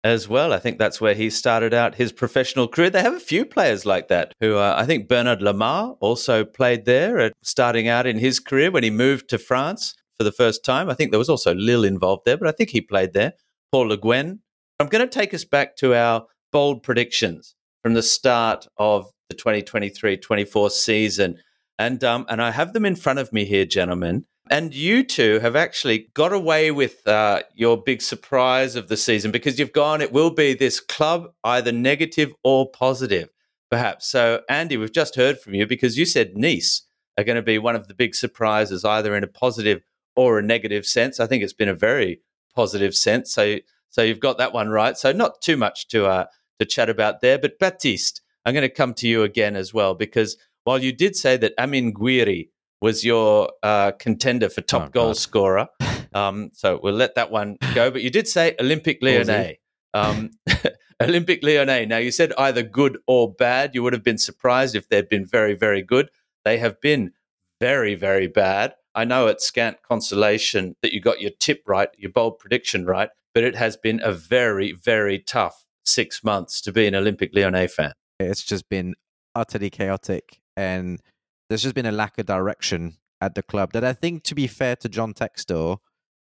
as 0.06 0.28
well. 0.28 0.52
I 0.52 0.58
think 0.58 0.78
that's 0.78 1.00
where 1.00 1.14
he 1.14 1.30
started 1.30 1.74
out 1.74 1.96
his 1.96 2.12
professional 2.12 2.68
career. 2.68 2.90
They 2.90 3.02
have 3.02 3.14
a 3.14 3.20
few 3.20 3.44
players 3.44 3.84
like 3.84 4.08
that 4.08 4.32
who 4.40 4.56
uh, 4.56 4.74
I 4.76 4.86
think 4.86 5.08
Bernard 5.08 5.42
Lama 5.42 5.96
also 6.00 6.44
played 6.44 6.84
there, 6.84 7.18
at, 7.18 7.32
starting 7.42 7.88
out 7.88 8.06
in 8.06 8.18
his 8.18 8.38
career 8.38 8.70
when 8.70 8.84
he 8.84 8.90
moved 8.90 9.28
to 9.30 9.38
France 9.38 9.94
for 10.16 10.24
the 10.24 10.32
first 10.32 10.64
time. 10.64 10.88
I 10.88 10.94
think 10.94 11.10
there 11.10 11.18
was 11.18 11.28
also 11.28 11.54
Lille 11.54 11.84
involved 11.84 12.22
there, 12.24 12.36
but 12.36 12.48
I 12.48 12.52
think 12.52 12.70
he 12.70 12.80
played 12.80 13.12
there. 13.12 13.32
Paul 13.72 13.88
Le 13.88 13.96
Guen. 13.96 14.40
I'm 14.78 14.88
going 14.88 15.06
to 15.06 15.18
take 15.18 15.34
us 15.34 15.44
back 15.44 15.76
to 15.76 15.94
our 15.94 16.26
bold 16.52 16.82
predictions 16.82 17.54
from 17.82 17.94
the 17.94 18.02
start 18.02 18.66
of 18.76 19.10
the 19.28 19.34
2023-24 19.34 20.70
season. 20.70 21.38
And 21.78 22.02
um, 22.04 22.26
and 22.28 22.40
I 22.40 22.52
have 22.52 22.72
them 22.72 22.86
in 22.86 22.96
front 22.96 23.18
of 23.18 23.32
me 23.32 23.44
here, 23.44 23.66
gentlemen. 23.66 24.24
And 24.48 24.74
you 24.74 25.02
two 25.02 25.40
have 25.40 25.56
actually 25.56 26.08
got 26.14 26.32
away 26.32 26.70
with 26.70 27.06
uh, 27.06 27.42
your 27.54 27.82
big 27.82 28.00
surprise 28.00 28.76
of 28.76 28.88
the 28.88 28.96
season 28.96 29.32
because 29.32 29.58
you've 29.58 29.72
gone, 29.72 30.00
it 30.00 30.12
will 30.12 30.30
be 30.30 30.54
this 30.54 30.78
club, 30.78 31.32
either 31.42 31.72
negative 31.72 32.32
or 32.44 32.70
positive, 32.70 33.28
perhaps. 33.70 34.06
So, 34.06 34.42
Andy, 34.48 34.76
we've 34.76 34.92
just 34.92 35.16
heard 35.16 35.40
from 35.40 35.54
you 35.54 35.66
because 35.66 35.98
you 35.98 36.04
said 36.04 36.36
Nice 36.36 36.82
are 37.18 37.24
going 37.24 37.36
to 37.36 37.42
be 37.42 37.58
one 37.58 37.74
of 37.74 37.88
the 37.88 37.94
big 37.94 38.14
surprises, 38.14 38.84
either 38.84 39.16
in 39.16 39.24
a 39.24 39.28
positive 39.28 39.82
or 40.14 40.38
a 40.38 40.42
negative 40.42 40.86
sense. 40.86 41.18
I 41.18 41.26
think 41.26 41.42
it's 41.42 41.52
been 41.52 41.68
a 41.68 41.74
very 41.74 42.20
positive 42.54 42.94
sense. 42.94 43.32
So, 43.32 43.58
so 43.90 44.02
you've 44.02 44.20
got 44.20 44.38
that 44.38 44.52
one 44.52 44.68
right. 44.68 44.96
So, 44.96 45.10
not 45.10 45.40
too 45.40 45.56
much 45.56 45.88
to 45.88 46.06
uh, 46.06 46.26
to 46.60 46.64
chat 46.64 46.88
about 46.88 47.20
there. 47.20 47.38
But 47.38 47.58
Baptiste, 47.58 48.20
I'm 48.44 48.54
going 48.54 48.62
to 48.62 48.74
come 48.74 48.94
to 48.94 49.08
you 49.08 49.22
again 49.22 49.56
as 49.56 49.74
well 49.74 49.94
because 49.94 50.36
while 50.64 50.78
you 50.78 50.92
did 50.92 51.16
say 51.16 51.36
that 51.36 51.54
Amine 51.58 51.92
Gouiri 51.92 52.48
was 52.80 53.04
your 53.04 53.50
uh, 53.62 53.92
contender 53.92 54.48
for 54.48 54.60
top 54.60 54.82
oh, 54.82 54.88
goal 54.88 55.08
God. 55.08 55.16
scorer. 55.16 55.68
Um, 56.14 56.50
so 56.54 56.80
we'll 56.82 56.94
let 56.94 57.16
that 57.16 57.30
one 57.30 57.58
go. 57.74 57.90
But 57.90 58.00
you 58.00 58.08
did 58.08 58.26
say 58.26 58.54
Olympique 58.58 59.02
Lyonnais 59.02 59.58
Um, 59.92 60.30
Olympique 61.02 61.42
Lyonnais. 61.42 61.84
Now, 61.84 61.98
you 61.98 62.10
said 62.10 62.32
either 62.38 62.62
good 62.62 62.96
or 63.06 63.30
bad. 63.30 63.74
You 63.74 63.82
would 63.82 63.92
have 63.92 64.02
been 64.02 64.16
surprised 64.16 64.74
if 64.74 64.88
they'd 64.88 65.10
been 65.10 65.26
very, 65.26 65.52
very 65.52 65.82
good. 65.82 66.08
They 66.42 66.56
have 66.56 66.80
been 66.80 67.12
very, 67.60 67.94
very 67.94 68.28
bad. 68.28 68.76
I 68.94 69.04
know 69.04 69.26
it's 69.26 69.46
scant 69.46 69.82
consolation 69.82 70.74
that 70.80 70.94
you 70.94 71.02
got 71.02 71.20
your 71.20 71.32
tip 71.38 71.62
right, 71.66 71.90
your 71.98 72.10
bold 72.10 72.38
prediction 72.38 72.86
right, 72.86 73.10
but 73.34 73.44
it 73.44 73.54
has 73.54 73.76
been 73.76 74.00
a 74.02 74.12
very, 74.12 74.72
very 74.72 75.18
tough 75.18 75.66
six 75.84 76.24
months 76.24 76.62
to 76.62 76.72
be 76.72 76.86
an 76.86 76.94
Olympique 76.94 77.34
Lyonnais 77.34 77.68
fan. 77.68 77.92
It's 78.18 78.42
just 78.42 78.70
been 78.70 78.94
utterly 79.34 79.68
chaotic, 79.68 80.40
and 80.56 81.02
there's 81.48 81.62
just 81.62 81.74
been 81.74 81.86
a 81.86 81.92
lack 81.92 82.18
of 82.18 82.26
direction 82.26 82.96
at 83.20 83.34
the 83.34 83.42
club 83.42 83.72
that 83.72 83.84
I 83.84 83.92
think, 83.92 84.24
to 84.24 84.34
be 84.34 84.46
fair 84.46 84.76
to 84.76 84.88
John 84.88 85.14
Textor, 85.14 85.78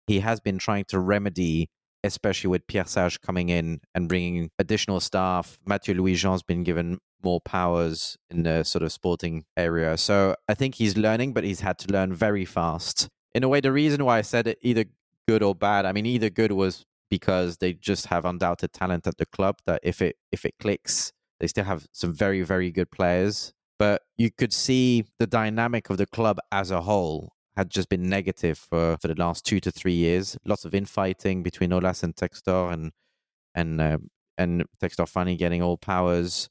he 0.07 0.21
has 0.21 0.41
been 0.41 0.59
trying 0.59 0.85
to 0.87 0.99
remedy 0.99 1.71
especially 2.05 2.49
with 2.49 2.67
Pierre 2.67 2.87
Sage 2.87 3.21
coming 3.21 3.49
in 3.49 3.81
and 3.95 4.09
bringing 4.09 4.51
additional 4.59 5.01
staff. 5.01 5.59
Mathieu 5.65 5.95
Louis 5.95 6.17
Jean's 6.17 6.43
been 6.43 6.65
given 6.65 6.99
more 7.23 7.41
powers 7.41 8.17
in 8.31 8.43
the 8.43 8.65
sort 8.65 8.83
of 8.83 8.93
sporting 8.93 9.45
area. 9.57 9.97
So 9.97 10.35
I 10.49 10.55
think 10.55 10.77
he's 10.77 10.97
learning, 10.97 11.33
but 11.33 11.45
he's 11.45 11.61
had 11.61 11.79
to 11.81 11.93
learn 11.93 12.13
very 12.13 12.45
fast. 12.45 13.09
In 13.35 13.45
a 13.45 13.49
way, 13.49 13.61
the 13.61 13.73
reason 13.73 14.05
why 14.05 14.19
I 14.19 14.23
said 14.23 14.47
it 14.47 14.59
either 14.63 14.87
good 15.29 15.43
or 15.43 15.55
bad, 15.55 15.87
I 15.87 15.93
mean, 15.93 16.07
either 16.07 16.31
good 16.31 16.53
was 16.53 16.85
because 17.09 17.59
they 17.59 17.73
just 17.75 18.07
have 18.07 18.25
undoubted 18.25 18.73
talent 18.73 19.07
at 19.07 19.19
the 19.19 19.27
club 19.27 19.59
that 19.67 19.81
if 19.83 20.03
it 20.03 20.17
if 20.33 20.45
it 20.45 20.55
clicks, 20.59 21.13
they 21.39 21.47
still 21.47 21.65
have 21.65 21.87
some 21.93 22.13
very, 22.13 22.43
very 22.43 22.71
good 22.71 22.91
players. 22.91 23.53
But 23.83 24.03
you 24.17 24.31
could 24.31 24.53
see 24.53 25.07
the 25.19 25.27
dynamic 25.27 25.91
of 25.91 25.97
the 25.97 26.07
club 26.07 26.39
as 26.53 26.71
a 26.71 26.83
whole 26.83 27.33
had 27.57 27.69
just 27.69 27.89
been 27.89 28.09
negative 28.09 28.57
for, 28.57 28.97
for 29.01 29.09
the 29.09 29.17
last 29.17 29.45
two 29.45 29.59
to 29.59 29.73
three 29.73 29.93
years. 29.93 30.37
Lots 30.45 30.65
of 30.65 30.73
infighting 30.73 31.43
between 31.43 31.71
Aulas 31.71 32.05
and 32.05 32.15
Textor, 32.15 32.73
and 32.73 32.93
and 33.57 33.81
uh, 33.81 33.99
and 34.39 34.63
Textor 34.81 35.09
finally 35.09 35.35
getting 35.35 35.63
all 35.63 35.77
powers. 35.77 36.49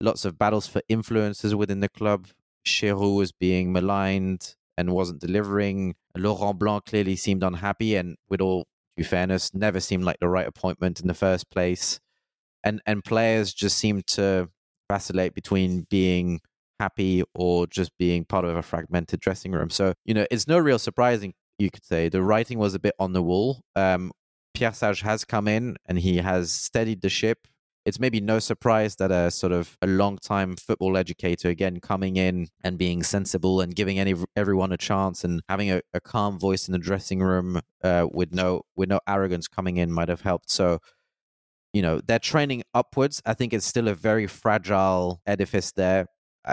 Lots 0.00 0.24
of 0.24 0.38
battles 0.38 0.68
for 0.68 0.80
influences 0.88 1.52
within 1.52 1.80
the 1.80 1.88
club. 1.88 2.28
Giroud 2.64 3.16
was 3.16 3.32
being 3.32 3.72
maligned 3.72 4.54
and 4.76 4.92
wasn't 4.92 5.20
delivering. 5.20 5.96
Laurent 6.16 6.60
Blanc 6.60 6.84
clearly 6.84 7.16
seemed 7.16 7.42
unhappy, 7.42 7.96
and 7.96 8.16
with 8.28 8.40
all 8.40 8.68
due 8.96 9.02
fairness, 9.02 9.52
never 9.52 9.80
seemed 9.80 10.04
like 10.04 10.20
the 10.20 10.28
right 10.28 10.46
appointment 10.46 11.00
in 11.00 11.08
the 11.08 11.14
first 11.26 11.50
place. 11.50 11.98
And 12.62 12.80
and 12.86 13.02
players 13.02 13.52
just 13.52 13.78
seemed 13.78 14.06
to 14.18 14.50
vacillate 14.88 15.34
between 15.34 15.84
being 15.90 16.40
happy 16.80 17.22
or 17.34 17.66
just 17.66 17.96
being 17.98 18.24
part 18.24 18.44
of 18.44 18.56
a 18.56 18.62
fragmented 18.62 19.20
dressing 19.20 19.52
room. 19.52 19.70
So, 19.70 19.94
you 20.04 20.14
know, 20.14 20.26
it's 20.30 20.46
no 20.46 20.58
real 20.58 20.78
surprising, 20.78 21.34
you 21.58 21.70
could 21.70 21.84
say. 21.84 22.08
The 22.08 22.22
writing 22.22 22.58
was 22.58 22.74
a 22.74 22.78
bit 22.78 22.94
on 22.98 23.12
the 23.12 23.22
wall. 23.22 23.62
Um, 23.76 24.12
Pierre 24.54 24.72
Sage 24.72 25.02
has 25.02 25.24
come 25.24 25.46
in 25.46 25.76
and 25.86 25.98
he 25.98 26.18
has 26.18 26.52
steadied 26.52 27.02
the 27.02 27.08
ship. 27.08 27.46
It's 27.84 28.00
maybe 28.00 28.20
no 28.20 28.38
surprise 28.38 28.96
that 28.96 29.10
a 29.10 29.30
sort 29.30 29.52
of 29.52 29.78
a 29.80 29.86
long-time 29.86 30.56
football 30.56 30.96
educator 30.96 31.48
again 31.48 31.80
coming 31.80 32.16
in 32.16 32.48
and 32.62 32.76
being 32.76 33.02
sensible 33.02 33.60
and 33.60 33.74
giving 33.74 33.98
any 33.98 34.14
everyone 34.36 34.72
a 34.72 34.76
chance 34.76 35.24
and 35.24 35.40
having 35.48 35.70
a, 35.70 35.80
a 35.94 36.00
calm 36.00 36.38
voice 36.38 36.68
in 36.68 36.72
the 36.72 36.78
dressing 36.78 37.20
room 37.20 37.60
uh, 37.82 38.06
with 38.12 38.34
no 38.34 38.62
with 38.76 38.90
no 38.90 39.00
arrogance 39.08 39.48
coming 39.48 39.78
in 39.78 39.90
might 39.90 40.08
have 40.08 40.20
helped. 40.20 40.50
So 40.50 40.80
you 41.72 41.80
know 41.80 42.00
they're 42.06 42.18
training 42.18 42.64
upwards. 42.74 43.22
I 43.24 43.32
think 43.32 43.54
it's 43.54 43.64
still 43.64 43.88
a 43.88 43.94
very 43.94 44.26
fragile 44.26 45.22
edifice 45.26 45.72
there. 45.72 46.08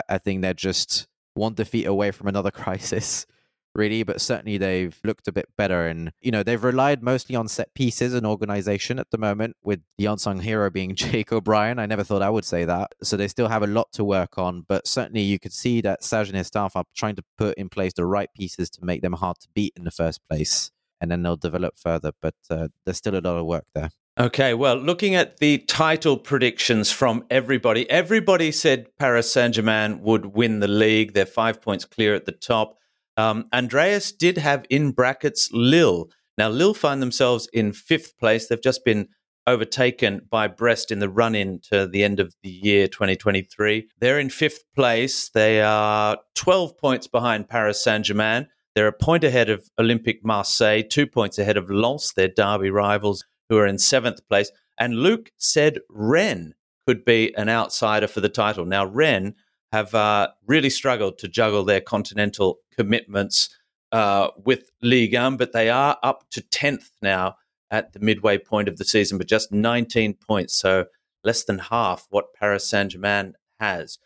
I 0.10 0.18
think 0.18 0.42
they're 0.42 0.54
just 0.54 1.08
one 1.34 1.54
defeat 1.54 1.86
away 1.86 2.12
from 2.12 2.28
another 2.28 2.52
crisis, 2.64 3.26
really. 3.74 4.04
But 4.04 4.22
certainly 4.22 4.58
they've 4.58 4.98
looked 5.04 5.28
a 5.28 5.32
bit 5.32 5.48
better. 5.58 5.88
And, 5.88 6.12
you 6.22 6.32
know, 6.32 6.44
they've 6.44 6.64
relied 6.64 7.04
mostly 7.04 7.36
on 7.36 7.48
set 7.48 7.74
pieces 7.74 8.14
and 8.14 8.26
organization 8.26 9.00
at 9.00 9.12
the 9.12 9.18
moment, 9.18 9.56
with 9.64 9.82
the 9.98 10.06
unsung 10.06 10.40
hero 10.40 10.70
being 10.70 10.96
Jake 10.96 11.32
O'Brien. 11.32 11.80
I 11.80 11.86
never 11.86 12.04
thought 12.04 12.22
I 12.22 12.30
would 12.30 12.46
say 12.46 12.66
that. 12.66 12.94
So 13.04 13.18
they 13.18 13.28
still 13.28 13.50
have 13.50 13.64
a 13.64 13.68
lot 13.68 13.92
to 13.94 14.04
work 14.04 14.38
on. 14.38 14.66
But 14.68 14.88
certainly 14.88 15.22
you 15.22 15.40
could 15.40 15.54
see 15.54 15.82
that 15.82 16.04
Sage 16.04 16.30
and 16.30 16.38
his 16.38 16.48
staff 16.48 16.76
are 16.76 16.86
trying 16.96 17.16
to 17.16 17.24
put 17.38 17.58
in 17.58 17.70
place 17.70 17.94
the 17.94 18.06
right 18.06 18.30
pieces 18.34 18.70
to 18.72 18.86
make 18.86 19.02
them 19.02 19.14
hard 19.14 19.40
to 19.42 19.48
beat 19.54 19.74
in 19.76 19.84
the 19.84 19.92
first 19.92 20.22
place. 20.30 20.72
And 21.02 21.12
then 21.12 21.24
they'll 21.24 21.36
develop 21.36 21.78
further. 21.78 22.14
But 22.22 22.36
uh, 22.50 22.70
there's 22.86 22.98
still 22.98 23.16
a 23.16 23.20
lot 23.20 23.38
of 23.38 23.46
work 23.46 23.66
there. 23.76 23.92
Okay, 24.18 24.54
well, 24.54 24.78
looking 24.78 25.14
at 25.14 25.40
the 25.40 25.58
title 25.58 26.16
predictions 26.16 26.90
from 26.90 27.26
everybody, 27.30 27.90
everybody 27.90 28.50
said 28.50 28.88
Paris 28.98 29.30
Saint 29.30 29.56
Germain 29.56 30.02
would 30.04 30.28
win 30.28 30.62
the 30.62 30.70
league. 30.70 31.14
They're 31.14 31.26
five 31.26 31.62
points 31.62 31.84
clear 31.84 32.16
at 32.16 32.24
the 32.24 32.32
top. 32.32 32.78
Um, 33.18 33.50
Andreas 33.52 34.14
did 34.14 34.38
have 34.38 34.66
in 34.70 34.92
brackets 34.92 35.50
Lille. 35.52 36.10
Now, 36.38 36.48
Lille 36.48 36.74
find 36.74 37.02
themselves 37.02 37.50
in 37.52 37.74
fifth 37.74 38.18
place. 38.18 38.48
They've 38.48 38.62
just 38.62 38.86
been 38.86 39.10
overtaken 39.48 40.22
by 40.30 40.48
Brest 40.48 40.92
in 40.92 41.00
the 41.00 41.10
run 41.10 41.36
in 41.36 41.60
to 41.72 41.86
the 41.86 42.06
end 42.06 42.22
of 42.22 42.34
the 42.42 42.50
year 42.50 42.88
2023. 42.88 43.90
They're 44.00 44.20
in 44.20 44.30
fifth 44.30 44.64
place. 44.76 45.28
They 45.28 45.62
are 45.62 46.20
12 46.36 46.78
points 46.78 47.08
behind 47.08 47.50
Paris 47.50 47.84
Saint 47.84 48.06
Germain. 48.06 48.48
They're 48.76 48.88
a 48.88 48.94
point 48.94 49.26
ahead 49.26 49.50
of 49.50 49.70
Olympique 49.78 50.24
Marseille, 50.24 50.84
two 50.84 51.06
points 51.06 51.38
ahead 51.38 51.58
of 51.58 51.70
Lens, 51.70 52.14
their 52.16 52.30
derby 52.30 52.70
rivals 52.70 53.26
who 53.50 53.58
are 53.58 53.68
in 53.68 53.78
seventh 53.78 54.28
place. 54.28 54.52
And 54.80 54.96
Luke 54.96 55.32
said 55.38 55.80
Rennes 55.90 56.54
could 56.88 57.06
be 57.06 57.34
an 57.36 57.50
outsider 57.50 58.08
for 58.08 58.22
the 58.22 58.30
title. 58.30 58.66
Now, 58.66 58.86
Rennes 58.86 59.34
have 59.72 59.94
uh, 59.96 60.30
really 60.46 60.70
struggled 60.70 61.18
to 61.20 61.28
juggle 61.28 61.64
their 61.64 61.82
continental 61.82 62.60
commitments 62.76 63.50
uh, 63.92 64.30
with 64.44 64.72
Ligue 64.82 65.16
1, 65.16 65.38
but 65.38 65.54
they 65.54 65.70
are 65.70 65.98
up 66.04 66.26
to 66.32 66.42
10th 66.42 66.92
now 67.02 67.36
at 67.72 67.94
the 67.94 68.00
midway 68.00 68.38
point 68.38 68.68
of 68.68 68.78
the 68.78 68.86
season, 68.86 69.18
but 69.18 69.28
just 69.28 69.52
19 69.52 70.14
points. 70.16 70.54
So 70.54 70.86
less 71.24 71.44
than 71.44 71.60
half 71.60 72.06
what 72.10 72.34
Paris 72.34 72.70
Saint 72.70 72.92
Germain 72.92 73.34
has. 73.60 73.98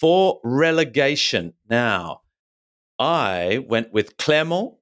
For 0.00 0.40
relegation 0.42 1.54
now, 1.70 2.22
I 2.98 3.64
went 3.68 3.92
with 3.92 4.16
Clermont 4.16 4.74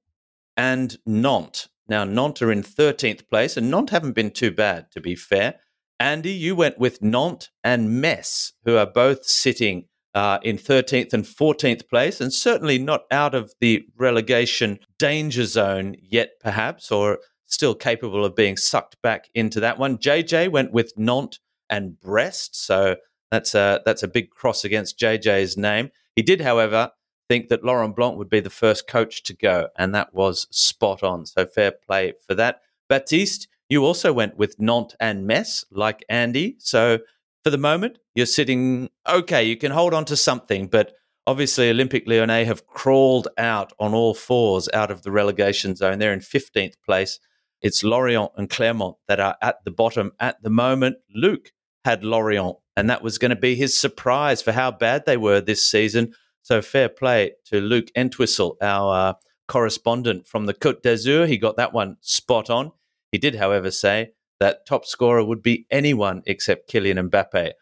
and 0.57 0.97
Nantes. 1.05 1.69
Now, 1.87 2.03
Nantes 2.03 2.41
are 2.41 2.51
in 2.51 2.63
13th 2.63 3.27
place, 3.29 3.57
and 3.57 3.69
Nantes 3.69 3.91
haven't 3.91 4.13
been 4.13 4.31
too 4.31 4.51
bad, 4.51 4.91
to 4.91 5.01
be 5.01 5.15
fair. 5.15 5.55
Andy, 5.99 6.31
you 6.31 6.55
went 6.55 6.79
with 6.79 7.01
Nantes 7.01 7.49
and 7.63 8.01
Metz, 8.01 8.53
who 8.65 8.77
are 8.77 8.85
both 8.85 9.25
sitting 9.25 9.85
uh, 10.13 10.39
in 10.43 10.57
13th 10.57 11.13
and 11.13 11.23
14th 11.23 11.89
place, 11.89 12.21
and 12.21 12.33
certainly 12.33 12.77
not 12.77 13.03
out 13.11 13.35
of 13.35 13.53
the 13.59 13.85
relegation 13.97 14.79
danger 14.99 15.45
zone 15.45 15.95
yet, 16.01 16.31
perhaps, 16.39 16.91
or 16.91 17.19
still 17.45 17.75
capable 17.75 18.25
of 18.25 18.35
being 18.35 18.57
sucked 18.57 19.01
back 19.01 19.29
into 19.33 19.59
that 19.59 19.77
one. 19.77 19.97
JJ 19.97 20.51
went 20.51 20.71
with 20.71 20.93
Nantes 20.97 21.39
and 21.69 21.99
Brest, 21.99 22.55
so 22.55 22.97
that's 23.31 23.55
a 23.55 23.81
that's 23.85 24.03
a 24.03 24.07
big 24.07 24.29
cross 24.29 24.63
against 24.63 24.99
JJ's 24.99 25.57
name. 25.57 25.89
He 26.15 26.21
did, 26.21 26.41
however, 26.41 26.91
think 27.33 27.49
that 27.49 27.63
Laurent 27.63 27.95
Blanc 27.95 28.15
would 28.15 28.29
be 28.29 28.41
the 28.41 28.51
first 28.51 28.87
coach 28.87 29.23
to 29.23 29.33
go, 29.33 29.69
and 29.75 29.95
that 29.95 30.13
was 30.13 30.45
spot 30.51 31.01
on. 31.01 31.25
So 31.25 31.47
fair 31.47 31.71
play 31.71 32.13
for 32.27 32.35
that. 32.35 32.61
Baptiste, 32.87 33.47
you 33.69 33.83
also 33.83 34.13
went 34.13 34.37
with 34.37 34.59
Nantes 34.59 34.95
and 34.99 35.25
Metz, 35.25 35.65
like 35.71 36.05
Andy. 36.09 36.57
So 36.59 36.99
for 37.43 37.49
the 37.49 37.57
moment, 37.57 37.97
you're 38.13 38.27
sitting 38.27 38.91
okay. 39.09 39.43
You 39.43 39.57
can 39.57 39.71
hold 39.71 39.95
on 39.95 40.05
to 40.05 40.15
something, 40.15 40.67
but 40.67 40.93
obviously 41.25 41.71
Olympique 41.71 42.07
Lyonnais 42.07 42.45
have 42.45 42.67
crawled 42.67 43.29
out 43.39 43.73
on 43.79 43.95
all 43.95 44.13
fours 44.13 44.69
out 44.71 44.91
of 44.91 45.01
the 45.01 45.11
relegation 45.11 45.75
zone. 45.75 45.97
They're 45.97 46.13
in 46.13 46.19
15th 46.19 46.75
place. 46.85 47.19
It's 47.63 47.83
Lorient 47.83 48.29
and 48.37 48.47
Clermont 48.47 48.97
that 49.07 49.19
are 49.19 49.37
at 49.41 49.65
the 49.65 49.71
bottom 49.71 50.11
at 50.19 50.39
the 50.43 50.51
moment. 50.51 50.97
Luke 51.15 51.51
had 51.83 52.03
Lorient, 52.03 52.57
and 52.77 52.91
that 52.91 53.01
was 53.01 53.17
going 53.17 53.31
to 53.31 53.35
be 53.35 53.55
his 53.55 53.79
surprise 53.79 54.43
for 54.43 54.51
how 54.51 54.69
bad 54.69 55.07
they 55.07 55.17
were 55.17 55.41
this 55.41 55.67
season. 55.67 56.13
So 56.43 56.61
fair 56.61 56.89
play 56.89 57.33
to 57.45 57.59
Luke 57.59 57.87
Entwistle, 57.95 58.57
our 58.61 59.09
uh, 59.09 59.13
correspondent 59.47 60.27
from 60.27 60.45
the 60.45 60.53
Côte 60.53 60.81
d'Azur. 60.81 61.27
He 61.27 61.37
got 61.37 61.57
that 61.57 61.73
one 61.73 61.97
spot 62.01 62.49
on. 62.49 62.71
He 63.11 63.17
did, 63.17 63.35
however, 63.35 63.71
say 63.71 64.11
that 64.39 64.65
top 64.65 64.85
scorer 64.85 65.23
would 65.23 65.41
be 65.41 65.65
anyone 65.71 66.21
except 66.25 66.69
Kylian 66.69 67.09
Mbappe. 67.09 67.53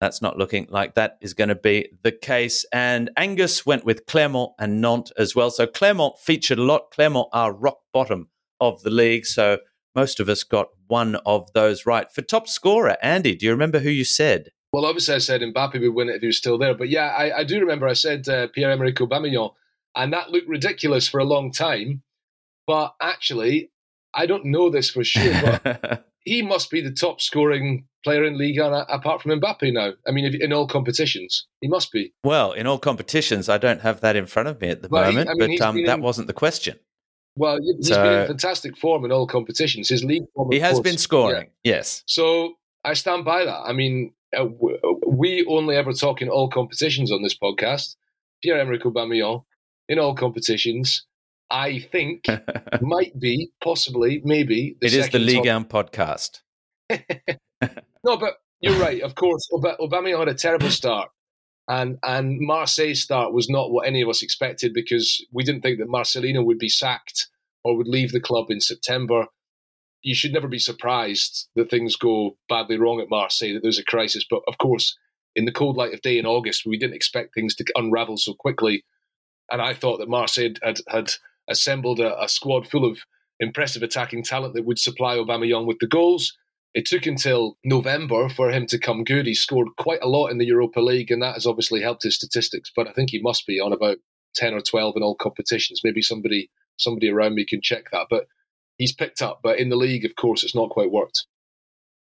That's 0.00 0.22
not 0.22 0.38
looking 0.38 0.66
like 0.68 0.94
that 0.94 1.18
is 1.20 1.34
going 1.34 1.48
to 1.48 1.54
be 1.54 1.88
the 2.02 2.12
case. 2.12 2.64
And 2.72 3.10
Angus 3.16 3.66
went 3.66 3.84
with 3.84 4.06
Clermont 4.06 4.52
and 4.58 4.80
Nantes 4.80 5.12
as 5.16 5.34
well. 5.34 5.50
So 5.50 5.66
Clermont 5.66 6.18
featured 6.18 6.58
a 6.58 6.62
lot. 6.62 6.90
Clermont 6.92 7.28
are 7.32 7.52
rock 7.52 7.78
bottom 7.92 8.28
of 8.60 8.82
the 8.82 8.90
league. 8.90 9.26
So 9.26 9.58
most 9.94 10.20
of 10.20 10.28
us 10.28 10.42
got 10.42 10.68
one 10.86 11.16
of 11.26 11.52
those 11.54 11.86
right. 11.86 12.10
For 12.10 12.22
top 12.22 12.48
scorer, 12.48 12.96
Andy, 13.02 13.34
do 13.34 13.46
you 13.46 13.52
remember 13.52 13.80
who 13.80 13.90
you 13.90 14.04
said? 14.04 14.50
Well, 14.72 14.86
obviously, 14.86 15.14
I 15.14 15.18
said 15.18 15.42
Mbappe 15.42 15.80
would 15.80 15.94
win 15.94 16.08
it 16.08 16.16
if 16.16 16.20
he 16.22 16.28
was 16.28 16.38
still 16.38 16.56
there. 16.56 16.74
But 16.74 16.88
yeah, 16.88 17.08
I, 17.08 17.38
I 17.38 17.44
do 17.44 17.60
remember 17.60 17.86
I 17.86 17.92
said 17.92 18.28
uh, 18.28 18.48
Pierre 18.48 18.70
Emerick 18.70 18.96
Aubameyang, 18.96 19.52
and 19.94 20.12
that 20.12 20.30
looked 20.30 20.48
ridiculous 20.48 21.06
for 21.08 21.20
a 21.20 21.24
long 21.24 21.52
time. 21.52 22.02
But 22.66 22.94
actually, 23.00 23.70
I 24.14 24.26
don't 24.26 24.46
know 24.46 24.70
this 24.70 24.90
for 24.90 25.04
sure, 25.04 25.34
but 25.42 26.06
he 26.24 26.42
must 26.42 26.70
be 26.70 26.80
the 26.80 26.92
top 26.92 27.20
scoring 27.20 27.86
player 28.04 28.24
in 28.24 28.38
Liga 28.38 28.86
apart 28.88 29.22
from 29.22 29.38
Mbappe 29.40 29.72
now. 29.72 29.92
I 30.06 30.10
mean, 30.10 30.24
if, 30.24 30.34
in 30.34 30.52
all 30.52 30.66
competitions, 30.66 31.46
he 31.60 31.68
must 31.68 31.92
be. 31.92 32.12
Well, 32.24 32.52
in 32.52 32.66
all 32.66 32.78
competitions, 32.78 33.48
I 33.48 33.58
don't 33.58 33.82
have 33.82 34.00
that 34.00 34.16
in 34.16 34.26
front 34.26 34.48
of 34.48 34.60
me 34.60 34.68
at 34.68 34.82
the 34.82 34.88
well, 34.88 35.04
moment, 35.04 35.28
he, 35.28 35.32
I 35.32 35.46
mean, 35.46 35.58
but 35.58 35.66
um, 35.66 35.84
that 35.84 35.98
in, 35.98 36.02
wasn't 36.02 36.26
the 36.28 36.32
question. 36.32 36.78
Well, 37.36 37.58
he's 37.60 37.88
so, 37.88 38.02
been 38.02 38.20
in 38.20 38.26
fantastic 38.26 38.76
form 38.76 39.04
in 39.04 39.12
all 39.12 39.26
competitions. 39.26 39.88
His 39.88 40.04
league 40.04 40.24
form, 40.34 40.50
he 40.50 40.60
has 40.60 40.74
course, 40.74 40.82
been 40.84 40.98
scoring. 40.98 41.50
Yeah. 41.62 41.76
Yes. 41.76 42.02
So 42.06 42.54
I 42.84 42.94
stand 42.94 43.24
by 43.24 43.44
that. 43.44 43.60
I 43.64 43.72
mean, 43.72 44.12
uh, 44.36 44.46
we 45.06 45.44
only 45.48 45.76
ever 45.76 45.92
talk 45.92 46.22
in 46.22 46.28
all 46.28 46.48
competitions 46.48 47.12
on 47.12 47.22
this 47.22 47.36
podcast. 47.36 47.96
Pierre 48.42 48.58
Emerick 48.58 48.82
Aubameyang 48.82 49.44
in 49.88 49.98
all 49.98 50.14
competitions. 50.14 51.06
I 51.50 51.80
think 51.80 52.26
might 52.80 53.18
be 53.18 53.50
possibly 53.62 54.22
maybe 54.24 54.76
the 54.80 54.86
it 54.86 54.94
is 54.94 55.08
the 55.10 55.18
Ligue 55.18 55.46
1 55.46 55.66
podcast. 55.66 56.40
no, 56.90 58.16
but 58.16 58.38
you're 58.60 58.80
right. 58.80 59.02
Of 59.02 59.14
course, 59.14 59.48
Aubameyang 59.52 60.18
had 60.18 60.28
a 60.28 60.34
terrible 60.34 60.70
start, 60.70 61.10
and 61.68 61.98
and 62.02 62.38
Marseille's 62.40 63.02
start 63.02 63.32
was 63.32 63.48
not 63.50 63.70
what 63.70 63.86
any 63.86 64.02
of 64.02 64.08
us 64.08 64.22
expected 64.22 64.72
because 64.72 65.24
we 65.32 65.44
didn't 65.44 65.62
think 65.62 65.78
that 65.78 65.88
Marcelino 65.88 66.44
would 66.44 66.58
be 66.58 66.68
sacked 66.68 67.28
or 67.64 67.76
would 67.76 67.88
leave 67.88 68.12
the 68.12 68.20
club 68.20 68.46
in 68.50 68.60
September. 68.60 69.26
You 70.02 70.14
should 70.14 70.32
never 70.32 70.48
be 70.48 70.58
surprised 70.58 71.48
that 71.54 71.70
things 71.70 71.96
go 71.96 72.36
badly 72.48 72.78
wrong 72.78 73.00
at 73.00 73.10
Marseille, 73.10 73.54
that 73.54 73.62
there's 73.62 73.78
a 73.78 73.84
crisis. 73.84 74.26
But 74.28 74.42
of 74.48 74.58
course, 74.58 74.96
in 75.34 75.44
the 75.44 75.52
cold 75.52 75.76
light 75.76 75.94
of 75.94 76.02
day 76.02 76.18
in 76.18 76.26
August, 76.26 76.66
we 76.66 76.76
didn't 76.76 76.96
expect 76.96 77.34
things 77.34 77.54
to 77.56 77.64
unravel 77.74 78.16
so 78.16 78.34
quickly. 78.34 78.84
And 79.50 79.62
I 79.62 79.74
thought 79.74 79.98
that 79.98 80.08
Marseille 80.08 80.54
had, 80.62 80.80
had 80.88 81.12
assembled 81.48 82.00
a, 82.00 82.20
a 82.20 82.28
squad 82.28 82.66
full 82.66 82.84
of 82.84 82.98
impressive 83.40 83.82
attacking 83.82 84.24
talent 84.24 84.54
that 84.54 84.64
would 84.64 84.78
supply 84.78 85.16
Aubameyang 85.16 85.66
with 85.66 85.78
the 85.80 85.86
goals. 85.86 86.36
It 86.74 86.86
took 86.86 87.06
until 87.06 87.58
November 87.64 88.28
for 88.28 88.50
him 88.50 88.66
to 88.68 88.78
come 88.78 89.04
good. 89.04 89.26
He 89.26 89.34
scored 89.34 89.68
quite 89.76 90.02
a 90.02 90.08
lot 90.08 90.28
in 90.28 90.38
the 90.38 90.46
Europa 90.46 90.80
League, 90.80 91.10
and 91.10 91.22
that 91.22 91.34
has 91.34 91.46
obviously 91.46 91.82
helped 91.82 92.02
his 92.02 92.16
statistics. 92.16 92.72
But 92.74 92.88
I 92.88 92.92
think 92.92 93.10
he 93.10 93.20
must 93.20 93.46
be 93.46 93.60
on 93.60 93.72
about 93.72 93.98
ten 94.34 94.54
or 94.54 94.62
twelve 94.62 94.94
in 94.96 95.02
all 95.02 95.14
competitions. 95.14 95.82
Maybe 95.84 96.00
somebody 96.00 96.50
somebody 96.78 97.10
around 97.10 97.34
me 97.34 97.44
can 97.44 97.60
check 97.60 97.84
that. 97.92 98.06
But 98.08 98.24
he's 98.78 98.92
picked 98.92 99.22
up. 99.22 99.40
But 99.42 99.58
in 99.58 99.68
the 99.68 99.76
league, 99.76 100.04
of 100.04 100.16
course, 100.16 100.44
it's 100.44 100.54
not 100.54 100.70
quite 100.70 100.90
worked. 100.90 101.26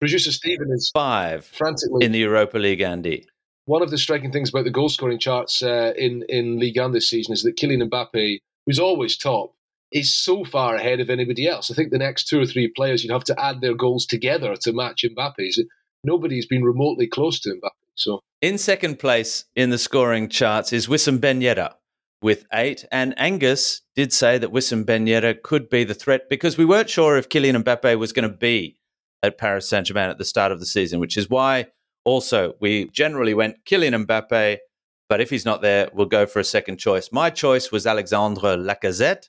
Producer 0.01 0.33
Stephen 0.33 0.71
is 0.71 0.91
five 0.93 1.45
frantically 1.47 2.05
in 2.05 2.13
the 2.13 2.19
Europa 2.19 2.59
League. 2.59 2.83
Andy, 2.83 3.27
one 3.65 3.83
of 3.83 3.91
the 3.91 3.99
striking 3.99 4.31
things 4.31 4.51
about 4.51 4.65
the 4.65 4.71
goal 4.71 4.89
scoring 4.89 5.19
charts 5.19 5.63
uh, 5.63 5.93
in 5.97 6.25
in 6.29 6.59
Ligue 6.59 6.79
1 6.79 6.93
this 6.93 7.09
season 7.09 7.33
is 7.33 7.43
that 7.43 7.57
Kylian 7.57 7.89
Mbappe, 7.89 8.39
who's 8.67 8.79
always 8.79 9.17
top, 9.17 9.55
is 9.93 10.15
so 10.15 10.45
far 10.45 10.75
ahead 10.75 11.01
of 11.01 11.09
anybody 11.09 11.49
else. 11.49 11.71
I 11.71 11.75
think 11.75 11.91
the 11.91 11.99
next 11.99 12.29
two 12.29 12.41
or 12.41 12.47
three 12.47 12.69
players 12.69 13.03
you'd 13.03 13.13
have 13.13 13.25
to 13.25 13.41
add 13.43 13.61
their 13.61 13.75
goals 13.75 14.05
together 14.05 14.55
to 14.57 14.73
match 14.73 15.05
Mbappe's. 15.05 15.63
Nobody's 16.05 16.47
been 16.47 16.63
remotely 16.63 17.07
close 17.07 17.41
to 17.41 17.51
Mbappe. 17.51 17.71
So 17.95 18.21
in 18.43 18.59
second 18.59 18.99
place 18.99 19.45
in 19.55 19.71
the 19.71 19.79
scoring 19.79 20.29
charts 20.29 20.73
is 20.73 20.87
Wissam 20.87 21.21
Ben 21.21 21.41
Yedder 21.41 21.73
with 22.23 22.47
eight, 22.53 22.85
and 22.91 23.15
Angus 23.19 23.83
did 23.95 24.13
say 24.13 24.39
that 24.39 24.53
Wissam 24.53 24.85
Ben 24.85 25.07
Yedder 25.07 25.41
could 25.43 25.69
be 25.69 25.85
the 25.85 25.95
threat 25.95 26.29
because 26.29 26.57
we 26.57 26.65
weren't 26.65 26.91
sure 26.91 27.17
if 27.17 27.29
Kylian 27.29 27.63
Mbappe 27.63 27.99
was 27.99 28.13
going 28.13 28.29
to 28.29 28.37
be 28.37 28.77
at 29.23 29.39
Paris 29.39 29.69
Saint 29.69 29.87
Germain 29.87 30.11
at 30.11 30.19
the 30.19 30.25
start 30.25 30.53
of 30.53 30.61
the 30.61 30.67
season, 30.67 30.99
which 31.01 31.17
is 31.17 31.29
why 31.29 31.67
also 32.05 32.55
we 32.61 32.89
generally 32.91 33.35
went 33.35 33.65
Kylian 33.65 34.07
Mbappe. 34.07 34.59
But 35.09 35.21
if 35.21 35.31
he's 35.31 35.45
not 35.45 35.63
there, 35.63 35.89
we'll 35.93 36.07
go 36.07 36.27
for 36.27 36.41
a 36.41 36.45
second 36.45 36.79
choice. 36.79 37.13
My 37.13 37.31
choice 37.31 37.71
was 37.71 37.87
Alexandre 37.87 38.57
Lacazette 38.57 39.29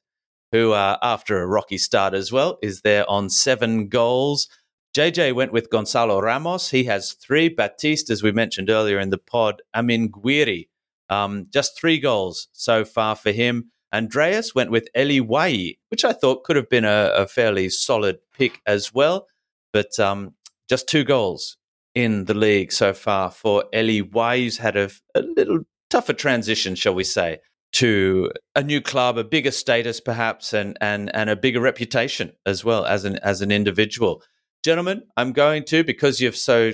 who, 0.52 0.72
uh, 0.74 0.98
after 1.02 1.42
a 1.42 1.48
rocky 1.48 1.78
start 1.78 2.14
as 2.14 2.32
well, 2.32 2.58
is 2.62 2.82
there 2.82 3.10
on 3.10 3.30
seven 3.30 3.90
goals. 3.90 4.48
JJ 4.96 5.34
went 5.34 5.52
with 5.52 5.70
Gonzalo 5.70 6.20
Ramos. 6.20 6.70
He 6.70 6.86
has 6.86 7.14
three. 7.14 7.50
Baptiste, 7.50 8.10
as 8.10 8.24
we 8.24 8.32
mentioned 8.32 8.70
earlier 8.70 9.00
in 9.00 9.10
the 9.10 9.18
pod, 9.18 9.62
Amine 9.74 10.10
Gouiri, 10.10 10.68
um, 11.10 11.46
just 11.52 11.78
three 11.78 12.00
goals 12.00 12.48
so 12.54 12.86
far 12.86 13.16
for 13.16 13.32
him. 13.32 13.72
Andreas 13.94 14.54
went 14.54 14.72
with 14.72 14.90
Elye 14.96 15.22
Wahi, 15.22 15.80
which 15.90 16.04
I 16.04 16.14
thought 16.14 16.44
could 16.44 16.56
have 16.56 16.70
been 16.70 16.86
a, 16.86 17.12
a 17.16 17.28
fairly 17.28 17.70
solid 17.70 18.20
pick 18.34 18.60
as 18.66 18.94
well, 18.94 19.28
but 19.72 19.98
um, 20.00 20.34
just 20.68 20.88
two 20.88 21.04
goals 21.04 21.58
in 21.96 22.26
the 22.26 22.34
league 22.34 22.72
so 22.72 22.94
far 22.94 23.32
for 23.32 23.64
Elye 23.74 24.12
Wahi, 24.12 24.44
who's 24.44 24.58
had 24.58 24.76
a, 24.76 24.90
a 25.16 25.22
little 25.22 25.62
tougher 25.90 26.14
transition, 26.14 26.76
shall 26.76 26.94
we 26.94 27.04
say, 27.04 27.40
to 27.74 28.32
a 28.56 28.64
new 28.64 28.82
club, 28.82 29.18
a 29.18 29.24
bigger 29.24 29.52
status 29.52 30.00
perhaps, 30.00 30.54
and 30.54 30.78
and 30.82 31.14
and 31.16 31.30
a 31.30 31.36
bigger 31.36 31.62
reputation 31.62 32.34
as 32.46 32.64
well 32.64 32.86
as 32.86 33.06
an 33.06 33.18
as 33.18 33.42
an 33.42 33.52
individual. 33.52 34.22
Gentlemen, 34.64 35.04
I'm 35.16 35.32
going 35.32 35.64
to 35.66 35.84
because 35.84 36.20
you've 36.20 36.36
so 36.36 36.74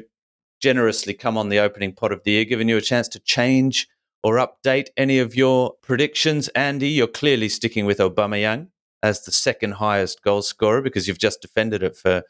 generously 0.61 1.13
come 1.13 1.38
on 1.38 1.49
the 1.49 1.59
opening 1.59 1.93
pot 1.93 2.11
of 2.11 2.23
the 2.23 2.31
year, 2.31 2.45
giving 2.45 2.69
you 2.69 2.77
a 2.77 2.81
chance 2.81 3.07
to 3.09 3.19
change 3.19 3.88
or 4.24 4.36
update 4.36 4.88
any 4.97 5.19
of 5.19 5.36
your 5.36 5.74
predictions. 5.82 6.47
Andy, 6.49 6.89
you're 6.89 7.07
clearly 7.07 7.49
sticking 7.49 7.86
with 7.86 7.97
Aubameyang 7.99 8.69
as 9.01 9.24
the 9.26 9.32
second 9.32 9.74
highest 9.74 10.21
goal 10.24 10.41
scorer 10.41 10.82
because 10.82 11.07
you've 11.07 11.19
just 11.19 11.41
defended 11.41 11.84
it 11.84 11.95
for 11.95 12.24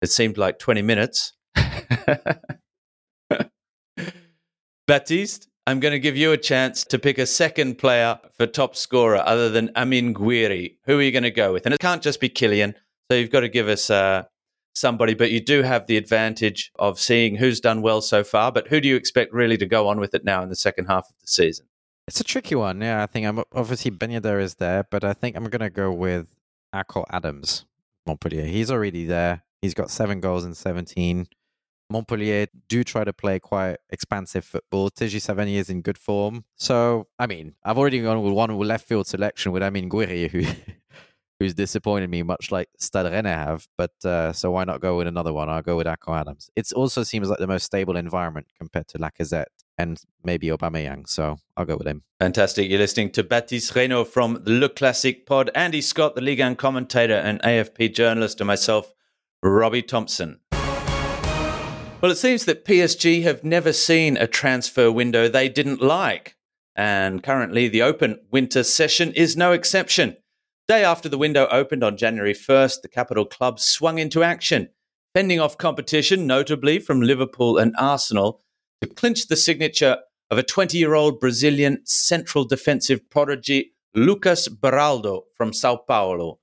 it 0.00 0.10
seemed 0.10 0.36
like 0.36 0.58
20 0.58 0.82
minutes. 0.82 1.32
Baptiste, 4.86 5.48
I'm 5.66 5.78
going 5.78 5.92
to 5.92 6.00
give 6.00 6.16
you 6.16 6.32
a 6.32 6.36
chance 6.36 6.84
to 6.86 6.98
pick 6.98 7.18
a 7.18 7.26
second 7.26 7.78
player 7.78 8.18
for 8.36 8.46
top 8.46 8.74
scorer 8.74 9.18
other 9.18 9.48
than 9.48 9.70
Amine 9.76 10.12
Gouiri. 10.12 10.78
Who 10.86 10.98
are 10.98 11.02
you 11.02 11.12
going 11.12 11.22
to 11.22 11.30
go 11.30 11.52
with? 11.52 11.66
And 11.66 11.74
it 11.74 11.80
can't 11.80 12.02
just 12.02 12.18
be 12.20 12.28
Kylian. 12.28 12.74
So 13.10 13.16
you've 13.16 13.30
got 13.30 13.40
to 13.40 13.48
give 13.48 13.68
us 13.68 13.90
uh, 13.90 14.24
somebody, 14.74 15.14
but 15.14 15.30
you 15.30 15.40
do 15.40 15.62
have 15.62 15.86
the 15.86 15.96
advantage 15.96 16.72
of 16.78 16.98
seeing 16.98 17.36
who's 17.36 17.60
done 17.60 17.82
well 17.82 18.00
so 18.00 18.24
far. 18.24 18.52
But 18.52 18.68
who 18.68 18.80
do 18.80 18.88
you 18.88 18.96
expect 18.96 19.32
really 19.32 19.56
to 19.58 19.66
go 19.66 19.88
on 19.88 20.00
with 20.00 20.14
it 20.14 20.24
now 20.24 20.42
in 20.42 20.48
the 20.48 20.56
second 20.56 20.86
half 20.86 21.08
of 21.08 21.14
the 21.20 21.26
season? 21.26 21.66
It's 22.08 22.20
a 22.20 22.24
tricky 22.24 22.54
one. 22.54 22.80
Yeah, 22.80 23.02
I 23.02 23.06
think 23.06 23.26
I'm 23.26 23.42
obviously 23.52 23.90
Ben 23.90 24.10
Yedder 24.10 24.40
is 24.40 24.56
there, 24.56 24.84
but 24.90 25.04
I 25.04 25.12
think 25.12 25.36
I'm 25.36 25.44
going 25.44 25.60
to 25.60 25.70
go 25.70 25.92
with 25.92 26.34
Akor 26.72 27.04
Adams, 27.10 27.64
Montpellier. 28.06 28.44
He's 28.44 28.70
already 28.70 29.04
there. 29.04 29.44
He's 29.60 29.74
got 29.74 29.90
seven 29.90 30.20
goals 30.20 30.44
in 30.44 30.54
17. 30.54 31.28
Montpellier 31.88 32.46
do 32.68 32.82
try 32.82 33.04
to 33.04 33.12
play 33.12 33.38
quite 33.38 33.76
expansive 33.90 34.44
football. 34.44 34.90
Teji 34.90 35.20
Savanier 35.20 35.58
is 35.58 35.70
in 35.70 35.82
good 35.82 35.98
form. 35.98 36.44
So, 36.56 37.06
I 37.18 37.26
mean, 37.26 37.54
I've 37.62 37.78
already 37.78 38.00
gone 38.00 38.22
with 38.22 38.32
one 38.32 38.56
left 38.58 38.88
field 38.88 39.06
selection 39.06 39.52
with 39.52 39.62
Amine 39.62 39.88
Gouiri, 39.88 40.30
who 40.30 40.44
who's 41.42 41.54
disappointed 41.54 42.08
me, 42.08 42.22
much 42.22 42.50
like 42.50 42.68
Stade 42.78 43.06
Rennais 43.06 43.26
have. 43.26 43.66
But 43.76 43.92
uh, 44.04 44.32
so 44.32 44.50
why 44.50 44.64
not 44.64 44.80
go 44.80 44.96
with 44.96 45.06
another 45.06 45.32
one? 45.32 45.48
I'll 45.48 45.62
go 45.62 45.76
with 45.76 45.86
Akor 45.86 46.14
Adams. 46.14 46.50
It 46.56 46.72
also 46.72 47.02
seems 47.02 47.28
like 47.28 47.38
the 47.38 47.46
most 47.46 47.64
stable 47.64 47.96
environment 47.96 48.46
compared 48.58 48.88
to 48.88 48.98
Lacazette 48.98 49.46
and 49.76 50.00
maybe 50.24 50.48
Aubameyang. 50.48 51.08
So 51.08 51.38
I'll 51.56 51.64
go 51.64 51.76
with 51.76 51.86
him. 51.86 52.02
Fantastic. 52.20 52.70
You're 52.70 52.78
listening 52.78 53.10
to 53.12 53.24
Baptiste 53.24 53.74
Reynaud 53.74 54.04
from 54.04 54.42
the 54.44 54.52
Le 54.52 54.68
Classic 54.68 55.26
pod, 55.26 55.50
Andy 55.54 55.80
Scott, 55.80 56.14
the 56.14 56.20
Ligue 56.20 56.40
1 56.40 56.56
commentator 56.56 57.14
and 57.14 57.42
AFP 57.42 57.94
journalist, 57.94 58.40
and 58.40 58.46
myself, 58.46 58.92
Robbie 59.42 59.82
Thomson. 59.82 60.40
Well, 60.52 62.10
it 62.10 62.16
seems 62.16 62.46
that 62.46 62.64
PSG 62.64 63.22
have 63.22 63.44
never 63.44 63.72
seen 63.72 64.16
a 64.16 64.26
transfer 64.26 64.90
window 64.90 65.28
they 65.28 65.48
didn't 65.48 65.80
like. 65.80 66.36
And 66.74 67.22
currently, 67.22 67.68
the 67.68 67.82
open 67.82 68.18
winter 68.30 68.64
session 68.64 69.12
is 69.12 69.36
no 69.36 69.52
exception. 69.52 70.16
Day 70.68 70.84
after 70.84 71.08
the 71.08 71.18
window 71.18 71.48
opened 71.50 71.82
on 71.82 71.96
January 71.96 72.34
1st, 72.34 72.82
the 72.82 72.88
capital 72.88 73.24
club 73.24 73.58
swung 73.58 73.98
into 73.98 74.22
action, 74.22 74.68
fending 75.12 75.40
off 75.40 75.58
competition, 75.58 76.24
notably 76.26 76.78
from 76.78 77.00
Liverpool 77.00 77.58
and 77.58 77.74
Arsenal, 77.78 78.40
to 78.80 78.86
clinch 78.86 79.26
the 79.26 79.36
signature 79.36 79.98
of 80.30 80.38
a 80.38 80.42
20 80.42 80.78
year 80.78 80.94
old 80.94 81.18
Brazilian 81.18 81.80
central 81.84 82.44
defensive 82.44 83.10
prodigy, 83.10 83.74
Lucas 83.94 84.48
Beraldo 84.48 85.22
from 85.36 85.52
Sao 85.52 85.76
Paulo. 85.76 86.38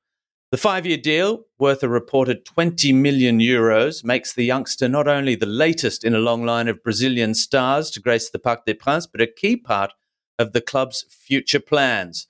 The 0.52 0.58
five 0.58 0.86
year 0.86 0.98
deal, 0.98 1.46
worth 1.58 1.82
a 1.82 1.90
reported 1.90 2.44
20 2.44 2.92
million 2.92 3.40
euros, 3.40 4.04
makes 4.04 4.34
the 4.34 4.44
youngster 4.44 4.90
not 4.90 5.08
only 5.08 5.36
the 5.36 5.46
latest 5.46 6.04
in 6.04 6.14
a 6.14 6.20
long 6.20 6.44
line 6.44 6.68
of 6.68 6.84
Brazilian 6.84 7.36
stars 7.36 7.90
to 7.92 8.02
grace 8.02 8.30
the 8.30 8.40
Parc 8.40 8.66
des 8.66 8.74
Princes, 8.74 9.08
but 9.08 9.22
a 9.22 9.28
key 9.28 9.56
part 9.56 9.94
of 10.38 10.52
the 10.52 10.62
club's 10.62 11.06
future 11.10 11.60
plans. 11.60 12.28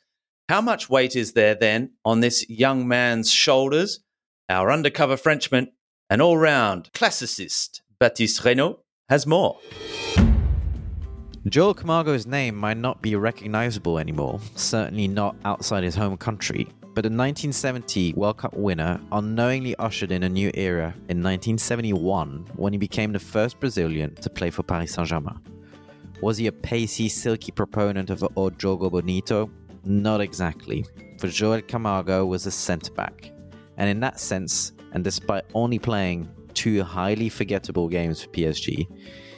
How 0.49 0.61
much 0.61 0.89
weight 0.89 1.15
is 1.15 1.33
there 1.33 1.53
then 1.53 1.91
on 2.03 2.21
this 2.21 2.49
young 2.49 2.87
man's 2.87 3.29
shoulders? 3.29 3.99
Our 4.49 4.71
undercover 4.71 5.15
Frenchman 5.15 5.73
and 6.09 6.23
all 6.23 6.39
round 6.39 6.89
classicist 6.91 7.81
Baptiste 7.99 8.41
Reynaud 8.41 8.79
has 9.09 9.27
more. 9.27 9.59
Joel 11.47 11.75
Camargo's 11.75 12.25
name 12.25 12.55
might 12.55 12.77
not 12.77 12.99
be 12.99 13.15
recognizable 13.15 13.99
anymore, 13.99 14.39
certainly 14.55 15.07
not 15.07 15.35
outside 15.45 15.83
his 15.83 15.93
home 15.93 16.17
country, 16.17 16.65
but 16.81 17.03
the 17.03 17.11
1970 17.11 18.13
World 18.13 18.37
Cup 18.37 18.55
winner 18.55 18.99
unknowingly 19.11 19.75
ushered 19.75 20.11
in 20.11 20.23
a 20.23 20.29
new 20.29 20.49
era 20.55 20.95
in 21.09 21.21
1971 21.21 22.43
when 22.55 22.73
he 22.73 22.79
became 22.79 23.13
the 23.13 23.19
first 23.19 23.59
Brazilian 23.59 24.15
to 24.15 24.31
play 24.31 24.49
for 24.49 24.63
Paris 24.63 24.95
Saint 24.95 25.09
Germain. 25.09 25.39
Was 26.21 26.37
he 26.37 26.47
a 26.47 26.51
pacey, 26.51 27.07
silky 27.07 27.51
proponent 27.51 28.09
of 28.09 28.23
O 28.23 28.49
Jogo 28.49 28.89
Bonito? 28.89 29.51
Not 29.83 30.21
exactly, 30.21 30.85
for 31.17 31.27
Joel 31.27 31.61
Camargo 31.61 32.25
was 32.25 32.45
a 32.45 32.51
centre 32.51 32.93
back. 32.93 33.31
And 33.77 33.89
in 33.89 33.99
that 34.01 34.19
sense, 34.19 34.73
and 34.91 35.03
despite 35.03 35.45
only 35.53 35.79
playing 35.79 36.29
two 36.53 36.83
highly 36.83 37.29
forgettable 37.29 37.87
games 37.87 38.21
for 38.21 38.29
PSG, 38.29 38.87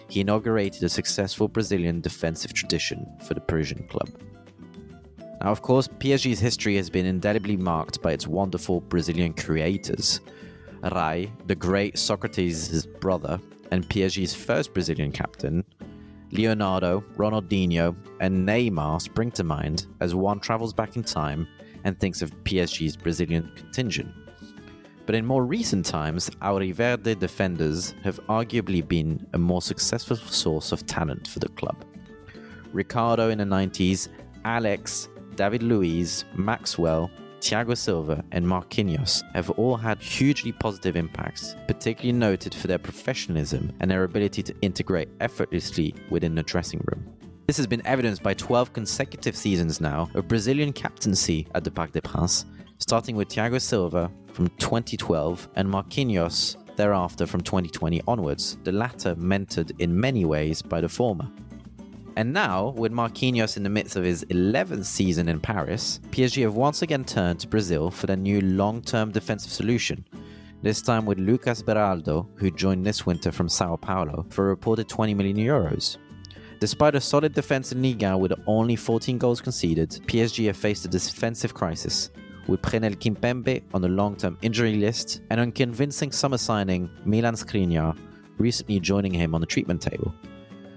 he 0.09 0.21
inaugurated 0.21 0.83
a 0.83 0.89
successful 0.89 1.47
Brazilian 1.47 2.01
defensive 2.01 2.53
tradition 2.53 3.05
for 3.25 3.33
the 3.33 3.41
Parisian 3.41 3.87
club. 3.87 4.09
Now, 5.41 5.51
of 5.51 5.61
course, 5.61 5.87
PSG's 5.87 6.39
history 6.39 6.75
has 6.75 6.89
been 6.89 7.05
indelibly 7.05 7.57
marked 7.57 8.01
by 8.01 8.11
its 8.11 8.27
wonderful 8.27 8.81
Brazilian 8.81 9.33
creators. 9.33 10.19
Rai, 10.83 11.31
the 11.47 11.55
great 11.55 11.97
Socrates' 11.97 12.85
brother, 12.99 13.39
and 13.71 13.87
PSG's 13.87 14.33
first 14.33 14.73
Brazilian 14.73 15.11
captain, 15.11 15.63
Leonardo, 16.31 17.01
Ronaldinho, 17.17 17.95
and 18.19 18.47
Neymar 18.47 19.01
spring 19.01 19.31
to 19.31 19.43
mind 19.43 19.87
as 19.99 20.15
one 20.15 20.39
travels 20.39 20.73
back 20.73 20.95
in 20.95 21.03
time 21.03 21.47
and 21.83 21.99
thinks 21.99 22.21
of 22.21 22.31
PSG's 22.43 22.95
Brazilian 22.95 23.51
contingent. 23.55 24.13
But 25.05 25.15
in 25.15 25.25
more 25.25 25.45
recent 25.45 25.85
times, 25.85 26.29
our 26.41 26.61
Auriverde 26.61 27.19
defenders 27.19 27.95
have 28.03 28.19
arguably 28.27 28.87
been 28.87 29.25
a 29.33 29.37
more 29.37 29.61
successful 29.61 30.15
source 30.15 30.71
of 30.71 30.85
talent 30.85 31.27
for 31.27 31.39
the 31.39 31.49
club. 31.49 31.83
Ricardo 32.71 33.29
in 33.29 33.39
the 33.39 33.43
90s, 33.43 34.07
Alex, 34.45 35.09
David 35.35 35.63
Luiz, 35.63 36.23
Maxwell, 36.35 37.11
Thiago 37.41 37.75
Silva, 37.75 38.23
and 38.31 38.45
Marquinhos 38.45 39.23
have 39.33 39.49
all 39.51 39.75
had 39.75 39.99
hugely 39.99 40.51
positive 40.51 40.95
impacts, 40.95 41.55
particularly 41.67 42.17
noted 42.17 42.53
for 42.53 42.67
their 42.67 42.77
professionalism 42.77 43.73
and 43.79 43.89
their 43.89 44.03
ability 44.03 44.43
to 44.43 44.55
integrate 44.61 45.09
effortlessly 45.19 45.95
within 46.11 46.35
the 46.35 46.43
dressing 46.43 46.81
room. 46.85 47.03
This 47.47 47.57
has 47.57 47.65
been 47.67 47.85
evidenced 47.85 48.21
by 48.21 48.35
12 48.35 48.71
consecutive 48.73 49.35
seasons 49.35 49.81
now 49.81 50.07
of 50.13 50.27
Brazilian 50.27 50.71
captaincy 50.71 51.47
at 51.55 51.63
the 51.63 51.71
Parc 51.71 51.91
des 51.91 52.01
Princes, 52.01 52.45
starting 52.77 53.15
with 53.15 53.27
Thiago 53.27 53.59
Silva 53.59 54.11
from 54.33 54.47
2012 54.59 55.49
and 55.55 55.67
Marquinhos 55.67 56.55
thereafter 56.77 57.25
from 57.25 57.41
2020 57.41 58.01
onwards, 58.07 58.57
the 58.63 58.71
latter 58.71 59.15
mentored 59.15 59.71
in 59.79 59.99
many 59.99 60.25
ways 60.25 60.61
by 60.61 60.79
the 60.79 60.87
former. 60.87 61.27
And 62.17 62.33
now, 62.33 62.69
with 62.69 62.91
Marquinhos 62.91 63.55
in 63.55 63.63
the 63.63 63.69
midst 63.69 63.95
of 63.95 64.03
his 64.03 64.25
11th 64.25 64.85
season 64.85 65.29
in 65.29 65.39
Paris, 65.39 66.01
PSG 66.11 66.43
have 66.43 66.55
once 66.55 66.81
again 66.81 67.05
turned 67.05 67.39
to 67.39 67.47
Brazil 67.47 67.89
for 67.89 68.07
their 68.07 68.17
new 68.17 68.41
long 68.41 68.81
term 68.81 69.11
defensive 69.11 69.51
solution. 69.51 70.05
This 70.61 70.81
time 70.81 71.05
with 71.05 71.19
Lucas 71.19 71.63
Beraldo, 71.63 72.27
who 72.35 72.51
joined 72.51 72.85
this 72.85 73.05
winter 73.05 73.31
from 73.31 73.49
Sao 73.49 73.77
Paulo 73.77 74.25
for 74.29 74.45
a 74.45 74.49
reported 74.49 74.89
20 74.89 75.13
million 75.13 75.37
euros. 75.37 75.97
Despite 76.59 76.93
a 76.93 77.01
solid 77.01 77.33
defense 77.33 77.71
in 77.71 77.81
Liga 77.81 78.15
with 78.15 78.33
only 78.45 78.75
14 78.75 79.17
goals 79.17 79.41
conceded, 79.41 79.89
PSG 80.05 80.45
have 80.45 80.57
faced 80.57 80.85
a 80.85 80.89
defensive 80.89 81.55
crisis, 81.55 82.11
with 82.47 82.61
Presnel 82.61 82.95
Kimpembe 82.95 83.63
on 83.73 83.81
the 83.81 83.87
long 83.87 84.15
term 84.15 84.37
injury 84.41 84.75
list 84.75 85.21
and 85.29 85.39
unconvincing 85.39 86.11
summer 86.11 86.37
signing 86.37 86.89
Milan 87.05 87.35
Skriniar 87.35 87.97
recently 88.37 88.79
joining 88.79 89.13
him 89.13 89.33
on 89.33 89.41
the 89.41 89.47
treatment 89.47 89.81
table. 89.81 90.13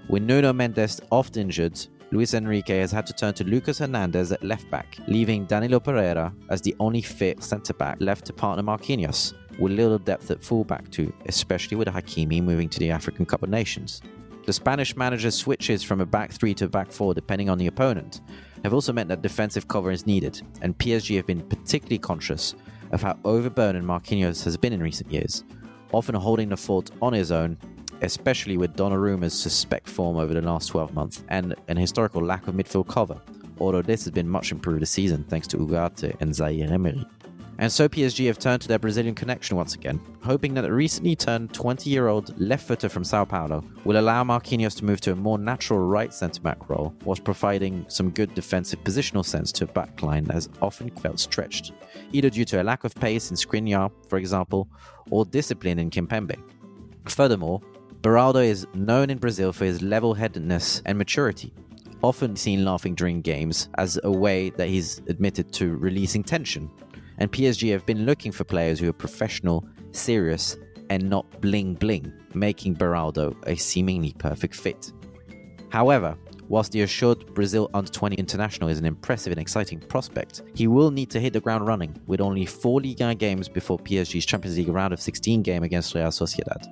With 0.09 0.23
Nuno 0.23 0.53
Mendes 0.53 1.01
oft 1.11 1.37
injured, 1.39 1.81
Luis 2.11 2.35
Enrique 2.35 2.79
has 2.79 2.93
had 2.93 3.07
to 3.07 3.13
turn 3.13 3.33
to 3.35 3.45
Lucas 3.45 3.79
Hernandez 3.79 4.33
at 4.33 4.45
left 4.45 4.71
back, 4.71 4.99
leaving 5.09 5.47
Danilo 5.47 5.81
Pereira 5.81 6.33
as 6.51 6.61
the 6.61 6.77
only 6.79 7.01
fit 7.01 7.43
centre 7.43 7.73
back 7.73 7.97
left 8.01 8.27
to 8.27 8.33
partner 8.33 8.63
Marquinhos, 8.63 9.33
with 9.59 9.73
little 9.73 9.99
depth 9.99 10.31
at 10.31 10.43
fullback 10.43 10.91
too, 10.91 11.13
especially 11.27 11.77
with 11.77 11.89
Hakimi 11.89 12.43
moving 12.43 12.69
to 12.69 12.79
the 12.79 12.91
African 12.91 13.25
Cup 13.25 13.43
of 13.43 13.49
Nations. 13.49 14.03
The 14.45 14.53
Spanish 14.53 14.95
manager 14.95 15.31
switches 15.31 15.83
from 15.83 16.03
a 16.03 16.07
back 16.07 16.31
three 16.31 16.53
to 16.55 16.67
a 16.67 16.69
back 16.69 16.93
four 16.93 17.15
depending 17.15 17.49
on 17.49 17.57
the 17.57 17.67
opponent, 17.69 18.21
have 18.63 18.75
also 18.75 18.93
meant 18.93 19.09
that 19.09 19.23
defensive 19.23 19.69
cover 19.69 19.91
is 19.91 20.07
needed, 20.07 20.41
and 20.61 20.77
PSG 20.77 21.17
have 21.17 21.27
been 21.27 21.41
particularly 21.49 21.99
conscious 21.99 22.55
of 22.93 23.03
how 23.03 23.19
overburdened 23.25 23.87
Marquinhos 23.87 24.45
has 24.45 24.57
been 24.59 24.75
in 24.75 24.83
recent 24.83 25.11
years, 25.11 25.45
often 25.93 26.15
holding 26.15 26.51
the 26.51 26.57
fort 26.57 26.91
on 27.01 27.13
his 27.13 27.33
own 27.33 27.57
especially 28.05 28.57
with 28.57 28.77
Donnarumma's 28.77 29.39
suspect 29.39 29.89
form 29.89 30.17
over 30.17 30.35
the 30.35 30.43
last 30.43 30.69
12 30.69 30.95
months 30.95 31.25
and 31.29 31.55
an 31.69 31.77
historical 31.77 32.23
lack 32.23 32.47
of 32.47 32.55
midfield 32.55 32.89
cover, 32.89 33.21
although 33.59 33.83
this 33.83 34.05
has 34.05 34.13
been 34.13 34.29
much 34.29 34.53
improved 34.53 34.83
this 34.83 34.91
season 34.91 35.25
thanks 35.25 35.47
to 35.49 35.57
Ugarte 35.57 36.15
and 36.21 36.35
Zaire 36.35 36.73
Emery. 36.73 37.05
And 37.59 37.71
so 37.71 37.89
PSG 37.89 38.27
have 38.27 38.39
turned 38.39 38.63
to 38.63 38.69
their 38.69 38.81
Brazilian 38.81 39.15
connection 39.15 39.57
once 39.57 39.75
again, 39.75 40.01
hoping 40.25 40.55
that 40.55 40.63
the 40.63 40.73
recently 40.73 41.15
turned 41.15 41.55
20 41.55 41.89
year 41.89 42.09
old 42.09 42.39
left 42.41 42.67
footer 42.67 42.89
from 42.89 43.05
Sao 43.05 43.25
Paulo 43.25 43.65
will 43.85 43.99
allow 43.99 44.25
Marquinhos 44.25 44.77
to 44.79 44.85
move 44.85 45.01
to 45.03 45.13
a 45.13 45.17
more 45.17 45.39
natural 45.39 45.79
right 45.79 46.13
centre 46.13 46.41
back 46.41 46.69
role, 46.69 46.93
whilst 47.05 47.23
providing 47.23 47.87
some 47.89 48.11
good 48.11 48.35
defensive 48.35 48.83
positional 48.83 49.25
sense 49.25 49.53
to 49.53 49.65
a 49.65 49.69
backline 49.69 50.27
that 50.27 50.35
has 50.35 50.49
often 50.61 50.91
felt 50.91 51.21
stretched, 51.21 51.73
either 52.13 52.29
due 52.29 52.45
to 52.45 52.61
a 52.61 52.65
lack 52.65 52.83
of 52.83 52.95
pace 52.97 53.31
in 53.31 53.37
Skriniar, 53.37 53.91
for 54.09 54.19
example, 54.19 54.69
or 55.11 55.25
discipline 55.25 55.79
in 55.79 55.91
Kimpembe. 55.91 56.37
Furthermore, 57.07 57.61
Beraldo 58.05 58.45
is 58.45 58.67
known 58.75 59.09
in 59.09 59.17
Brazil 59.17 59.51
for 59.51 59.65
his 59.65 59.81
level 59.81 60.13
headedness 60.13 60.83
and 60.85 60.99
maturity, 60.99 61.55
often 62.03 62.37
seen 62.37 62.63
laughing 62.63 62.95
during 62.95 63.23
games 63.23 63.71
as 63.79 63.99
a 64.05 64.13
way 64.13 64.51
that 64.51 64.69
he's 64.69 64.99
admitted 65.09 65.51
to 65.55 65.75
releasing 65.77 66.23
tension. 66.23 66.71
And 67.17 67.33
PSG 67.33 67.73
have 67.73 67.87
been 67.87 68.05
looking 68.05 68.31
for 68.31 68.45
players 68.45 68.79
who 68.79 68.91
are 68.91 68.93
professional, 68.93 69.67
serious, 69.93 70.59
and 70.91 71.09
not 71.09 71.41
bling 71.41 71.77
bling, 71.77 72.13
making 72.35 72.77
Beraldo 72.77 73.35
a 73.47 73.57
seemingly 73.57 74.13
perfect 74.19 74.55
fit. 74.55 74.93
However, 75.71 76.15
whilst 76.47 76.73
the 76.73 76.83
assured 76.83 77.33
Brazil 77.33 77.71
under 77.73 77.91
20 77.91 78.17
international 78.17 78.69
is 78.69 78.79
an 78.79 78.85
impressive 78.85 79.33
and 79.33 79.41
exciting 79.41 79.81
prospect, 79.81 80.43
he 80.55 80.67
will 80.67 80.91
need 80.91 81.09
to 81.09 81.21
hit 81.21 81.33
the 81.33 81.41
ground 81.41 81.67
running 81.67 81.99
with 82.07 82.21
only 82.21 82.45
four 82.45 82.83
Liga 82.83 83.15
games 83.15 83.49
before 83.49 83.79
PSG's 83.79 84.27
Champions 84.27 84.59
League 84.59 84.69
round 84.69 84.93
of 84.93 85.01
16 85.01 85.41
game 85.41 85.63
against 85.63 85.95
Real 85.95 86.09
Sociedad. 86.09 86.67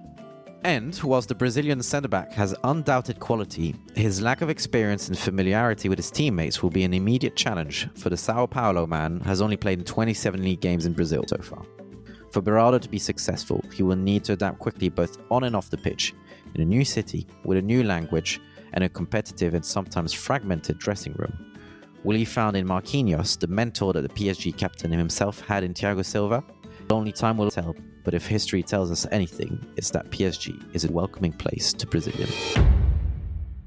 And 0.64 0.98
whilst 1.02 1.28
the 1.28 1.34
Brazilian 1.34 1.82
centre 1.82 2.08
back 2.08 2.32
has 2.32 2.54
undoubted 2.62 3.18
quality, 3.18 3.74
his 3.96 4.22
lack 4.22 4.42
of 4.42 4.48
experience 4.48 5.08
and 5.08 5.18
familiarity 5.18 5.88
with 5.88 5.98
his 5.98 6.10
teammates 6.10 6.62
will 6.62 6.70
be 6.70 6.84
an 6.84 6.94
immediate 6.94 7.34
challenge 7.34 7.88
for 7.96 8.10
the 8.10 8.16
Sao 8.16 8.46
Paulo 8.46 8.86
man 8.86 9.18
has 9.20 9.42
only 9.42 9.56
played 9.56 9.80
in 9.80 9.84
27 9.84 10.40
league 10.40 10.60
games 10.60 10.86
in 10.86 10.92
Brazil 10.92 11.24
so 11.26 11.38
far. 11.38 11.64
For 12.30 12.40
Beraldo 12.40 12.80
to 12.80 12.88
be 12.88 13.00
successful, 13.00 13.62
he 13.74 13.82
will 13.82 13.96
need 13.96 14.22
to 14.24 14.34
adapt 14.34 14.60
quickly 14.60 14.88
both 14.88 15.18
on 15.32 15.44
and 15.44 15.56
off 15.56 15.68
the 15.68 15.76
pitch, 15.76 16.14
in 16.54 16.60
a 16.60 16.64
new 16.64 16.84
city, 16.84 17.26
with 17.44 17.58
a 17.58 17.62
new 17.62 17.82
language, 17.82 18.40
and 18.72 18.84
a 18.84 18.88
competitive 18.88 19.54
and 19.54 19.64
sometimes 19.64 20.12
fragmented 20.12 20.78
dressing 20.78 21.12
room. 21.14 21.52
Will 22.04 22.16
he 22.16 22.24
find 22.24 22.56
in 22.56 22.66
Marquinhos 22.66 23.38
the 23.38 23.48
mentor 23.48 23.92
that 23.92 24.02
the 24.02 24.08
PSG 24.08 24.56
captain 24.56 24.92
himself 24.92 25.40
had 25.40 25.64
in 25.64 25.74
Thiago 25.74 26.04
Silva? 26.04 26.44
Only 26.88 27.12
time 27.12 27.36
will 27.36 27.50
tell, 27.50 27.74
but 28.04 28.14
if 28.14 28.26
history 28.26 28.62
tells 28.62 28.90
us 28.90 29.06
anything, 29.10 29.64
it's 29.76 29.90
that 29.90 30.10
PSG 30.10 30.74
is 30.74 30.84
a 30.84 30.92
welcoming 30.92 31.32
place 31.32 31.72
to 31.72 31.86
Brazilian. 31.86 32.28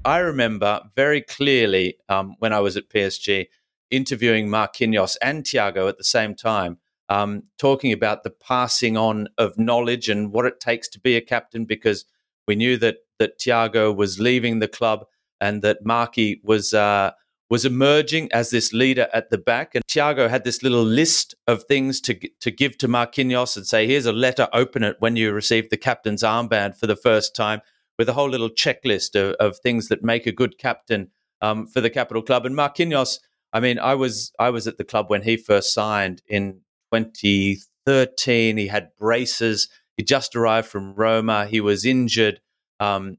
I 0.04 0.18
remember 0.18 0.80
very 0.94 1.22
clearly 1.22 1.96
um, 2.08 2.36
when 2.38 2.52
I 2.52 2.60
was 2.60 2.76
at 2.76 2.88
PSG 2.88 3.46
interviewing 3.90 4.48
Marquinhos 4.48 5.16
and 5.20 5.44
Thiago 5.44 5.88
at 5.88 5.98
the 5.98 6.04
same 6.04 6.34
time, 6.34 6.78
um, 7.08 7.42
talking 7.58 7.92
about 7.92 8.22
the 8.22 8.30
passing 8.30 8.96
on 8.96 9.28
of 9.38 9.58
knowledge 9.58 10.08
and 10.08 10.32
what 10.32 10.46
it 10.46 10.60
takes 10.60 10.88
to 10.88 11.00
be 11.00 11.16
a 11.16 11.20
captain, 11.20 11.64
because 11.64 12.04
we 12.46 12.56
knew 12.56 12.76
that 12.78 12.98
that 13.18 13.38
Thiago 13.38 13.94
was 13.94 14.20
leaving 14.20 14.58
the 14.58 14.68
club 14.68 15.06
and 15.40 15.62
that 15.62 15.84
Marky 15.84 16.40
was 16.44 16.74
uh, 16.74 17.12
was 17.48 17.64
emerging 17.64 18.30
as 18.32 18.50
this 18.50 18.72
leader 18.72 19.08
at 19.12 19.30
the 19.30 19.38
back. 19.38 19.74
And 19.74 19.84
Thiago 19.86 20.28
had 20.28 20.44
this 20.44 20.62
little 20.62 20.82
list 20.82 21.34
of 21.46 21.64
things 21.64 22.00
to, 22.02 22.18
to 22.40 22.50
give 22.50 22.76
to 22.78 22.88
Marquinhos 22.88 23.56
and 23.56 23.66
say, 23.66 23.86
here's 23.86 24.06
a 24.06 24.12
letter, 24.12 24.48
open 24.52 24.82
it 24.82 24.96
when 24.98 25.16
you 25.16 25.32
receive 25.32 25.70
the 25.70 25.76
captain's 25.76 26.22
armband 26.22 26.76
for 26.76 26.86
the 26.86 26.96
first 26.96 27.36
time, 27.36 27.60
with 27.98 28.08
a 28.08 28.14
whole 28.14 28.28
little 28.28 28.50
checklist 28.50 29.14
of, 29.14 29.34
of 29.34 29.58
things 29.58 29.88
that 29.88 30.02
make 30.02 30.26
a 30.26 30.32
good 30.32 30.58
captain 30.58 31.10
um, 31.40 31.66
for 31.66 31.80
the 31.80 31.90
capital 31.90 32.22
club. 32.22 32.46
And 32.46 32.56
Marquinhos, 32.56 33.18
I 33.52 33.60
mean, 33.60 33.78
I 33.78 33.94
was 33.94 34.32
I 34.38 34.50
was 34.50 34.66
at 34.66 34.76
the 34.76 34.84
club 34.84 35.08
when 35.08 35.22
he 35.22 35.36
first 35.36 35.72
signed 35.72 36.22
in 36.26 36.60
2013. 36.92 38.56
He 38.56 38.66
had 38.66 38.90
braces. 38.98 39.68
He 39.96 40.02
just 40.02 40.34
arrived 40.34 40.68
from 40.68 40.94
Roma. 40.94 41.46
He 41.46 41.60
was 41.60 41.84
injured. 41.84 42.40
Um, 42.80 43.18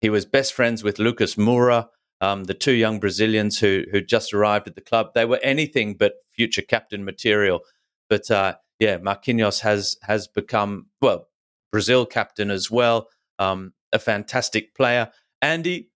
he 0.00 0.10
was 0.10 0.24
best 0.24 0.52
friends 0.52 0.84
with 0.84 0.98
Lucas 0.98 1.36
Moura 1.36 1.88
um, 2.20 2.44
the 2.44 2.54
two 2.54 2.72
young 2.72 3.00
Brazilians 3.00 3.58
who 3.58 3.84
who 3.90 4.00
just 4.00 4.34
arrived 4.34 4.68
at 4.68 4.74
the 4.74 4.80
club. 4.80 5.14
They 5.14 5.24
were 5.24 5.40
anything 5.42 5.94
but 5.94 6.14
future 6.32 6.62
captain 6.62 7.04
material. 7.04 7.60
But 8.08 8.30
uh, 8.30 8.56
yeah, 8.78 8.98
Marquinhos 8.98 9.60
has 9.60 9.96
has 10.02 10.26
become 10.28 10.86
well 11.00 11.28
Brazil 11.70 12.06
captain 12.06 12.50
as 12.50 12.70
well. 12.70 13.08
Um, 13.38 13.72
a 13.92 13.98
fantastic 13.98 14.74
player. 14.74 15.10
Andy, 15.40 15.90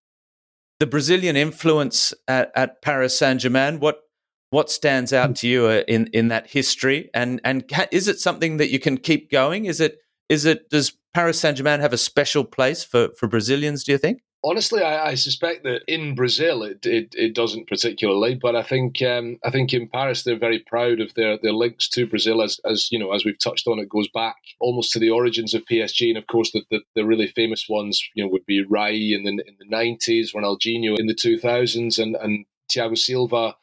the 0.78 0.86
Brazilian 0.86 1.36
influence 1.36 2.14
at, 2.28 2.50
at 2.54 2.82
Paris 2.82 3.18
Saint 3.18 3.40
Germain. 3.40 3.80
What 3.80 4.00
what 4.50 4.70
stands 4.70 5.12
out 5.12 5.36
to 5.36 5.48
you 5.48 5.66
uh, 5.66 5.82
in 5.88 6.08
in 6.12 6.28
that 6.28 6.50
history? 6.50 7.10
And 7.14 7.40
and 7.44 7.64
is 7.90 8.08
it 8.08 8.20
something 8.20 8.58
that 8.58 8.70
you 8.70 8.78
can 8.78 8.96
keep 8.96 9.30
going? 9.30 9.64
Is 9.64 9.80
it 9.80 9.98
is 10.28 10.44
it 10.44 10.70
does 10.70 10.92
Paris 11.14 11.40
Saint 11.40 11.56
Germain 11.56 11.80
have 11.80 11.92
a 11.92 11.98
special 11.98 12.44
place 12.44 12.84
for 12.84 13.08
for 13.18 13.26
Brazilians? 13.26 13.84
Do 13.84 13.92
you 13.92 13.98
think? 13.98 14.22
Honestly, 14.44 14.82
I, 14.82 15.10
I, 15.10 15.14
suspect 15.14 15.62
that 15.62 15.82
in 15.86 16.16
Brazil 16.16 16.64
it, 16.64 16.84
it, 16.84 17.14
it 17.16 17.32
doesn't 17.32 17.68
particularly, 17.68 18.34
but 18.34 18.56
I 18.56 18.62
think 18.62 19.00
um, 19.00 19.38
I 19.44 19.50
think 19.50 19.72
in 19.72 19.88
Paris 19.88 20.24
they're 20.24 20.36
very 20.36 20.58
proud 20.58 21.00
of 21.00 21.14
their, 21.14 21.38
their 21.38 21.52
links 21.52 21.88
to 21.90 22.08
Brazil 22.08 22.42
as 22.42 22.58
as 22.64 22.90
you 22.90 22.98
know 22.98 23.12
as 23.12 23.24
we've 23.24 23.38
touched 23.38 23.68
on 23.68 23.78
it 23.78 23.88
goes 23.88 24.08
back 24.08 24.36
almost 24.58 24.90
to 24.92 24.98
the 24.98 25.10
origins 25.10 25.54
of 25.54 25.64
PSG 25.66 26.08
and 26.08 26.18
of 26.18 26.26
course 26.26 26.50
the, 26.50 26.62
the, 26.72 26.80
the 26.96 27.04
really 27.04 27.28
famous 27.28 27.68
ones 27.68 28.02
you 28.14 28.24
know 28.24 28.30
would 28.30 28.44
be 28.44 28.64
Rai 28.64 29.14
in 29.14 29.22
the 29.22 29.30
in 29.30 29.56
the 29.60 29.66
nineties, 29.68 30.32
Ronaldinho 30.32 30.98
in 30.98 31.06
the 31.06 31.14
two 31.14 31.38
thousands, 31.38 32.00
and 32.00 32.16
and 32.16 32.44
Thiago 32.68 32.98
Silva 32.98 33.54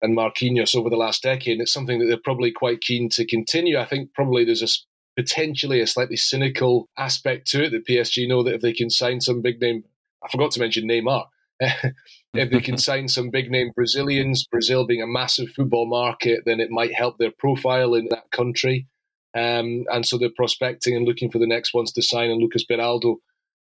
and 0.00 0.16
Marquinhos 0.16 0.74
over 0.74 0.90
the 0.90 0.96
last 0.96 1.22
decade. 1.22 1.52
And 1.52 1.62
it's 1.62 1.72
something 1.72 1.98
that 1.98 2.06
they're 2.06 2.16
probably 2.16 2.52
quite 2.52 2.80
keen 2.80 3.08
to 3.10 3.26
continue. 3.26 3.78
I 3.78 3.84
think 3.84 4.14
probably 4.14 4.44
there's 4.44 4.62
a 4.62 4.68
potentially 5.16 5.80
a 5.80 5.86
slightly 5.86 6.16
cynical 6.16 6.88
aspect 6.96 7.46
to 7.48 7.64
it 7.64 7.70
that 7.70 7.86
PSG 7.86 8.26
know 8.26 8.42
that 8.42 8.54
if 8.54 8.62
they 8.62 8.72
can 8.72 8.90
sign 8.90 9.20
some 9.20 9.42
big 9.42 9.60
name, 9.60 9.84
I 10.24 10.28
forgot 10.30 10.52
to 10.52 10.60
mention 10.60 10.88
Neymar. 10.88 11.24
if 11.60 12.50
they 12.50 12.60
can 12.60 12.76
sign 12.76 13.08
some 13.08 13.30
big 13.30 13.50
name 13.50 13.70
Brazilians, 13.74 14.46
Brazil 14.46 14.86
being 14.86 15.02
a 15.02 15.06
massive 15.06 15.50
football 15.50 15.86
market, 15.86 16.42
then 16.44 16.60
it 16.60 16.70
might 16.70 16.94
help 16.94 17.18
their 17.18 17.30
profile 17.30 17.94
in 17.94 18.08
that 18.10 18.30
country. 18.30 18.86
Um, 19.34 19.84
and 19.90 20.04
so 20.04 20.18
they're 20.18 20.30
prospecting 20.34 20.96
and 20.96 21.06
looking 21.06 21.30
for 21.30 21.38
the 21.38 21.46
next 21.46 21.72
ones 21.72 21.92
to 21.92 22.02
sign. 22.02 22.30
And 22.30 22.40
Lucas 22.40 22.64
Beraldo 22.68 23.16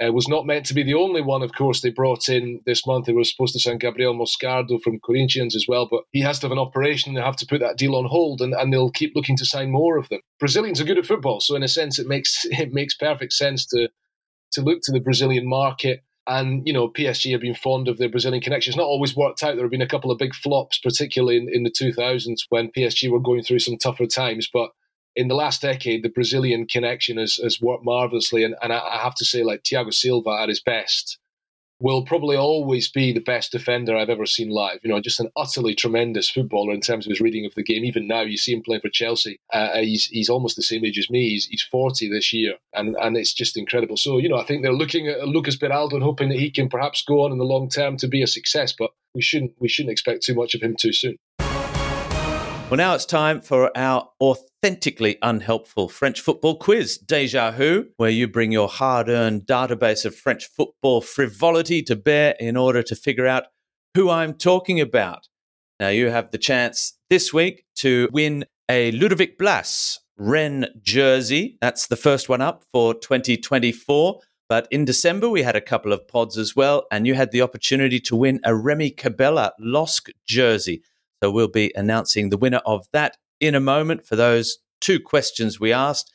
uh, 0.02 0.12
was 0.12 0.26
not 0.26 0.46
meant 0.46 0.66
to 0.66 0.74
be 0.74 0.82
the 0.82 0.94
only 0.94 1.20
one, 1.20 1.42
of 1.42 1.52
course, 1.52 1.80
they 1.80 1.90
brought 1.90 2.28
in 2.28 2.60
this 2.66 2.86
month. 2.86 3.06
They 3.06 3.12
were 3.12 3.22
supposed 3.22 3.52
to 3.52 3.60
sign 3.60 3.78
Gabriel 3.78 4.14
Moscardo 4.14 4.82
from 4.82 4.98
Corinthians 5.04 5.54
as 5.54 5.66
well, 5.68 5.86
but 5.88 6.02
he 6.10 6.20
has 6.20 6.40
to 6.40 6.46
have 6.46 6.52
an 6.52 6.58
operation. 6.58 7.14
They 7.14 7.20
have 7.20 7.36
to 7.36 7.46
put 7.46 7.60
that 7.60 7.78
deal 7.78 7.94
on 7.94 8.06
hold, 8.06 8.40
and, 8.40 8.54
and 8.54 8.72
they'll 8.72 8.90
keep 8.90 9.12
looking 9.14 9.36
to 9.36 9.44
sign 9.44 9.70
more 9.70 9.96
of 9.96 10.08
them. 10.08 10.20
Brazilians 10.40 10.80
are 10.80 10.84
good 10.84 10.98
at 10.98 11.06
football, 11.06 11.40
so 11.40 11.54
in 11.54 11.62
a 11.62 11.68
sense, 11.68 11.98
it 11.98 12.08
makes 12.08 12.44
it 12.50 12.72
makes 12.72 12.96
perfect 12.96 13.32
sense 13.32 13.66
to 13.66 13.88
to 14.52 14.62
look 14.62 14.80
to 14.82 14.92
the 14.92 15.00
Brazilian 15.00 15.48
market. 15.48 16.02
And 16.26 16.66
you 16.66 16.72
know, 16.72 16.88
PSG 16.88 17.32
have 17.32 17.40
been 17.40 17.54
fond 17.54 17.88
of 17.88 17.98
their 17.98 18.08
Brazilian 18.08 18.42
connection. 18.42 18.70
It's 18.70 18.78
Not 18.78 18.84
always 18.86 19.14
worked 19.14 19.42
out. 19.42 19.56
There 19.56 19.64
have 19.64 19.70
been 19.70 19.82
a 19.82 19.86
couple 19.86 20.10
of 20.10 20.18
big 20.18 20.34
flops, 20.34 20.78
particularly 20.78 21.36
in, 21.36 21.48
in 21.52 21.62
the 21.64 21.70
2000s 21.70 22.40
when 22.48 22.72
PSG 22.72 23.10
were 23.10 23.20
going 23.20 23.42
through 23.42 23.58
some 23.58 23.76
tougher 23.76 24.06
times. 24.06 24.48
But 24.52 24.70
in 25.14 25.28
the 25.28 25.34
last 25.34 25.62
decade, 25.62 26.02
the 26.02 26.08
Brazilian 26.08 26.66
connection 26.66 27.18
has, 27.18 27.36
has 27.36 27.60
worked 27.60 27.84
marvelously. 27.84 28.42
And, 28.42 28.54
and 28.62 28.72
I, 28.72 28.78
I 28.78 28.98
have 29.02 29.14
to 29.16 29.24
say, 29.24 29.42
like 29.42 29.62
Thiago 29.62 29.92
Silva 29.92 30.30
at 30.40 30.48
his 30.48 30.60
best 30.60 31.18
will 31.84 32.02
probably 32.02 32.34
always 32.34 32.90
be 32.90 33.12
the 33.12 33.20
best 33.20 33.52
defender 33.52 33.94
I've 33.94 34.08
ever 34.08 34.24
seen 34.24 34.48
live. 34.48 34.78
You 34.82 34.90
know, 34.90 35.02
just 35.02 35.20
an 35.20 35.30
utterly 35.36 35.74
tremendous 35.74 36.30
footballer 36.30 36.72
in 36.72 36.80
terms 36.80 37.06
of 37.06 37.10
his 37.10 37.20
reading 37.20 37.44
of 37.44 37.54
the 37.54 37.62
game. 37.62 37.84
Even 37.84 38.08
now, 38.08 38.22
you 38.22 38.38
see 38.38 38.54
him 38.54 38.62
playing 38.62 38.80
for 38.80 38.88
Chelsea. 38.88 39.38
Uh, 39.52 39.76
he's 39.80 40.06
he's 40.06 40.30
almost 40.30 40.56
the 40.56 40.62
same 40.62 40.82
age 40.86 40.98
as 40.98 41.10
me. 41.10 41.28
He's, 41.28 41.44
he's 41.44 41.62
40 41.62 42.08
this 42.08 42.32
year, 42.32 42.54
and 42.72 42.96
and 42.96 43.18
it's 43.18 43.34
just 43.34 43.58
incredible. 43.58 43.98
So 43.98 44.16
you 44.16 44.30
know, 44.30 44.38
I 44.38 44.44
think 44.44 44.62
they're 44.62 44.72
looking 44.72 45.08
at 45.08 45.28
Lucas 45.28 45.58
Beraldo 45.58 45.92
and 45.92 46.02
hoping 46.02 46.30
that 46.30 46.38
he 46.38 46.50
can 46.50 46.70
perhaps 46.70 47.02
go 47.02 47.22
on 47.22 47.32
in 47.32 47.38
the 47.38 47.44
long 47.44 47.68
term 47.68 47.98
to 47.98 48.08
be 48.08 48.22
a 48.22 48.26
success. 48.26 48.72
But 48.72 48.90
we 49.14 49.20
shouldn't 49.20 49.52
we 49.60 49.68
shouldn't 49.68 49.92
expect 49.92 50.22
too 50.22 50.34
much 50.34 50.54
of 50.54 50.62
him 50.62 50.76
too 50.80 50.94
soon. 50.94 51.18
Well, 52.74 52.88
now 52.88 52.96
it's 52.96 53.06
time 53.06 53.40
for 53.40 53.70
our 53.78 54.08
authentically 54.20 55.16
unhelpful 55.22 55.88
French 55.88 56.20
football 56.20 56.56
quiz, 56.56 56.98
Deja 56.98 57.52
Who, 57.52 57.86
where 57.98 58.10
you 58.10 58.26
bring 58.26 58.50
your 58.50 58.66
hard 58.66 59.08
earned 59.08 59.42
database 59.42 60.04
of 60.04 60.16
French 60.16 60.46
football 60.46 61.00
frivolity 61.00 61.84
to 61.84 61.94
bear 61.94 62.34
in 62.40 62.56
order 62.56 62.82
to 62.82 62.96
figure 62.96 63.28
out 63.28 63.44
who 63.94 64.10
I'm 64.10 64.34
talking 64.34 64.80
about. 64.80 65.28
Now, 65.78 65.90
you 65.90 66.10
have 66.10 66.32
the 66.32 66.36
chance 66.36 66.98
this 67.10 67.32
week 67.32 67.64
to 67.76 68.08
win 68.12 68.44
a 68.68 68.90
Ludovic 68.90 69.38
Blas 69.38 70.00
Rennes 70.18 70.66
jersey. 70.82 71.56
That's 71.60 71.86
the 71.86 71.94
first 71.94 72.28
one 72.28 72.42
up 72.42 72.64
for 72.72 72.92
2024. 72.92 74.18
But 74.48 74.66
in 74.72 74.84
December, 74.84 75.28
we 75.28 75.44
had 75.44 75.54
a 75.54 75.60
couple 75.60 75.92
of 75.92 76.08
pods 76.08 76.36
as 76.36 76.56
well, 76.56 76.88
and 76.90 77.06
you 77.06 77.14
had 77.14 77.30
the 77.30 77.42
opportunity 77.42 78.00
to 78.00 78.16
win 78.16 78.40
a 78.42 78.52
Remy 78.52 78.90
Cabella 78.90 79.52
LOSC 79.60 80.10
jersey. 80.26 80.82
So 81.24 81.30
we'll 81.30 81.48
be 81.48 81.72
announcing 81.74 82.28
the 82.28 82.36
winner 82.36 82.60
of 82.66 82.86
that 82.92 83.16
in 83.40 83.54
a 83.54 83.58
moment 83.58 84.04
for 84.04 84.14
those 84.14 84.58
two 84.82 85.00
questions 85.00 85.58
we 85.58 85.72
asked. 85.72 86.12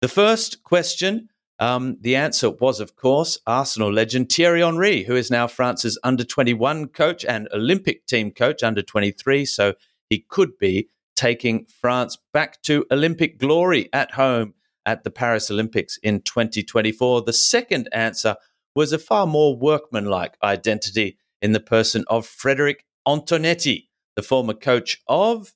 The 0.00 0.08
first 0.08 0.64
question, 0.64 1.28
um, 1.60 1.96
the 2.00 2.16
answer 2.16 2.50
was, 2.50 2.80
of 2.80 2.96
course, 2.96 3.38
Arsenal 3.46 3.92
legend 3.92 4.32
Thierry 4.32 4.62
Henry, 4.62 5.04
who 5.04 5.14
is 5.14 5.30
now 5.30 5.46
France's 5.46 5.96
under 6.02 6.24
21 6.24 6.88
coach 6.88 7.24
and 7.24 7.46
Olympic 7.54 8.04
team 8.06 8.32
coach 8.32 8.64
under 8.64 8.82
23. 8.82 9.44
So 9.44 9.74
he 10.10 10.26
could 10.28 10.58
be 10.58 10.88
taking 11.14 11.66
France 11.66 12.18
back 12.32 12.60
to 12.62 12.84
Olympic 12.90 13.38
glory 13.38 13.88
at 13.92 14.10
home 14.10 14.54
at 14.84 15.04
the 15.04 15.10
Paris 15.12 15.52
Olympics 15.52 15.98
in 15.98 16.20
2024. 16.22 17.22
The 17.22 17.32
second 17.32 17.88
answer 17.92 18.34
was 18.74 18.92
a 18.92 18.98
far 18.98 19.28
more 19.28 19.56
workmanlike 19.56 20.36
identity 20.42 21.16
in 21.40 21.52
the 21.52 21.60
person 21.60 22.04
of 22.08 22.26
Frederic 22.26 22.84
Antonetti, 23.06 23.87
the 24.18 24.22
former 24.22 24.52
coach 24.52 25.00
of 25.06 25.54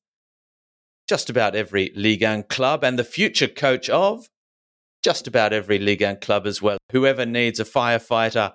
just 1.09 1.29
about 1.29 1.57
every 1.57 1.91
Ligue 1.97 2.23
1 2.23 2.45
club 2.45 2.85
and 2.85 2.97
the 2.97 3.03
future 3.03 3.49
coach 3.49 3.91
of 3.91 4.29
just 5.03 5.27
about 5.27 5.53
every 5.53 5.81
Ligue 5.81 6.03
1 6.03 6.21
club 6.21 6.47
as 6.47 6.63
well. 6.63 6.79
Whoever 6.93 7.27
needs 7.27 7.59
a 7.59 7.65
firefighter, 7.65 8.53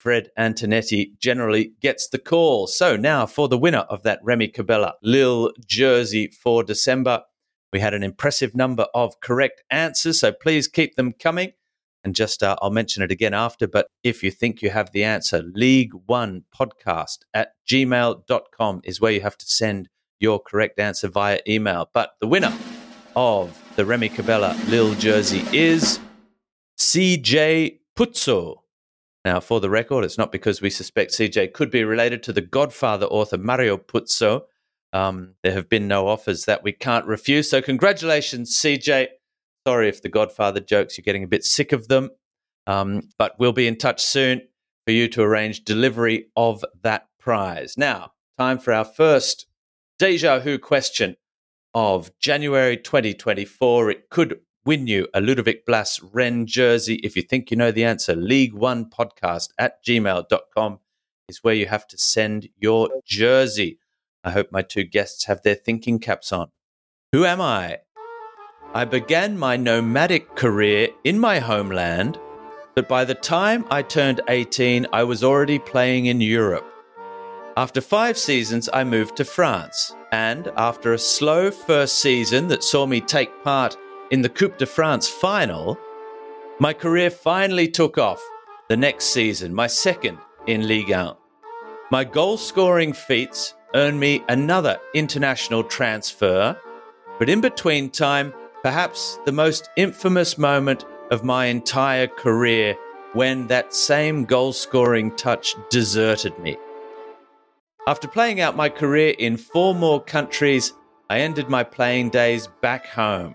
Fred 0.00 0.30
Antonetti 0.36 1.16
generally 1.20 1.74
gets 1.80 2.08
the 2.08 2.18
call. 2.18 2.66
So 2.66 2.96
now 2.96 3.26
for 3.26 3.46
the 3.46 3.56
winner 3.56 3.86
of 3.88 4.02
that 4.02 4.18
Remy 4.24 4.48
Cabella 4.48 4.94
Lille 5.04 5.52
jersey 5.64 6.26
for 6.26 6.64
December. 6.64 7.22
We 7.72 7.78
had 7.78 7.94
an 7.94 8.02
impressive 8.02 8.56
number 8.56 8.88
of 8.92 9.20
correct 9.20 9.62
answers, 9.70 10.18
so 10.18 10.32
please 10.32 10.66
keep 10.66 10.96
them 10.96 11.12
coming. 11.12 11.52
And 12.04 12.14
just 12.14 12.42
uh, 12.42 12.56
I'll 12.62 12.70
mention 12.70 13.02
it 13.02 13.10
again 13.10 13.34
after, 13.34 13.66
but 13.66 13.88
if 14.04 14.22
you 14.22 14.30
think 14.30 14.62
you 14.62 14.70
have 14.70 14.92
the 14.92 15.04
answer, 15.04 15.42
League 15.42 15.92
One 16.06 16.44
Podcast 16.56 17.18
at 17.34 17.52
gmail.com 17.68 18.80
is 18.84 19.00
where 19.00 19.12
you 19.12 19.20
have 19.20 19.36
to 19.36 19.46
send 19.46 19.88
your 20.20 20.40
correct 20.40 20.78
answer 20.78 21.08
via 21.08 21.40
email. 21.46 21.90
But 21.92 22.12
the 22.20 22.26
winner 22.26 22.52
of 23.16 23.60
the 23.76 23.84
Remy 23.84 24.10
Cabella 24.10 24.58
Lille 24.68 24.94
jersey 24.94 25.44
is 25.52 25.98
CJ 26.78 27.78
Puzzo. 27.96 28.58
Now, 29.24 29.40
for 29.40 29.60
the 29.60 29.68
record, 29.68 30.04
it's 30.04 30.18
not 30.18 30.32
because 30.32 30.62
we 30.62 30.70
suspect 30.70 31.12
CJ 31.12 31.52
could 31.52 31.70
be 31.70 31.84
related 31.84 32.22
to 32.24 32.32
the 32.32 32.40
Godfather 32.40 33.06
author 33.06 33.36
Mario 33.36 33.76
Puzo. 33.76 34.42
Um, 34.92 35.34
there 35.42 35.52
have 35.52 35.68
been 35.68 35.88
no 35.88 36.06
offers 36.08 36.44
that 36.44 36.62
we 36.62 36.72
can't 36.72 37.04
refuse. 37.04 37.50
So, 37.50 37.60
congratulations, 37.60 38.56
CJ. 38.56 39.08
Sorry 39.68 39.90
if 39.90 40.00
the 40.00 40.08
Godfather 40.08 40.60
jokes, 40.60 40.96
you're 40.96 41.02
getting 41.02 41.24
a 41.24 41.28
bit 41.28 41.44
sick 41.44 41.72
of 41.72 41.88
them. 41.88 42.08
Um, 42.66 43.02
but 43.18 43.38
we'll 43.38 43.52
be 43.52 43.66
in 43.66 43.76
touch 43.76 44.02
soon 44.02 44.40
for 44.86 44.92
you 44.92 45.08
to 45.08 45.20
arrange 45.20 45.62
delivery 45.62 46.28
of 46.36 46.64
that 46.80 47.06
prize. 47.20 47.76
Now, 47.76 48.12
time 48.38 48.60
for 48.60 48.72
our 48.72 48.86
first 48.86 49.46
Deja 49.98 50.40
Who 50.40 50.58
question 50.58 51.16
of 51.74 52.10
January 52.18 52.78
2024. 52.78 53.90
It 53.90 54.08
could 54.08 54.40
win 54.64 54.86
you 54.86 55.06
a 55.12 55.20
Ludovic 55.20 55.66
Blas 55.66 56.00
Rennes 56.02 56.50
jersey. 56.50 56.94
If 57.04 57.14
you 57.14 57.20
think 57.20 57.50
you 57.50 57.58
know 57.58 57.70
the 57.70 57.84
answer, 57.84 58.16
League 58.16 58.54
One 58.54 58.86
Podcast 58.86 59.50
at 59.58 59.84
gmail.com 59.84 60.78
is 61.28 61.44
where 61.44 61.52
you 61.52 61.66
have 61.66 61.86
to 61.88 61.98
send 61.98 62.48
your 62.56 62.88
jersey. 63.04 63.80
I 64.24 64.30
hope 64.30 64.50
my 64.50 64.62
two 64.62 64.84
guests 64.84 65.26
have 65.26 65.42
their 65.42 65.56
thinking 65.56 65.98
caps 65.98 66.32
on. 66.32 66.52
Who 67.12 67.26
am 67.26 67.42
I? 67.42 67.80
I 68.74 68.84
began 68.84 69.38
my 69.38 69.56
nomadic 69.56 70.34
career 70.36 70.90
in 71.04 71.18
my 71.18 71.38
homeland, 71.38 72.18
but 72.74 72.86
by 72.86 73.06
the 73.06 73.14
time 73.14 73.64
I 73.70 73.80
turned 73.80 74.20
18, 74.28 74.86
I 74.92 75.04
was 75.04 75.24
already 75.24 75.58
playing 75.58 76.06
in 76.06 76.20
Europe. 76.20 76.66
After 77.56 77.80
five 77.80 78.18
seasons, 78.18 78.68
I 78.70 78.84
moved 78.84 79.16
to 79.16 79.24
France, 79.24 79.94
and 80.12 80.52
after 80.56 80.92
a 80.92 80.98
slow 80.98 81.50
first 81.50 82.02
season 82.02 82.48
that 82.48 82.62
saw 82.62 82.84
me 82.84 83.00
take 83.00 83.42
part 83.42 83.78
in 84.10 84.20
the 84.20 84.28
Coupe 84.28 84.58
de 84.58 84.66
France 84.66 85.08
final, 85.08 85.78
my 86.60 86.74
career 86.74 87.10
finally 87.10 87.68
took 87.68 87.96
off 87.96 88.22
the 88.68 88.76
next 88.76 89.06
season, 89.06 89.54
my 89.54 89.66
second 89.66 90.18
in 90.46 90.68
Ligue 90.68 90.90
1. 90.90 91.16
My 91.90 92.04
goal 92.04 92.36
scoring 92.36 92.92
feats 92.92 93.54
earned 93.74 93.98
me 93.98 94.22
another 94.28 94.78
international 94.94 95.64
transfer, 95.64 96.54
but 97.18 97.30
in 97.30 97.40
between 97.40 97.88
time, 97.88 98.34
perhaps 98.62 99.18
the 99.24 99.32
most 99.32 99.70
infamous 99.76 100.38
moment 100.38 100.84
of 101.10 101.24
my 101.24 101.46
entire 101.46 102.06
career 102.06 102.76
when 103.12 103.46
that 103.46 103.74
same 103.74 104.24
goal 104.24 104.52
scoring 104.52 105.14
touch 105.16 105.54
deserted 105.70 106.38
me. 106.38 106.56
After 107.86 108.06
playing 108.06 108.40
out 108.40 108.56
my 108.56 108.68
career 108.68 109.14
in 109.18 109.36
four 109.36 109.74
more 109.74 110.02
countries, 110.02 110.74
I 111.08 111.20
ended 111.20 111.48
my 111.48 111.64
playing 111.64 112.10
days 112.10 112.48
back 112.60 112.86
home. 112.86 113.34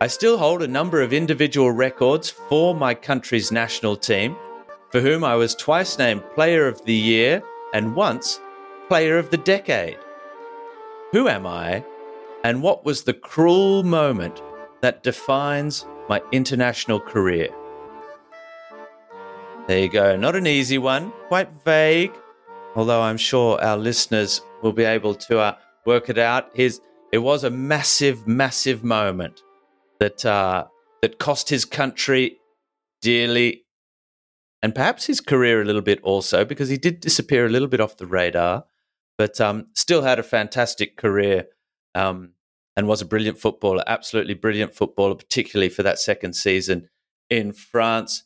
I 0.00 0.08
still 0.08 0.36
hold 0.36 0.62
a 0.62 0.68
number 0.68 1.00
of 1.00 1.12
individual 1.12 1.70
records 1.70 2.28
for 2.28 2.74
my 2.74 2.92
country's 2.92 3.52
national 3.52 3.96
team, 3.96 4.36
for 4.90 5.00
whom 5.00 5.22
I 5.22 5.36
was 5.36 5.54
twice 5.54 5.96
named 5.96 6.22
Player 6.34 6.66
of 6.66 6.84
the 6.84 6.94
Year 6.94 7.42
and 7.72 7.94
once 7.94 8.40
Player 8.88 9.16
of 9.16 9.30
the 9.30 9.38
Decade. 9.38 9.98
Who 11.12 11.28
am 11.28 11.46
I 11.46 11.84
and 12.46 12.62
what 12.62 12.84
was 12.84 13.02
the 13.02 13.12
cruel 13.12 13.82
moment 13.82 14.40
that 14.80 15.02
defines 15.02 15.84
my 16.08 16.22
international 16.30 17.00
career? 17.00 17.48
There 19.66 19.80
you 19.80 19.88
go. 19.88 20.16
Not 20.16 20.36
an 20.36 20.46
easy 20.46 20.78
one, 20.78 21.12
quite 21.26 21.50
vague, 21.64 22.12
although 22.76 23.02
I'm 23.02 23.16
sure 23.16 23.60
our 23.60 23.76
listeners 23.76 24.42
will 24.62 24.72
be 24.72 24.84
able 24.84 25.16
to 25.26 25.40
uh, 25.40 25.56
work 25.86 26.08
it 26.08 26.18
out. 26.18 26.50
His, 26.54 26.80
it 27.12 27.18
was 27.18 27.42
a 27.42 27.50
massive, 27.50 28.28
massive 28.28 28.84
moment 28.84 29.42
that 29.98 30.24
uh, 30.24 30.66
that 31.02 31.18
cost 31.18 31.48
his 31.48 31.64
country 31.64 32.36
dearly, 33.02 33.64
and 34.62 34.72
perhaps 34.72 35.06
his 35.06 35.20
career 35.20 35.62
a 35.62 35.64
little 35.64 35.82
bit 35.82 36.00
also, 36.04 36.44
because 36.44 36.68
he 36.68 36.76
did 36.76 37.00
disappear 37.00 37.44
a 37.44 37.50
little 37.50 37.66
bit 37.66 37.80
off 37.80 37.96
the 37.96 38.06
radar. 38.06 38.66
but 39.18 39.40
um, 39.40 39.66
still 39.74 40.02
had 40.02 40.20
a 40.20 40.22
fantastic 40.22 40.96
career 40.96 41.46
um, 41.96 42.34
and 42.76 42.86
was 42.86 43.00
a 43.00 43.06
brilliant 43.06 43.38
footballer, 43.38 43.82
absolutely 43.86 44.34
brilliant 44.34 44.74
footballer, 44.74 45.14
particularly 45.14 45.68
for 45.68 45.82
that 45.82 45.98
second 45.98 46.34
season 46.34 46.88
in 47.30 47.52
France. 47.52 48.24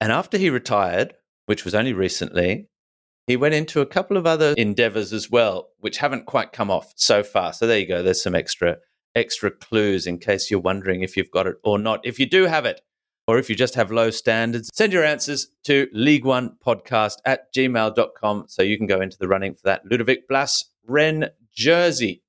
And 0.00 0.10
after 0.10 0.38
he 0.38 0.50
retired, 0.50 1.14
which 1.46 1.64
was 1.64 1.74
only 1.74 1.92
recently, 1.92 2.68
he 3.26 3.36
went 3.36 3.54
into 3.54 3.80
a 3.80 3.86
couple 3.86 4.16
of 4.16 4.26
other 4.26 4.54
endeavors 4.56 5.12
as 5.12 5.30
well, 5.30 5.68
which 5.78 5.98
haven't 5.98 6.26
quite 6.26 6.52
come 6.52 6.70
off 6.70 6.92
so 6.96 7.22
far. 7.22 7.52
So 7.52 7.66
there 7.66 7.78
you 7.78 7.86
go. 7.86 8.02
There's 8.02 8.22
some 8.22 8.34
extra 8.34 8.78
extra 9.14 9.50
clues 9.50 10.06
in 10.06 10.18
case 10.18 10.50
you're 10.50 10.60
wondering 10.60 11.02
if 11.02 11.16
you've 11.16 11.30
got 11.30 11.46
it 11.46 11.56
or 11.62 11.78
not. 11.78 12.00
If 12.04 12.18
you 12.18 12.26
do 12.26 12.46
have 12.46 12.66
it, 12.66 12.80
or 13.26 13.38
if 13.38 13.48
you 13.48 13.56
just 13.56 13.74
have 13.76 13.90
low 13.90 14.10
standards, 14.10 14.70
send 14.74 14.92
your 14.92 15.04
answers 15.04 15.48
to 15.64 15.88
League 15.92 16.24
One 16.24 16.56
Podcast 16.64 17.18
at 17.24 17.52
gmail.com 17.54 18.44
so 18.48 18.62
you 18.62 18.76
can 18.76 18.86
go 18.86 19.00
into 19.00 19.16
the 19.18 19.28
running 19.28 19.54
for 19.54 19.62
that 19.64 19.86
Ludovic 19.86 20.28
Blas 20.28 20.64
Rennes 20.86 21.30
jersey. 21.54 22.23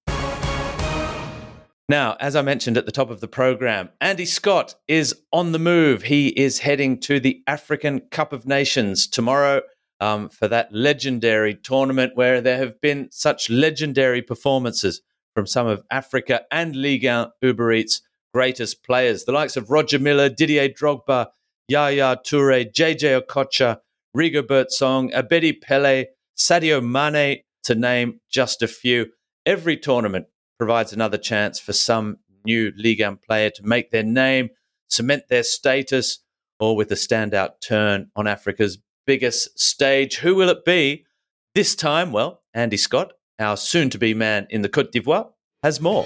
Now, 1.88 2.18
as 2.20 2.36
I 2.36 2.42
mentioned 2.42 2.78
at 2.78 2.88
the 2.88 2.92
top 2.92 3.12
of 3.12 3.22
the 3.22 3.28
program, 3.28 3.90
Andy 4.02 4.26
Scott 4.26 4.74
is 4.88 5.14
on 5.32 5.52
the 5.52 5.60
move. 5.60 6.04
He 6.04 6.30
is 6.30 6.60
heading 6.60 7.00
to 7.02 7.20
the 7.20 7.44
African 7.46 8.00
Cup 8.10 8.34
of 8.34 8.48
Nations 8.48 9.06
tomorrow 9.06 9.62
um, 10.00 10.30
for 10.30 10.48
that 10.48 10.74
legendary 10.74 11.54
tournament 11.54 12.14
where 12.16 12.42
there 12.42 12.58
have 12.58 12.82
been 12.82 13.10
such 13.12 13.52
legendary 13.52 14.24
performances 14.24 15.02
from 15.36 15.46
some 15.46 15.68
of 15.68 15.84
Africa 15.92 16.42
and 16.52 16.76
Liga 16.76 17.32
Uber 17.44 17.74
Eats 17.74 18.02
greatest 18.34 18.84
players, 18.84 19.24
the 19.24 19.32
likes 19.32 19.56
of 19.56 19.70
Roger 19.70 20.00
Milla, 20.00 20.30
Didier 20.30 20.68
Drogba, 20.68 21.28
Yaya 21.70 22.18
Toure, 22.26 22.70
JJ 22.70 23.22
Okocha, 23.22 23.78
Rigobert 24.18 24.72
Song, 24.72 25.10
Abedi 25.12 25.54
Pele, 25.62 26.08
Sadio 26.38 26.84
Mane, 26.84 27.44
to 27.64 27.76
name 27.76 28.20
just 28.30 28.62
a 28.62 28.68
few. 28.68 29.06
Every 29.46 29.78
tournament 29.78 30.26
provides 30.58 30.93
another 30.93 31.18
chance 31.18 31.60
for 31.60 31.74
some 31.74 32.18
new 32.45 32.72
Ligue 32.78 33.01
1 33.01 33.18
player 33.18 33.49
to 33.49 33.64
make 33.64 33.91
their 33.91 34.03
name, 34.03 34.49
cement 34.88 35.24
their 35.30 35.43
status, 35.43 36.20
or 36.60 36.76
with 36.76 36.91
a 36.91 36.95
standout 36.95 37.62
turn 37.62 38.10
on 38.16 38.28
Africa's 38.28 38.78
biggest 39.06 39.60
stage. 39.60 40.18
Who 40.18 40.36
will 40.36 40.49
it 40.49 40.66
be? 40.66 41.06
This 41.53 41.76
time, 41.76 42.12
well, 42.12 42.43
Andy 42.53 42.78
Scott, 42.78 43.14
our 43.39 43.58
soon 43.58 43.89
to 43.89 43.97
be 43.97 44.14
man 44.14 44.47
in 44.49 44.62
the 44.62 44.70
Cote 44.70 44.91
d'Ivoire, 44.91 45.30
has 45.64 45.82
more 45.82 46.06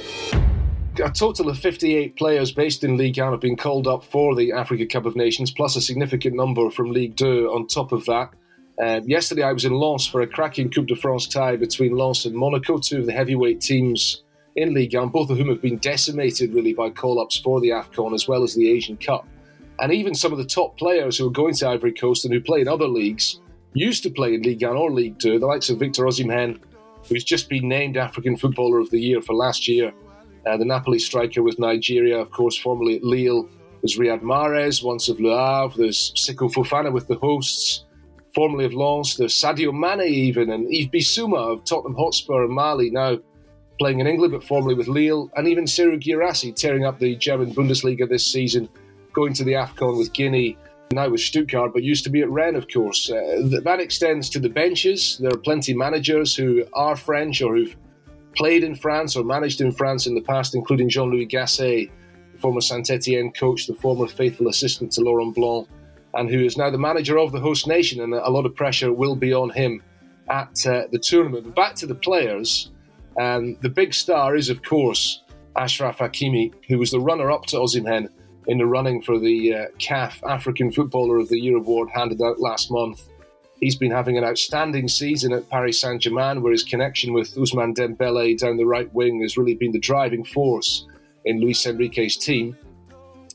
a 1.03 1.09
total 1.09 1.49
of 1.49 1.57
58 1.57 2.15
players 2.17 2.51
based 2.51 2.83
in 2.83 2.97
Ligue 2.97 3.17
1 3.17 3.31
have 3.31 3.39
been 3.39 3.55
called 3.55 3.87
up 3.87 4.03
for 4.03 4.35
the 4.35 4.51
Africa 4.51 4.85
Cup 4.85 5.05
of 5.05 5.15
Nations, 5.15 5.51
plus 5.51 5.75
a 5.75 5.81
significant 5.81 6.35
number 6.35 6.69
from 6.69 6.91
Ligue 6.91 7.15
2 7.15 7.49
on 7.53 7.67
top 7.67 7.91
of 7.91 8.05
that. 8.05 8.31
Um, 8.81 9.03
yesterday, 9.07 9.43
I 9.43 9.53
was 9.53 9.65
in 9.65 9.73
Lens 9.73 10.07
for 10.07 10.21
a 10.21 10.27
cracking 10.27 10.69
Coupe 10.69 10.87
de 10.87 10.95
France 10.95 11.27
tie 11.27 11.57
between 11.57 11.95
Lens 11.95 12.25
and 12.25 12.35
Monaco, 12.35 12.79
two 12.79 12.99
of 12.99 13.05
the 13.05 13.11
heavyweight 13.11 13.61
teams 13.61 14.23
in 14.61 14.73
Ligue 14.73 14.95
1, 14.95 15.09
both 15.09 15.29
of 15.29 15.37
whom 15.37 15.49
have 15.49 15.61
been 15.61 15.77
decimated 15.77 16.53
really 16.53 16.73
by 16.73 16.89
call 16.89 17.19
ups 17.19 17.37
for 17.37 17.59
the 17.61 17.69
AFCON 17.69 18.13
as 18.13 18.27
well 18.27 18.43
as 18.43 18.55
the 18.55 18.69
Asian 18.71 18.97
Cup. 18.97 19.27
And 19.79 19.93
even 19.93 20.13
some 20.13 20.31
of 20.31 20.37
the 20.37 20.45
top 20.45 20.77
players 20.77 21.17
who 21.17 21.27
are 21.27 21.31
going 21.31 21.53
to 21.55 21.67
Ivory 21.67 21.93
Coast 21.93 22.25
and 22.25 22.33
who 22.33 22.41
play 22.41 22.61
in 22.61 22.67
other 22.67 22.87
leagues 22.87 23.39
used 23.73 24.03
to 24.03 24.09
play 24.09 24.33
in 24.33 24.41
Ligue 24.41 24.63
1 24.63 24.75
or 24.75 24.91
Ligue 24.91 25.19
2, 25.19 25.39
the 25.39 25.45
likes 25.45 25.69
of 25.69 25.79
Victor 25.79 26.03
Osimhen, 26.03 26.59
who's 27.07 27.23
just 27.23 27.49
been 27.49 27.67
named 27.67 27.97
African 27.97 28.35
Footballer 28.35 28.79
of 28.79 28.89
the 28.89 28.99
Year 28.99 29.21
for 29.21 29.33
last 29.33 29.67
year 29.67 29.93
uh, 30.45 30.57
the 30.57 30.65
Napoli 30.65 30.99
striker 30.99 31.43
with 31.43 31.59
Nigeria, 31.59 32.17
of 32.17 32.31
course, 32.31 32.57
formerly 32.57 32.95
at 32.95 33.03
Lille. 33.03 33.47
There's 33.81 33.97
Riyad 33.97 34.21
Mahrez, 34.21 34.83
once 34.83 35.09
of 35.09 35.19
Le 35.19 35.35
Havre. 35.35 35.77
There's 35.77 36.11
Seko 36.13 36.51
Fofana 36.51 36.91
with 36.91 37.07
the 37.07 37.15
hosts, 37.15 37.85
formerly 38.33 38.65
of 38.65 38.73
Lens. 38.73 39.17
There's 39.17 39.33
Sadio 39.33 39.73
Mane 39.73 40.07
even, 40.07 40.49
and 40.49 40.67
Yves 40.69 40.89
Bissouma 40.89 41.53
of 41.53 41.63
Tottenham 41.63 41.95
Hotspur 41.95 42.43
and 42.43 42.53
Mali, 42.53 42.89
now 42.89 43.17
playing 43.79 43.99
in 43.99 44.07
England, 44.07 44.33
but 44.33 44.43
formerly 44.43 44.75
with 44.75 44.87
Lille. 44.87 45.31
And 45.35 45.47
even 45.47 45.65
Serhou 45.65 45.99
Guirassy 46.03 46.51
tearing 46.51 46.85
up 46.85 46.99
the 46.99 47.15
German 47.15 47.53
Bundesliga 47.53 48.07
this 48.07 48.25
season, 48.25 48.69
going 49.13 49.33
to 49.33 49.43
the 49.43 49.53
AFCON 49.53 49.97
with 49.97 50.13
Guinea 50.13 50.57
now 50.91 51.09
with 51.09 51.21
Stuttgart, 51.21 51.71
but 51.73 51.83
used 51.83 52.03
to 52.03 52.09
be 52.09 52.21
at 52.21 52.29
Rennes, 52.29 52.57
of 52.57 52.67
course. 52.67 53.09
Uh, 53.11 53.59
that 53.63 53.79
extends 53.79 54.29
to 54.29 54.39
the 54.39 54.49
benches. 54.49 55.17
There 55.19 55.31
are 55.31 55.37
plenty 55.37 55.73
managers 55.73 56.35
who 56.35 56.65
are 56.73 56.95
French 56.95 57.41
or 57.41 57.55
who've 57.55 57.75
played 58.35 58.63
in 58.63 58.75
France 58.75 59.15
or 59.15 59.23
managed 59.23 59.61
in 59.61 59.71
France 59.71 60.07
in 60.07 60.15
the 60.15 60.21
past, 60.21 60.55
including 60.55 60.89
Jean 60.89 61.11
Louis 61.11 61.27
Gasset, 61.27 61.91
the 62.33 62.39
former 62.39 62.61
Saint 62.61 62.89
Etienne 62.89 63.31
coach, 63.31 63.67
the 63.67 63.75
former 63.75 64.07
faithful 64.07 64.47
assistant 64.47 64.91
to 64.93 65.01
Laurent 65.01 65.35
Blanc, 65.35 65.67
and 66.15 66.29
who 66.29 66.43
is 66.43 66.57
now 66.57 66.69
the 66.69 66.77
manager 66.77 67.19
of 67.19 67.31
the 67.31 67.39
host 67.39 67.67
nation. 67.67 68.01
And 68.01 68.13
a 68.13 68.29
lot 68.29 68.45
of 68.45 68.55
pressure 68.55 68.91
will 68.91 69.15
be 69.15 69.33
on 69.33 69.51
him 69.51 69.83
at 70.29 70.65
uh, 70.65 70.87
the 70.91 70.99
tournament. 70.99 71.43
But 71.45 71.55
back 71.55 71.75
to 71.75 71.85
the 71.85 71.95
players. 71.95 72.71
Um, 73.17 73.57
the 73.61 73.69
big 73.69 73.93
star 73.93 74.35
is, 74.35 74.49
of 74.49 74.63
course, 74.63 75.23
Achraf 75.55 75.97
Hakimi, 75.97 76.53
who 76.67 76.77
was 76.77 76.91
the 76.91 76.99
runner 76.99 77.31
up 77.31 77.45
to 77.47 77.57
Osimhen 77.57 78.09
in 78.47 78.57
the 78.57 78.65
running 78.65 79.01
for 79.01 79.19
the 79.19 79.53
uh, 79.53 79.65
CAF 79.79 80.23
African 80.27 80.71
Footballer 80.71 81.17
of 81.17 81.29
the 81.29 81.39
Year 81.39 81.57
award 81.57 81.89
handed 81.93 82.21
out 82.21 82.39
last 82.39 82.71
month. 82.71 83.07
He's 83.59 83.75
been 83.75 83.91
having 83.91 84.17
an 84.17 84.23
outstanding 84.23 84.87
season 84.87 85.33
at 85.33 85.49
Paris 85.49 85.81
Saint 85.81 86.01
Germain, 86.01 86.41
where 86.41 86.53
his 86.53 86.63
connection 86.63 87.11
with 87.13 87.35
Ousmane 87.35 87.75
Dembele 87.75 88.37
down 88.37 88.57
the 88.57 88.65
right 88.65 88.91
wing 88.93 89.21
has 89.21 89.37
really 89.37 89.55
been 89.55 89.73
the 89.73 89.79
driving 89.79 90.23
force 90.23 90.87
in 91.25 91.41
Luis 91.41 91.65
Enrique's 91.65 92.15
team. 92.15 92.57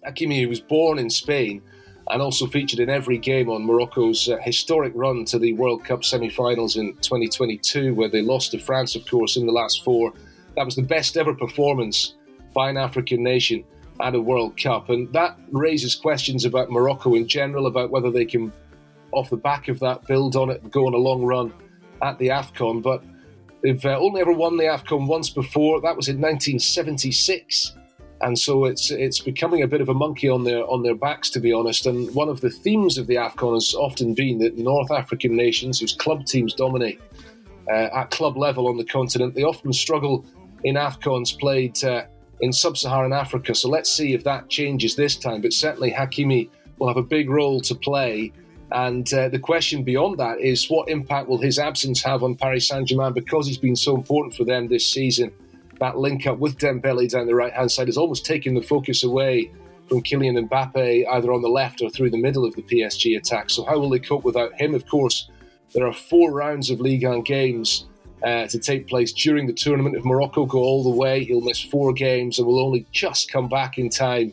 Hakimi, 0.07 0.41
who 0.41 0.49
was 0.49 0.61
born 0.61 0.99
in 0.99 1.11
Spain 1.11 1.63
and 2.11 2.21
also 2.21 2.47
featured 2.47 2.81
in 2.81 2.91
every 2.91 3.19
game 3.19 3.49
on 3.49 3.65
Morocco's 3.65 4.29
uh, 4.29 4.37
historic 4.43 4.93
run 4.95 5.25
to 5.27 5.39
the 5.39 5.55
World 5.55 5.85
Cup 5.85 6.05
semi 6.05 6.29
finals 6.29 6.77
in 6.77 6.95
2022, 6.97 7.95
where 7.95 8.09
they 8.09 8.23
lost 8.23 8.51
to 8.53 8.59
France, 8.59 8.95
of 8.95 9.07
course, 9.07 9.37
in 9.37 9.47
the 9.47 9.53
last 9.53 9.83
four. 9.83 10.13
That 10.57 10.65
was 10.65 10.77
the 10.77 10.83
best 10.83 11.17
ever 11.17 11.35
performance 11.35 12.15
by 12.53 12.69
an 12.71 12.77
African 12.77 13.23
nation 13.23 13.65
at 14.01 14.15
a 14.15 14.21
World 14.21 14.57
Cup. 14.61 14.91
And 14.91 15.13
that 15.13 15.39
raises 15.51 15.95
questions 15.95 16.45
about 16.45 16.71
Morocco 16.71 17.15
in 17.15 17.27
general, 17.27 17.67
about 17.67 17.91
whether 17.91 18.11
they 18.11 18.25
can 18.25 18.53
off 19.13 19.31
the 19.31 19.37
back 19.37 19.69
of 19.69 19.79
that, 19.81 20.07
build 20.07 20.37
on 20.37 20.51
it, 20.51 20.63
and 20.63 20.71
go 20.71 20.87
on 20.87 20.95
a 20.95 20.99
long 20.99 21.25
run 21.25 21.53
at 22.03 22.19
the 22.19 22.29
AFCON. 22.29 22.83
But 22.83 23.03
they've 23.63 23.85
uh, 23.85 23.99
only 23.99 24.21
ever 24.21 24.33
won 24.33 24.57
the 24.57 24.65
AFCON 24.65 25.07
once 25.07 25.31
before. 25.31 25.81
That 25.81 25.97
was 25.97 26.09
in 26.09 26.21
1976. 26.21 27.77
And 28.25 28.39
so 28.39 28.65
it's 28.65 28.91
it's 28.91 29.21
becoming 29.21 29.63
a 29.63 29.67
bit 29.67 29.81
of 29.81 29.89
a 29.89 29.95
monkey 29.95 30.29
on 30.29 30.45
their 30.45 30.67
on 30.69 30.83
their 30.83 30.95
backs, 30.95 31.29
to 31.31 31.41
be 31.41 31.53
honest. 31.53 31.87
And 31.87 32.13
one 32.15 32.29
of 32.29 32.41
the 32.41 32.51
themes 32.51 32.97
of 32.99 33.07
the 33.07 33.17
Afcon 33.17 33.55
has 33.55 33.75
often 33.75 34.15
been 34.15 34.39
that 34.39 34.57
North 34.57 34.91
African 34.91 35.37
nations, 35.37 35.81
whose 35.81 35.95
club 35.95 36.25
teams 36.25 36.55
dominate 36.55 37.01
uh, 37.71 37.89
at 37.95 38.11
club 38.11 38.37
level 38.37 38.67
on 38.67 38.79
the 38.79 38.85
continent, 38.85 39.35
they 39.35 39.43
often 39.43 39.73
struggle 39.73 40.25
in 40.65 40.77
Afcons 40.77 41.39
played 41.39 41.85
uh, 41.85 42.05
in 42.41 42.53
sub-Saharan 42.53 43.13
Africa. 43.13 43.55
So 43.55 43.69
let's 43.69 43.91
see 43.91 44.15
if 44.15 44.25
that 44.25 44.49
changes 44.49 44.97
this 44.97 45.17
time. 45.17 45.43
But 45.43 45.53
certainly 45.53 45.93
Hakimi 45.93 46.49
will 46.79 46.89
have 46.89 46.97
a 46.97 47.03
big 47.03 47.29
role 47.29 47.61
to 47.61 47.75
play 47.75 48.33
and 48.75 49.13
uh, 49.15 49.29
the 49.29 49.39
question 49.39 49.85
beyond 49.85 50.19
that 50.19 50.41
is 50.41 50.69
what 50.69 50.89
impact 50.89 51.29
will 51.29 51.39
his 51.39 51.61
absence 51.61 52.03
have 52.03 52.25
on 52.25 52.35
Paris 52.35 52.69
Saint 52.69 52.89
Germain 52.89 53.13
because 53.13 53.47
he's 53.47 53.59
been 53.59 53.77
so 53.77 53.95
important 53.95 54.35
for 54.35 54.45
them 54.45 54.67
this 54.67 54.91
season? 54.91 55.31
That 55.81 55.99
link 55.99 56.27
up 56.27 56.39
with 56.39 56.59
Dembele 56.59 57.11
down 57.11 57.27
the 57.27 57.35
right 57.35 57.53
hand 57.53 57.71
side 57.71 57.89
is 57.89 57.99
almost 57.99 58.25
taking 58.25 58.55
the 58.55 58.63
focus 58.63 59.03
away 59.03 59.51
from 59.89 60.03
Kylian 60.03 60.49
Mbappe, 60.49 61.05
either 61.11 61.33
on 61.33 61.43
the 61.43 61.49
left 61.49 61.83
or 61.83 61.91
through 61.91 62.11
the 62.11 62.21
middle 62.21 62.45
of 62.45 62.55
the 62.55 62.63
PSG 62.63 63.17
attack. 63.17 63.51
So, 63.51 63.65
how 63.65 63.79
will 63.79 63.91
they 63.91 63.99
cope 63.99 64.25
without 64.25 64.59
him? 64.61 64.75
Of 64.75 64.87
course, 64.87 65.29
there 65.75 65.87
are 65.87 65.93
four 65.93 66.33
rounds 66.33 66.71
of 66.71 66.81
Ligue 66.81 67.05
1 67.05 67.23
games 67.23 67.87
uh, 68.23 68.47
to 68.47 68.59
take 68.59 68.89
place 68.89 69.13
during 69.13 69.47
the 69.47 69.53
tournament. 69.53 69.97
If 69.97 70.05
Morocco 70.05 70.47
go 70.47 70.61
all 70.61 70.83
the 70.83 70.91
way, 70.91 71.25
he'll 71.25 71.41
miss 71.41 71.61
four 71.61 71.93
games 71.93 72.39
and 72.39 72.47
will 72.47 72.65
only 72.65 72.87
just 72.93 73.31
come 73.31 73.49
back 73.49 73.77
in 73.77 73.91
time 73.91 74.33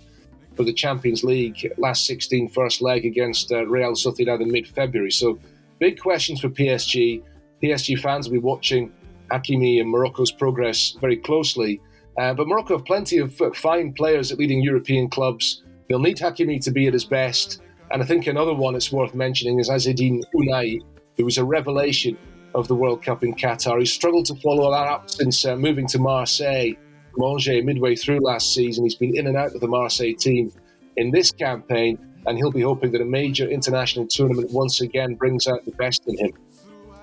for 0.55 0.63
the 0.63 0.73
Champions 0.73 1.23
League 1.23 1.73
last 1.77 2.05
16 2.05 2.49
first 2.49 2.81
leg 2.81 3.05
against 3.05 3.51
uh, 3.51 3.65
Real 3.65 3.93
Sociedad 3.93 4.41
in 4.41 4.51
mid 4.51 4.67
February. 4.67 5.11
So, 5.11 5.39
big 5.79 5.99
questions 5.99 6.39
for 6.39 6.49
PSG. 6.49 7.23
PSG 7.61 7.99
fans 7.99 8.27
will 8.27 8.33
be 8.33 8.39
watching 8.39 8.91
Hakimi 9.31 9.79
and 9.79 9.89
Morocco's 9.89 10.31
progress 10.31 10.95
very 10.99 11.17
closely. 11.17 11.81
Uh, 12.19 12.33
but 12.33 12.47
Morocco 12.47 12.77
have 12.77 12.85
plenty 12.85 13.17
of 13.17 13.33
fine 13.55 13.93
players 13.93 14.31
at 14.31 14.37
leading 14.37 14.61
European 14.61 15.09
clubs. 15.09 15.63
They'll 15.87 15.99
need 15.99 16.17
Hakimi 16.17 16.63
to 16.63 16.71
be 16.71 16.87
at 16.87 16.93
his 16.93 17.05
best. 17.05 17.61
And 17.91 18.01
I 18.01 18.05
think 18.05 18.27
another 18.27 18.53
one 18.53 18.73
that's 18.73 18.91
worth 18.91 19.13
mentioning 19.13 19.59
is 19.59 19.69
Azzedine 19.69 20.21
Ounahi, 20.33 20.79
who 21.17 21.25
was 21.25 21.37
a 21.37 21.43
revelation 21.43 22.17
of 22.53 22.67
the 22.67 22.75
World 22.75 23.03
Cup 23.03 23.23
in 23.23 23.33
Qatar. 23.33 23.79
He's 23.79 23.93
struggled 23.93 24.25
to 24.27 24.35
follow 24.35 24.71
that 24.71 24.87
up 24.87 25.09
since 25.09 25.45
uh, 25.45 25.55
moving 25.55 25.87
to 25.87 25.99
Marseille 25.99 26.73
Angers 27.21 27.63
midway 27.63 27.95
through 27.95 28.19
last 28.19 28.53
season. 28.53 28.83
He's 28.83 28.95
been 28.95 29.15
in 29.15 29.27
and 29.27 29.37
out 29.37 29.53
of 29.53 29.61
the 29.61 29.67
Marseille 29.67 30.13
team 30.13 30.51
in 30.97 31.11
this 31.11 31.31
campaign, 31.31 31.97
and 32.25 32.37
he'll 32.37 32.51
be 32.51 32.61
hoping 32.61 32.91
that 32.91 33.01
a 33.01 33.05
major 33.05 33.47
international 33.47 34.07
tournament 34.07 34.51
once 34.51 34.81
again 34.81 35.15
brings 35.15 35.47
out 35.47 35.63
the 35.65 35.71
best 35.71 36.03
in 36.07 36.17
him. 36.17 36.31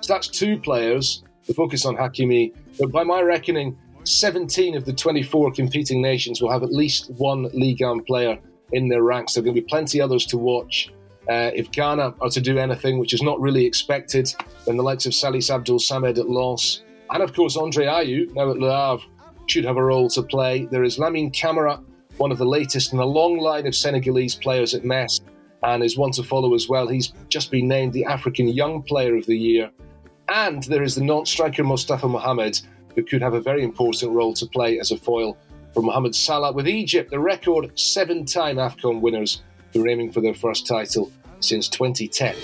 So 0.01 0.14
that's 0.14 0.29
two 0.29 0.59
players. 0.59 1.22
The 1.49 1.55
focus 1.55 1.85
on 1.85 1.97
Hakimi, 1.97 2.55
but 2.79 2.93
by 2.93 3.03
my 3.03 3.21
reckoning, 3.23 3.77
17 4.05 4.77
of 4.77 4.85
the 4.85 4.93
24 4.93 5.53
competing 5.53 6.01
nations 6.01 6.41
will 6.41 6.51
have 6.51 6.63
at 6.63 6.73
least 6.73 7.11
one 7.17 7.51
Ligue 7.53 7.83
1 7.83 8.05
player 8.05 8.39
in 8.73 8.89
their 8.89 9.03
ranks. 9.03 9.35
There 9.35 9.43
are 9.43 9.45
going 9.45 9.57
to 9.57 9.61
be 9.61 9.67
plenty 9.67 10.01
others 10.01 10.25
to 10.27 10.39
watch. 10.39 10.91
Uh, 11.29 11.51
if 11.55 11.71
Ghana 11.71 12.15
are 12.21 12.31
to 12.31 12.41
do 12.41 12.59
anything, 12.59 12.99
which 12.99 13.13
is 13.13 13.23
not 13.23 13.39
really 13.41 13.67
expected, 13.67 14.33
then 14.67 14.77
the 14.77 14.83
likes 14.83 15.05
of 15.05 15.15
Salis 15.15 15.51
Abdul 15.51 15.79
Samed 15.79 16.19
at 16.19 16.29
Lens 16.29 16.83
And 17.11 17.23
of 17.23 17.35
course, 17.35 17.57
Andre 17.57 17.87
Ayew, 17.87 18.35
now 18.35 18.51
at 18.51 18.59
Le 18.59 18.71
Havre, 18.71 19.07
should 19.47 19.65
have 19.65 19.77
a 19.77 19.85
role 19.85 20.09
to 20.11 20.23
play. 20.23 20.67
There 20.67 20.85
is 20.85 20.99
Lamine 20.99 21.39
Camara, 21.39 21.81
one 22.17 22.33
of 22.33 22.39
the 22.39 22.47
latest 22.47 22.93
in 22.93 22.99
a 22.99 23.05
long 23.05 23.39
line 23.39 23.67
of 23.67 23.75
Senegalese 23.75 24.35
players 24.35 24.75
at 24.75 24.85
Metz, 24.85 25.21
and 25.63 25.83
is 25.83 25.99
one 25.99 26.13
to 26.13 26.23
follow 26.23 26.55
as 26.55 26.69
well. 26.69 26.89
He's 26.89 27.13
just 27.29 27.51
been 27.51 27.69
named 27.69 27.93
the 27.93 28.05
African 28.05 28.49
Young 28.49 28.83
Player 28.83 29.17
of 29.17 29.27
the 29.27 29.37
Year. 29.37 29.71
And 30.29 30.62
there 30.64 30.83
is 30.83 30.95
the 30.95 31.03
Nantes 31.03 31.31
striker 31.31 31.64
Mustafa 31.64 32.07
Mohamed, 32.07 32.61
who 32.95 33.03
could 33.03 33.22
have 33.22 33.35
a 33.35 33.41
very 33.41 33.62
important 33.64 34.12
role 34.12 34.35
to 34.35 34.47
play 34.47 34.79
as 34.79 34.91
a 34.91 34.97
foil 34.99 35.39
for 35.72 35.83
Mohamed 35.83 36.14
Salah, 36.14 36.53
with 36.53 36.68
Egypt, 36.68 37.11
the 37.11 37.18
record 37.18 37.79
seven 37.79 38.24
time 38.24 38.57
AFCON 38.57 39.01
winners, 39.01 39.43
who 39.72 39.85
are 39.85 39.89
aiming 39.89 40.12
for 40.12 40.20
their 40.20 40.35
first 40.35 40.66
title 40.66 41.11
since 41.41 41.68
2010. 41.68 42.35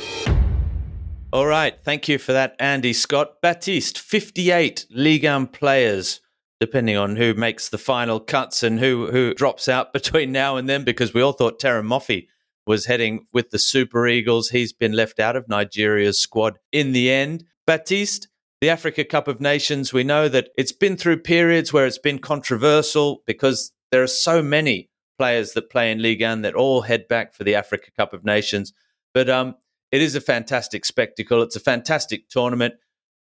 All 1.33 1.47
right. 1.47 1.75
Thank 1.83 2.09
you 2.09 2.19
for 2.19 2.33
that, 2.33 2.55
Andy 2.59 2.93
Scott. 2.93 3.41
Baptiste, 3.43 3.99
58 3.99 4.87
Ligue 4.91 5.25
1 5.25 5.49
players, 5.49 6.21
depending 6.61 6.97
on 6.97 7.17
who 7.17 7.35
makes 7.35 7.69
the 7.69 7.79
final 7.79 8.21
cuts 8.21 8.63
and 8.63 8.79
who, 8.79 9.11
who 9.11 9.35
drops 9.35 9.69
out 9.69 9.93
between 9.93 10.33
now 10.33 10.57
and 10.57 10.69
then, 10.69 10.85
because 10.85 11.13
we 11.13 11.21
all 11.21 11.33
thought 11.33 11.61
Terem 11.61 11.87
Moffi 11.87 12.29
was 12.67 12.87
heading 12.87 13.27
with 13.33 13.51
the 13.51 13.59
Super 13.59 14.07
Eagles. 14.07 14.51
He's 14.51 14.73
been 14.73 14.93
left 14.93 15.19
out 15.19 15.37
of 15.37 15.49
Nigeria's 15.49 16.19
squad 16.19 16.59
in 16.73 16.93
the 16.93 17.11
end. 17.11 17.45
Baptiste, 17.67 18.29
the 18.61 18.69
Africa 18.69 19.05
Cup 19.05 19.27
of 19.27 19.41
Nations, 19.41 19.93
we 19.93 20.05
know 20.05 20.29
that 20.29 20.51
it's 20.57 20.73
been 20.73 20.97
through 20.97 21.19
periods 21.19 21.73
where 21.73 21.87
it's 21.87 21.99
been 21.99 22.19
controversial 22.19 23.23
because 23.27 23.73
there 23.91 24.03
are 24.03 24.09
so 24.09 24.43
many 24.43 24.91
players 25.19 25.53
that 25.53 25.71
play 25.71 25.91
in 25.91 26.03
Ligue 26.03 26.23
1 26.23 26.43
that 26.43 26.55
all 26.55 26.83
head 26.83 27.09
back 27.09 27.35
for 27.35 27.45
the 27.45 27.55
Africa 27.55 27.91
Cup 27.97 28.13
of 28.13 28.25
Nations. 28.25 28.73
But 29.15 29.31
um, 29.31 29.55
it 29.91 30.03
is 30.03 30.15
a 30.15 30.21
fantastic 30.21 30.85
spectacle. 30.85 31.43
It's 31.43 31.57
a 31.57 31.61
fantastic 31.61 32.29
tournament. 32.29 32.75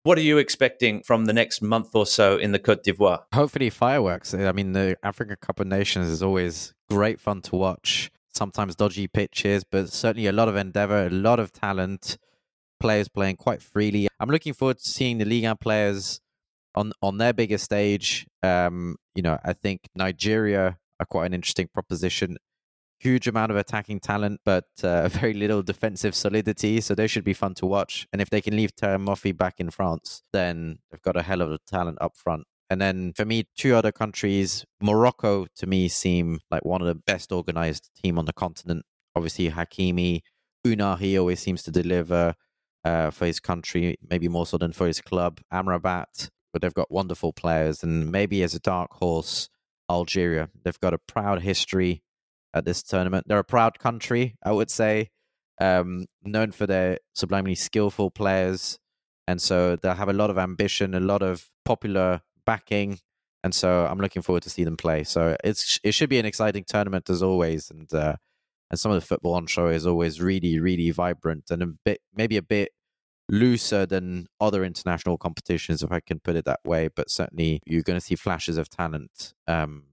What 0.03 0.17
are 0.17 0.21
you 0.21 0.37
expecting 0.37 1.03
from 1.03 1.25
the 1.25 1.33
next 1.33 1.61
month 1.61 1.93
or 1.93 2.05
so 2.05 2.37
in 2.37 2.53
the 2.53 2.59
Cote 2.59 2.83
d'Ivoire? 2.83 3.23
Hopefully, 3.33 3.69
fireworks. 3.69 4.33
I 4.33 4.51
mean, 4.53 4.71
the 4.71 4.97
Africa 5.03 5.35
Cup 5.35 5.59
of 5.59 5.67
Nations 5.67 6.07
is 6.07 6.23
always 6.23 6.73
great 6.89 7.19
fun 7.19 7.41
to 7.43 7.55
watch. 7.57 8.09
Sometimes 8.33 8.75
dodgy 8.75 9.07
pitches, 9.07 9.65
but 9.65 9.89
certainly 9.89 10.27
a 10.27 10.31
lot 10.31 10.47
of 10.47 10.55
endeavor, 10.55 11.07
a 11.07 11.09
lot 11.09 11.39
of 11.39 11.51
talent 11.51 12.17
players 12.79 13.07
playing 13.07 13.35
quite 13.35 13.61
freely. 13.61 14.07
I'm 14.19 14.29
looking 14.29 14.53
forward 14.53 14.79
to 14.79 14.89
seeing 14.89 15.17
the 15.17 15.25
Ligue 15.25 15.45
1 15.45 15.57
players 15.57 16.19
on 16.75 16.91
on 17.01 17.17
their 17.17 17.33
biggest 17.33 17.65
stage. 17.65 18.27
Um, 18.43 18.95
you 19.15 19.21
know, 19.21 19.37
I 19.43 19.53
think 19.53 19.81
Nigeria 19.95 20.77
are 20.99 21.05
quite 21.05 21.27
an 21.27 21.33
interesting 21.33 21.67
proposition. 21.73 22.37
Huge 22.99 23.27
amount 23.27 23.51
of 23.51 23.57
attacking 23.57 24.01
talent, 24.01 24.41
but 24.43 24.65
uh, 24.83 25.07
very 25.21 25.33
little 25.33 25.63
defensive 25.63 26.15
solidity. 26.15 26.81
So 26.81 26.95
they 26.95 27.07
should 27.07 27.23
be 27.23 27.33
fun 27.33 27.53
to 27.55 27.65
watch. 27.65 28.07
And 28.11 28.21
if 28.21 28.29
they 28.29 28.41
can 28.41 28.55
leave 28.55 28.75
Terem 28.75 29.05
Moffi 29.05 29.35
back 29.35 29.55
in 29.59 29.69
France, 29.69 30.21
then 30.33 30.79
they've 30.91 31.01
got 31.01 31.15
a 31.15 31.21
hell 31.21 31.41
of 31.41 31.51
a 31.51 31.59
talent 31.67 31.97
up 32.01 32.15
front. 32.15 32.45
And 32.69 32.79
then 32.79 33.13
for 33.13 33.25
me, 33.25 33.47
two 33.57 33.75
other 33.75 33.91
countries, 33.91 34.63
Morocco 34.79 35.47
to 35.55 35.65
me 35.65 35.87
seem 35.87 36.39
like 36.51 36.63
one 36.63 36.81
of 36.81 36.87
the 36.87 36.95
best 36.95 37.31
organized 37.31 37.89
team 38.01 38.19
on 38.19 38.25
the 38.25 38.33
continent. 38.33 38.85
Obviously, 39.15 39.49
Hakimi, 39.49 40.21
Ounahi 40.65 41.19
always 41.19 41.39
seems 41.39 41.63
to 41.63 41.71
deliver 41.71 42.35
uh, 42.83 43.11
for 43.11 43.25
his 43.25 43.39
country, 43.39 43.97
maybe 44.09 44.27
more 44.27 44.45
so 44.45 44.57
than 44.57 44.71
for 44.71 44.87
his 44.87 45.01
club, 45.01 45.41
Amrabat. 45.53 46.29
But 46.51 46.61
they've 46.61 46.73
got 46.73 46.91
wonderful 46.91 47.31
players, 47.33 47.83
and 47.83 48.11
maybe 48.11 48.41
as 48.41 48.55
a 48.55 48.59
dark 48.59 48.91
horse, 48.93 49.49
Algeria. 49.89 50.49
They've 50.63 50.79
got 50.79 50.93
a 50.93 50.97
proud 50.97 51.41
history 51.41 52.03
at 52.53 52.65
this 52.65 52.81
tournament. 52.81 53.27
They're 53.27 53.39
a 53.39 53.43
proud 53.43 53.79
country, 53.79 54.35
I 54.43 54.51
would 54.51 54.71
say, 54.71 55.09
um, 55.61 56.05
known 56.23 56.51
for 56.51 56.65
their 56.65 56.99
sublimely 57.13 57.55
skillful 57.55 58.11
players, 58.11 58.79
and 59.27 59.41
so 59.41 59.75
they'll 59.75 59.93
have 59.93 60.09
a 60.09 60.13
lot 60.13 60.29
of 60.29 60.37
ambition, 60.37 60.95
a 60.95 60.99
lot 60.99 61.21
of 61.21 61.49
popular 61.65 62.21
backing, 62.45 62.99
and 63.43 63.53
so 63.53 63.85
I'm 63.85 63.99
looking 63.99 64.21
forward 64.21 64.43
to 64.43 64.49
see 64.49 64.63
them 64.63 64.77
play. 64.77 65.03
So 65.03 65.35
it's 65.43 65.79
it 65.83 65.93
should 65.93 66.09
be 66.09 66.19
an 66.19 66.25
exciting 66.25 66.63
tournament 66.67 67.09
as 67.09 67.21
always, 67.21 67.69
and 67.69 67.93
uh, 67.93 68.15
and 68.69 68.79
some 68.79 68.91
of 68.91 68.99
the 68.99 69.05
football 69.05 69.33
on 69.33 69.47
show 69.47 69.67
is 69.67 69.85
always 69.85 70.21
really, 70.21 70.59
really 70.59 70.91
vibrant 70.91 71.45
and 71.49 71.63
a 71.63 71.67
bit, 71.67 72.01
maybe 72.15 72.37
a 72.37 72.41
bit 72.41 72.69
looser 73.29 73.85
than 73.85 74.27
other 74.39 74.63
international 74.63 75.17
competitions, 75.17 75.83
if 75.83 75.91
I 75.91 75.99
can 75.99 76.19
put 76.19 76.35
it 76.35 76.45
that 76.45 76.59
way. 76.65 76.89
But 76.93 77.09
certainly, 77.09 77.61
you're 77.65 77.83
going 77.83 77.99
to 77.99 78.05
see 78.05 78.15
flashes 78.15 78.57
of 78.57 78.69
talent, 78.69 79.33
um, 79.47 79.83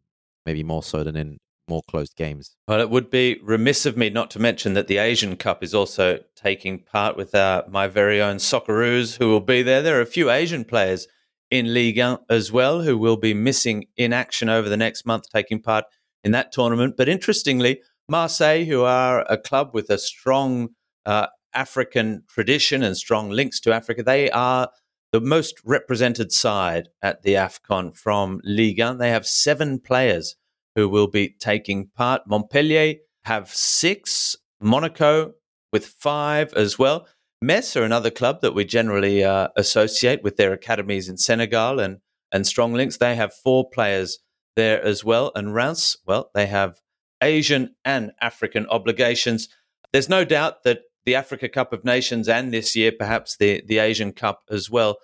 maybe 0.45 0.63
more 0.63 0.83
so 0.83 1.03
than 1.05 1.17
in 1.17 1.39
more 1.69 1.83
closed 1.89 2.17
games. 2.17 2.55
Well, 2.69 2.81
it 2.81 2.91
would 2.91 3.11
be 3.11 3.41
remiss 3.43 3.87
of 3.87 3.97
me 3.97 4.11
not 4.11 4.31
to 4.33 4.39
mention 4.39 4.75
that 4.75 4.87
the 4.87 4.99
Asian 4.99 5.37
Cup 5.37 5.63
is 5.63 5.75
also 5.75 6.21
taking 6.37 6.79
part 6.79 7.17
with 7.17 7.35
uh, 7.35 7.65
my 7.69 7.89
very 7.89 8.21
own 8.23 8.37
Socceroos 8.37 9.17
who 9.19 9.29
will 9.29 9.41
be 9.41 9.63
there. 9.63 9.83
There 9.83 9.99
are 9.99 10.03
a 10.03 10.07
few 10.07 10.31
Asian 10.31 10.65
players 10.65 11.09
in 11.51 11.73
Ligue 11.73 11.99
1 11.99 12.19
as 12.31 12.53
well 12.53 12.83
who 12.83 12.97
will 12.97 13.17
be 13.17 13.35
missing 13.35 13.87
in 13.97 14.13
action 14.13 14.49
over 14.49 14.69
the 14.69 14.77
next 14.77 15.07
month, 15.07 15.25
taking 15.33 15.61
part 15.61 15.85
in 16.23 16.33
that 16.33 16.53
tournament. 16.53 16.95
But 16.97 17.09
interestingly, 17.09 17.81
Marseille, 18.09 18.65
who 18.65 18.83
are 18.83 19.25
a 19.29 19.37
club 19.37 19.71
with 19.73 19.91
a 19.91 19.99
strong 19.99 20.71
uh, 21.05 21.27
African 21.55 22.23
tradition 22.29 22.83
and 22.83 22.97
strong 22.97 23.31
links 23.31 23.61
to 23.61 23.73
Africa, 23.73 24.03
they 24.03 24.31
are 24.31 24.71
the 25.13 25.21
most 25.21 25.61
represented 25.65 26.33
side 26.33 26.89
at 27.03 27.23
the 27.23 27.35
AFCON 27.35 27.97
from 27.97 28.41
Liga. 28.45 28.95
They 28.99 29.11
have 29.11 29.27
seven 29.27 29.81
players 29.81 30.37
who 30.75 30.89
will 30.89 31.07
be 31.07 31.35
taking 31.41 31.89
part. 31.89 32.23
Montpellier 32.27 32.97
have 33.25 33.49
six, 33.49 34.37
Monaco 34.61 35.33
with 35.73 35.87
five 35.87 36.53
as 36.55 36.79
well. 36.79 37.07
Metz 37.43 37.77
are 37.77 37.83
another 37.83 38.11
club 38.11 38.41
that 38.41 38.55
we 38.55 38.65
generally 38.65 39.25
uh, 39.25 39.49
associate 39.57 40.23
with 40.23 40.37
their 40.37 40.53
academies 40.53 41.09
in 41.09 41.17
Senegal 41.17 41.81
and, 41.81 41.99
and 42.33 42.47
strong 42.47 42.73
links. 42.73 42.97
They 42.97 43.15
have 43.15 43.33
four 43.33 43.69
players 43.69 44.19
there 44.55 44.83
as 44.83 45.05
well. 45.05 45.33
And 45.35 45.55
Reims, 45.55 45.97
well, 46.07 46.31
they 46.35 46.47
have 46.47 46.81
Asian 47.27 47.75
and 47.85 48.13
African 48.21 48.67
obligations. 48.69 49.49
There's 49.93 50.09
no 50.09 50.25
doubt 50.25 50.63
that 50.63 50.81
the 51.05 51.15
Africa 51.15 51.49
Cup 51.49 51.73
of 51.73 51.85
Nations 51.85 52.29
and 52.29 52.53
this 52.53 52.75
year, 52.75 52.93
perhaps 52.93 53.37
the, 53.37 53.63
the 53.67 53.79
Asian 53.79 54.13
Cup 54.13 54.43
as 54.51 54.71
well, 54.71 54.97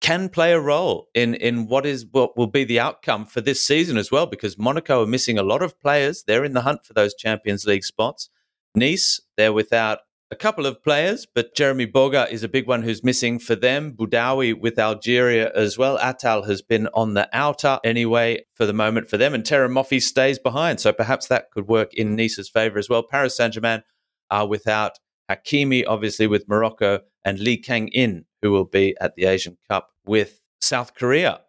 can 0.00 0.28
play 0.28 0.52
a 0.52 0.60
role 0.60 1.08
in, 1.14 1.34
in 1.34 1.68
what 1.68 1.86
is 1.86 2.04
what 2.10 2.36
will 2.36 2.48
be 2.48 2.64
the 2.64 2.80
outcome 2.80 3.24
for 3.24 3.40
this 3.40 3.64
season 3.64 3.96
as 3.96 4.10
well, 4.10 4.26
because 4.26 4.58
Monaco 4.58 5.02
are 5.02 5.06
missing 5.06 5.38
a 5.38 5.44
lot 5.44 5.62
of 5.62 5.78
players. 5.80 6.24
They're 6.26 6.44
in 6.44 6.54
the 6.54 6.62
hunt 6.62 6.84
for 6.84 6.92
those 6.94 7.14
Champions 7.14 7.64
League 7.66 7.84
spots. 7.84 8.28
Nice, 8.74 9.20
they're 9.36 9.52
without 9.52 9.98
a 10.32 10.34
couple 10.34 10.64
of 10.64 10.82
players, 10.82 11.26
but 11.26 11.54
Jeremy 11.54 11.86
Boga 11.86 12.28
is 12.32 12.42
a 12.42 12.48
big 12.48 12.66
one 12.66 12.80
who's 12.80 13.04
missing 13.04 13.38
for 13.38 13.54
them. 13.54 13.92
Boudaoui 13.92 14.58
with 14.58 14.78
Algeria 14.78 15.52
as 15.54 15.76
well. 15.76 15.98
Atal 15.98 16.48
has 16.48 16.62
been 16.62 16.88
on 16.94 17.12
the 17.12 17.28
outer 17.34 17.78
anyway 17.84 18.42
for 18.54 18.64
the 18.64 18.72
moment 18.72 19.10
for 19.10 19.18
them, 19.18 19.34
and 19.34 19.44
Terem 19.44 19.72
Moffi 19.72 20.00
stays 20.00 20.38
behind. 20.38 20.80
So 20.80 20.90
perhaps 20.90 21.26
that 21.26 21.50
could 21.50 21.68
work 21.68 21.92
in 21.92 22.16
Nice's 22.16 22.48
favour 22.48 22.78
as 22.78 22.88
well. 22.88 23.02
Paris 23.02 23.36
Saint 23.36 23.52
Germain 23.52 23.82
are 24.30 24.48
without 24.48 24.98
Hakimi, 25.30 25.84
obviously 25.86 26.26
with 26.26 26.48
Morocco, 26.48 27.00
and 27.26 27.38
Lee 27.38 27.58
Kang 27.58 27.88
In, 27.88 28.24
who 28.40 28.52
will 28.52 28.64
be 28.64 28.96
at 29.02 29.14
the 29.16 29.26
Asian 29.26 29.58
Cup 29.68 29.90
with 30.06 30.40
South 30.62 30.94
Korea. 30.94 31.42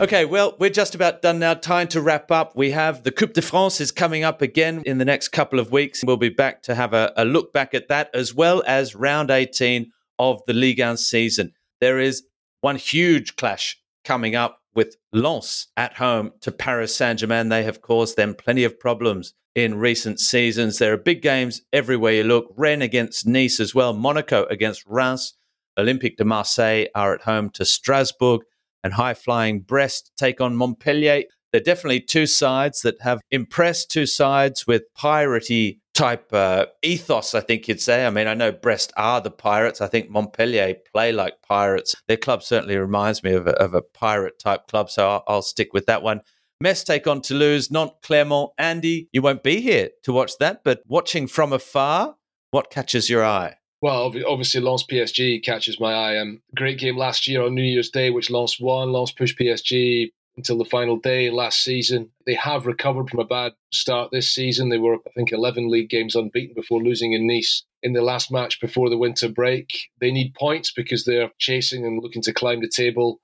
Okay, 0.00 0.24
well, 0.24 0.56
we're 0.58 0.70
just 0.70 0.96
about 0.96 1.22
done 1.22 1.38
now. 1.38 1.54
Time 1.54 1.86
to 1.88 2.02
wrap 2.02 2.32
up. 2.32 2.56
We 2.56 2.72
have 2.72 3.04
the 3.04 3.12
Coupe 3.12 3.32
de 3.32 3.40
France 3.40 3.80
is 3.80 3.92
coming 3.92 4.24
up 4.24 4.42
again 4.42 4.82
in 4.84 4.98
the 4.98 5.04
next 5.04 5.28
couple 5.28 5.60
of 5.60 5.70
weeks. 5.70 6.02
We'll 6.04 6.16
be 6.16 6.30
back 6.30 6.62
to 6.64 6.74
have 6.74 6.92
a, 6.92 7.12
a 7.16 7.24
look 7.24 7.52
back 7.52 7.74
at 7.74 7.86
that 7.88 8.10
as 8.12 8.34
well 8.34 8.64
as 8.66 8.96
round 8.96 9.30
18 9.30 9.92
of 10.18 10.42
the 10.48 10.52
Ligue 10.52 10.80
1 10.80 10.96
season. 10.96 11.52
There 11.80 12.00
is 12.00 12.24
one 12.60 12.74
huge 12.74 13.36
clash 13.36 13.78
coming 14.04 14.34
up 14.34 14.58
with 14.74 14.96
Lens 15.12 15.68
at 15.76 15.94
home 15.94 16.32
to 16.40 16.50
Paris 16.50 16.96
Saint 16.96 17.20
Germain. 17.20 17.48
They 17.48 17.62
have 17.62 17.80
caused 17.80 18.16
them 18.16 18.34
plenty 18.34 18.64
of 18.64 18.80
problems 18.80 19.32
in 19.54 19.76
recent 19.76 20.18
seasons. 20.18 20.78
There 20.78 20.92
are 20.92 20.98
big 20.98 21.22
games 21.22 21.62
everywhere 21.72 22.14
you 22.14 22.24
look. 22.24 22.52
Rennes 22.56 22.82
against 22.82 23.28
Nice 23.28 23.60
as 23.60 23.76
well, 23.76 23.92
Monaco 23.92 24.44
against 24.46 24.84
Reims. 24.86 25.34
Olympique 25.78 26.16
de 26.16 26.24
Marseille 26.24 26.86
are 26.96 27.14
at 27.14 27.22
home 27.22 27.48
to 27.50 27.64
Strasbourg 27.64 28.42
and 28.84 28.92
high 28.92 29.14
flying 29.14 29.60
Brest 29.60 30.12
take 30.16 30.40
on 30.40 30.54
Montpellier. 30.54 31.24
They're 31.50 31.60
definitely 31.60 32.00
two 32.00 32.26
sides 32.26 32.82
that 32.82 33.00
have 33.00 33.20
impressed, 33.30 33.90
two 33.90 34.06
sides 34.06 34.66
with 34.66 34.82
piratey 34.96 35.78
type 35.94 36.32
uh, 36.32 36.66
ethos, 36.82 37.34
I 37.34 37.40
think 37.40 37.68
you'd 37.68 37.80
say. 37.80 38.04
I 38.04 38.10
mean, 38.10 38.26
I 38.26 38.34
know 38.34 38.52
Brest 38.52 38.92
are 38.96 39.20
the 39.20 39.30
pirates. 39.30 39.80
I 39.80 39.86
think 39.86 40.10
Montpellier 40.10 40.74
play 40.92 41.12
like 41.12 41.34
pirates. 41.48 41.94
Their 42.08 42.16
club 42.16 42.42
certainly 42.42 42.76
reminds 42.76 43.22
me 43.22 43.32
of 43.32 43.46
a, 43.46 43.52
of 43.52 43.74
a 43.74 43.82
pirate 43.82 44.38
type 44.38 44.66
club, 44.66 44.90
so 44.90 45.08
I'll, 45.08 45.24
I'll 45.28 45.42
stick 45.42 45.72
with 45.72 45.86
that 45.86 46.02
one. 46.02 46.20
Metz 46.60 46.84
take 46.84 47.06
on 47.06 47.20
Toulouse, 47.20 47.70
not 47.70 48.02
Clermont. 48.02 48.50
Andy, 48.58 49.08
you 49.12 49.22
won't 49.22 49.42
be 49.42 49.60
here 49.60 49.90
to 50.02 50.12
watch 50.12 50.32
that, 50.38 50.62
but 50.64 50.82
watching 50.86 51.26
from 51.26 51.52
afar, 51.52 52.16
what 52.50 52.70
catches 52.70 53.08
your 53.08 53.24
eye? 53.24 53.56
Well, 53.84 54.14
obviously, 54.26 54.62
Lens 54.62 54.82
PSG 54.82 55.42
catches 55.42 55.78
my 55.78 55.92
eye. 55.92 56.16
Um, 56.16 56.40
great 56.56 56.78
game 56.78 56.96
last 56.96 57.28
year 57.28 57.42
on 57.42 57.54
New 57.54 57.62
Year's 57.62 57.90
Day, 57.90 58.08
which 58.08 58.30
Lens 58.30 58.58
won. 58.58 58.92
Lens 58.94 59.12
pushed 59.12 59.38
PSG 59.38 60.10
until 60.38 60.56
the 60.56 60.64
final 60.64 60.96
day 60.96 61.28
last 61.28 61.62
season. 61.62 62.08
They 62.24 62.32
have 62.32 62.64
recovered 62.64 63.10
from 63.10 63.20
a 63.20 63.26
bad 63.26 63.52
start 63.74 64.10
this 64.10 64.30
season. 64.30 64.70
They 64.70 64.78
were, 64.78 64.94
I 64.94 65.10
think, 65.14 65.32
11 65.32 65.70
league 65.70 65.90
games 65.90 66.14
unbeaten 66.14 66.54
before 66.54 66.82
losing 66.82 67.12
in 67.12 67.26
Nice 67.26 67.62
in 67.82 67.92
the 67.92 68.00
last 68.00 68.32
match 68.32 68.58
before 68.58 68.88
the 68.88 68.96
winter 68.96 69.28
break. 69.28 69.90
They 70.00 70.10
need 70.10 70.32
points 70.32 70.72
because 70.72 71.04
they're 71.04 71.30
chasing 71.38 71.84
and 71.84 72.02
looking 72.02 72.22
to 72.22 72.32
climb 72.32 72.62
the 72.62 72.70
table. 72.74 73.20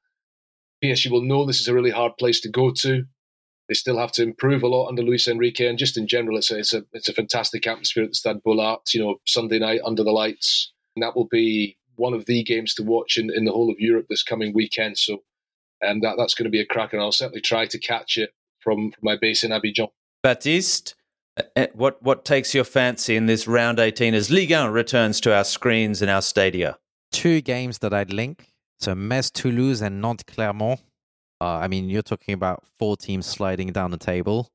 PSG 0.85 1.11
will 1.11 1.25
know 1.25 1.47
this 1.47 1.61
is 1.61 1.69
a 1.69 1.75
really 1.75 1.91
hard 1.91 2.19
place 2.19 2.41
to 2.41 2.51
go 2.51 2.71
to. 2.71 3.05
They 3.71 3.75
still 3.75 3.99
have 3.99 4.11
to 4.13 4.25
improve 4.25 4.65
a 4.65 4.67
lot 4.67 4.89
under 4.89 5.01
Luis 5.01 5.29
Enrique, 5.29 5.69
and 5.69 5.79
just 5.79 5.97
in 5.97 6.09
general, 6.09 6.37
it's 6.37 6.51
a 6.51 6.59
it's 6.59 6.75
a, 6.75 6.85
it's 6.93 7.09
a 7.09 7.13
fantastic 7.13 7.69
atmosphere 7.69 8.03
at 8.03 8.11
the 8.11 8.17
Stade 8.17 8.43
Bollaert. 8.45 8.93
You 8.93 9.01
know, 9.01 9.21
Sunday 9.29 9.61
night 9.61 9.81
under 9.87 10.03
the 10.03 10.11
lights, 10.11 10.73
and 10.97 11.05
that 11.05 11.15
will 11.15 11.29
be 11.31 11.77
one 11.95 12.13
of 12.13 12.25
the 12.25 12.43
games 12.43 12.75
to 12.75 12.83
watch 12.83 13.17
in, 13.17 13.31
in 13.33 13.45
the 13.45 13.53
whole 13.53 13.71
of 13.71 13.79
Europe 13.79 14.07
this 14.11 14.25
coming 14.25 14.53
weekend. 14.53 14.99
So, 14.99 15.19
and 15.81 16.03
that 16.03 16.17
that's 16.19 16.35
going 16.35 16.47
to 16.47 16.51
be 16.51 16.61
a 16.61 16.67
crack, 16.67 16.93
and 16.93 17.01
I'll 17.01 17.13
certainly 17.13 17.43
try 17.43 17.65
to 17.67 17.79
catch 17.79 18.19
it 18.19 18.31
from, 18.59 18.91
from 18.91 19.03
my 19.03 19.17
base 19.17 19.45
in 19.45 19.53
Abidjan. 19.53 19.91
Baptiste, 20.25 20.97
eh, 21.37 21.43
eh, 21.55 21.67
what 21.73 22.03
what 22.03 22.25
takes 22.25 22.53
your 22.53 22.65
fancy 22.65 23.15
in 23.15 23.27
this 23.27 23.47
round 23.47 23.79
18 23.79 24.15
as 24.15 24.33
Ligue 24.33 24.51
1 24.51 24.73
returns 24.73 25.21
to 25.21 25.33
our 25.33 25.45
screens 25.45 26.03
and 26.03 26.11
our 26.11 26.23
stadia? 26.23 26.77
Two 27.13 27.41
games 27.41 27.79
that 27.79 27.95
I'd 27.95 28.13
link. 28.13 28.49
So 28.81 28.97
Metz 28.97 29.31
Toulouse 29.31 29.81
and 29.81 30.03
Nantes 30.03 30.25
Clermont. 30.25 30.81
Uh, 31.41 31.59
I 31.59 31.69
mean, 31.69 31.89
you're 31.89 32.03
talking 32.03 32.35
about 32.35 32.65
four 32.79 32.97
teams 32.97 33.27
sliding 33.27 33.73
down 33.73 33.91
the 33.91 33.97
table 33.97 34.51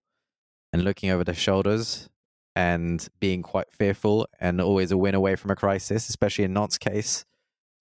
and 0.72 0.84
looking 0.84 1.10
over 1.10 1.24
their 1.24 1.36
shoulders 1.36 2.10
and 2.56 3.08
being 3.20 3.42
quite 3.42 3.72
fearful 3.72 4.28
and 4.40 4.62
always 4.62 4.92
a 4.92 4.98
win 4.98 5.16
away 5.16 5.36
from 5.36 5.52
a 5.52 5.56
crisis, 5.56 6.08
especially 6.10 6.46
in 6.46 6.54
Nantes' 6.54 6.78
case. 6.78 7.26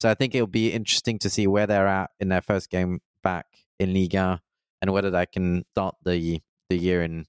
So 0.01 0.11
I 0.11 0.15
think 0.15 0.35
it'll 0.35 0.47
be 0.47 0.73
interesting 0.73 1.19
to 1.21 1.31
see 1.31 1.47
where 1.47 1.67
they're 1.67 1.87
at 1.87 2.11
in 2.19 2.29
their 2.29 2.41
first 2.41 2.71
game 2.71 3.01
back 3.23 3.47
in 3.79 3.95
Liga 3.95 4.41
and 4.83 4.93
whether 4.93 5.11
they 5.11 5.27
can 5.27 5.65
start 5.73 5.97
the 6.05 6.41
the 6.69 6.77
year 6.77 7.03
in 7.03 7.27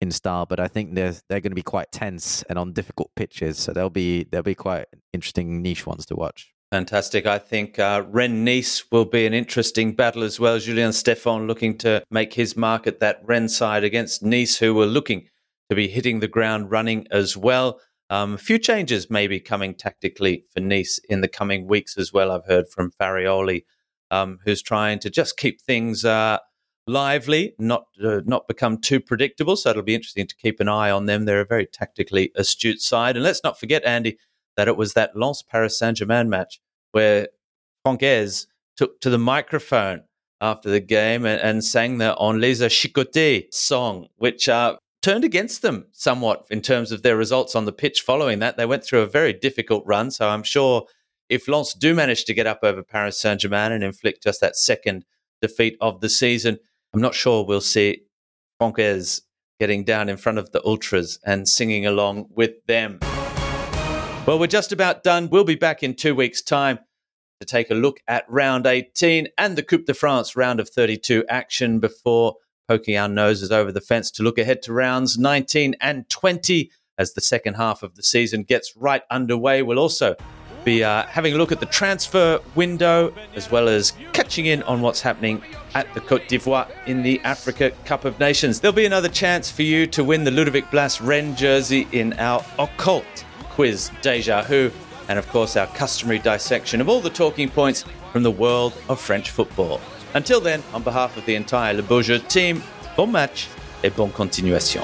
in 0.00 0.10
style. 0.10 0.46
But 0.46 0.60
I 0.60 0.68
think 0.68 0.94
they're 0.94 1.14
they're 1.28 1.40
going 1.40 1.52
to 1.52 1.56
be 1.56 1.62
quite 1.62 1.90
tense 1.92 2.42
and 2.44 2.58
on 2.58 2.72
difficult 2.72 3.10
pitches, 3.16 3.58
so 3.58 3.72
they'll 3.72 3.90
be 3.90 4.24
they'll 4.24 4.42
be 4.42 4.54
quite 4.54 4.86
interesting 5.12 5.62
niche 5.62 5.86
ones 5.86 6.04
to 6.06 6.16
watch. 6.16 6.51
Fantastic. 6.72 7.26
I 7.26 7.38
think 7.38 7.78
uh, 7.78 8.02
Rennes 8.08 8.46
Nice 8.46 8.90
will 8.90 9.04
be 9.04 9.26
an 9.26 9.34
interesting 9.34 9.92
battle 9.92 10.22
as 10.22 10.40
well. 10.40 10.58
Julien 10.58 10.92
Stéphan 10.92 11.46
looking 11.46 11.76
to 11.78 12.02
make 12.10 12.32
his 12.32 12.56
mark 12.56 12.86
at 12.86 12.98
that 13.00 13.20
Rennes 13.24 13.54
side 13.54 13.84
against 13.84 14.22
Nice, 14.22 14.56
who 14.56 14.72
were 14.72 14.86
looking 14.86 15.28
to 15.68 15.76
be 15.76 15.86
hitting 15.86 16.20
the 16.20 16.28
ground 16.28 16.70
running 16.70 17.06
as 17.10 17.36
well. 17.36 17.78
Um, 18.08 18.32
a 18.32 18.38
few 18.38 18.58
changes 18.58 19.10
maybe 19.10 19.38
coming 19.38 19.74
tactically 19.74 20.46
for 20.48 20.60
Nice 20.60 20.98
in 21.10 21.20
the 21.20 21.28
coming 21.28 21.66
weeks 21.66 21.98
as 21.98 22.10
well. 22.10 22.32
I've 22.32 22.46
heard 22.46 22.70
from 22.70 22.90
Farioli, 22.90 23.66
um, 24.10 24.38
who's 24.46 24.62
trying 24.62 24.98
to 25.00 25.10
just 25.10 25.36
keep 25.36 25.60
things 25.60 26.06
uh, 26.06 26.38
lively, 26.86 27.54
not 27.58 27.84
uh, 28.02 28.22
not 28.24 28.48
become 28.48 28.78
too 28.78 28.98
predictable. 28.98 29.56
So 29.56 29.68
it'll 29.68 29.82
be 29.82 29.94
interesting 29.94 30.26
to 30.26 30.36
keep 30.36 30.58
an 30.58 30.70
eye 30.70 30.90
on 30.90 31.04
them. 31.04 31.26
They're 31.26 31.42
a 31.42 31.44
very 31.44 31.66
tactically 31.66 32.32
astute 32.34 32.80
side, 32.80 33.14
and 33.14 33.22
let's 33.22 33.44
not 33.44 33.60
forget, 33.60 33.84
Andy, 33.84 34.16
that 34.56 34.68
it 34.68 34.76
was 34.76 34.94
that 34.94 35.16
Lens 35.16 35.42
Paris 35.42 35.78
Saint 35.78 35.96
Germain 35.96 36.28
match 36.28 36.60
where 36.92 37.28
Franck 37.84 38.02
Haise 38.02 38.46
took 38.76 39.00
to 39.00 39.10
the 39.10 39.18
microphone 39.18 40.02
after 40.40 40.70
the 40.70 40.80
game 40.80 41.24
and, 41.24 41.40
and 41.40 41.64
sang 41.64 41.98
the 41.98 42.16
On 42.16 42.40
les 42.40 42.60
a 42.60 42.68
chicotés 42.68 43.52
song, 43.52 44.08
which 44.16 44.48
uh, 44.48 44.76
turned 45.02 45.24
against 45.24 45.62
them 45.62 45.86
somewhat 45.92 46.44
in 46.50 46.60
terms 46.60 46.92
of 46.92 47.02
their 47.02 47.16
results 47.16 47.54
on 47.54 47.64
the 47.64 47.72
pitch 47.72 48.00
following 48.02 48.38
that. 48.38 48.56
They 48.56 48.66
went 48.66 48.84
through 48.84 49.00
a 49.00 49.06
very 49.06 49.32
difficult 49.32 49.84
run. 49.86 50.10
So 50.10 50.28
I'm 50.28 50.42
sure 50.42 50.86
if 51.28 51.48
Lens 51.48 51.74
do 51.74 51.94
manage 51.94 52.24
to 52.26 52.34
get 52.34 52.46
up 52.46 52.60
over 52.62 52.82
Paris 52.82 53.18
Saint 53.18 53.40
Germain 53.40 53.72
and 53.72 53.84
inflict 53.84 54.22
just 54.22 54.40
that 54.40 54.56
second 54.56 55.04
defeat 55.40 55.76
of 55.80 56.00
the 56.00 56.08
season, 56.08 56.58
I'm 56.92 57.00
not 57.00 57.14
sure 57.14 57.44
we'll 57.44 57.60
see 57.60 58.02
Franck 58.58 58.76
Haise 58.76 59.22
getting 59.58 59.84
down 59.84 60.08
in 60.08 60.16
front 60.16 60.38
of 60.38 60.50
the 60.50 60.64
Ultras 60.64 61.18
and 61.24 61.48
singing 61.48 61.86
along 61.86 62.26
with 62.30 62.64
them. 62.66 62.98
Well, 64.24 64.38
we're 64.38 64.46
just 64.46 64.70
about 64.70 65.02
done. 65.02 65.28
We'll 65.30 65.42
be 65.42 65.56
back 65.56 65.82
in 65.82 65.94
two 65.94 66.14
weeks' 66.14 66.42
time 66.42 66.78
to 67.40 67.46
take 67.46 67.72
a 67.72 67.74
look 67.74 67.98
at 68.06 68.24
round 68.28 68.68
18 68.68 69.26
and 69.36 69.58
the 69.58 69.64
Coupe 69.64 69.84
de 69.84 69.94
France 69.94 70.36
round 70.36 70.60
of 70.60 70.68
32 70.68 71.24
action 71.28 71.80
before 71.80 72.36
poking 72.68 72.96
our 72.96 73.08
noses 73.08 73.50
over 73.50 73.72
the 73.72 73.80
fence 73.80 74.12
to 74.12 74.22
look 74.22 74.38
ahead 74.38 74.62
to 74.62 74.72
rounds 74.72 75.18
19 75.18 75.74
and 75.80 76.08
20 76.08 76.70
as 76.98 77.14
the 77.14 77.20
second 77.20 77.54
half 77.54 77.82
of 77.82 77.96
the 77.96 78.02
season 78.04 78.44
gets 78.44 78.76
right 78.76 79.02
underway. 79.10 79.62
We'll 79.62 79.80
also 79.80 80.14
be 80.64 80.84
uh, 80.84 81.04
having 81.06 81.34
a 81.34 81.36
look 81.36 81.50
at 81.50 81.58
the 81.58 81.66
transfer 81.66 82.38
window 82.54 83.12
as 83.34 83.50
well 83.50 83.68
as 83.68 83.92
catching 84.12 84.46
in 84.46 84.62
on 84.62 84.82
what's 84.82 85.00
happening 85.00 85.42
at 85.74 85.92
the 85.94 86.00
Cote 86.00 86.28
d'Ivoire 86.28 86.68
in 86.86 87.02
the 87.02 87.18
Africa 87.24 87.72
Cup 87.86 88.04
of 88.04 88.20
Nations. 88.20 88.60
There'll 88.60 88.72
be 88.72 88.86
another 88.86 89.08
chance 89.08 89.50
for 89.50 89.64
you 89.64 89.88
to 89.88 90.04
win 90.04 90.22
the 90.22 90.30
Ludovic 90.30 90.70
Blas 90.70 91.00
Rennes 91.00 91.36
jersey 91.36 91.88
in 91.90 92.12
our 92.20 92.44
occult 92.60 93.24
quiz 93.52 93.90
Deja 94.00 94.42
Who, 94.42 94.70
and 95.08 95.18
of 95.18 95.28
course 95.28 95.56
our 95.56 95.66
customary 95.68 96.18
dissection 96.18 96.80
of 96.80 96.88
all 96.88 97.00
the 97.00 97.10
talking 97.10 97.48
points 97.48 97.84
from 98.12 98.22
the 98.22 98.30
world 98.30 98.72
of 98.88 99.00
French 99.00 99.30
football. 99.30 99.80
Until 100.14 100.40
then, 100.40 100.62
on 100.72 100.82
behalf 100.82 101.16
of 101.16 101.24
the 101.26 101.34
entire 101.34 101.74
Le 101.74 102.02
Jeu 102.02 102.18
team, 102.18 102.62
bon 102.96 103.12
match 103.12 103.48
et 103.84 103.94
bonne 103.96 104.12
continuation. 104.12 104.82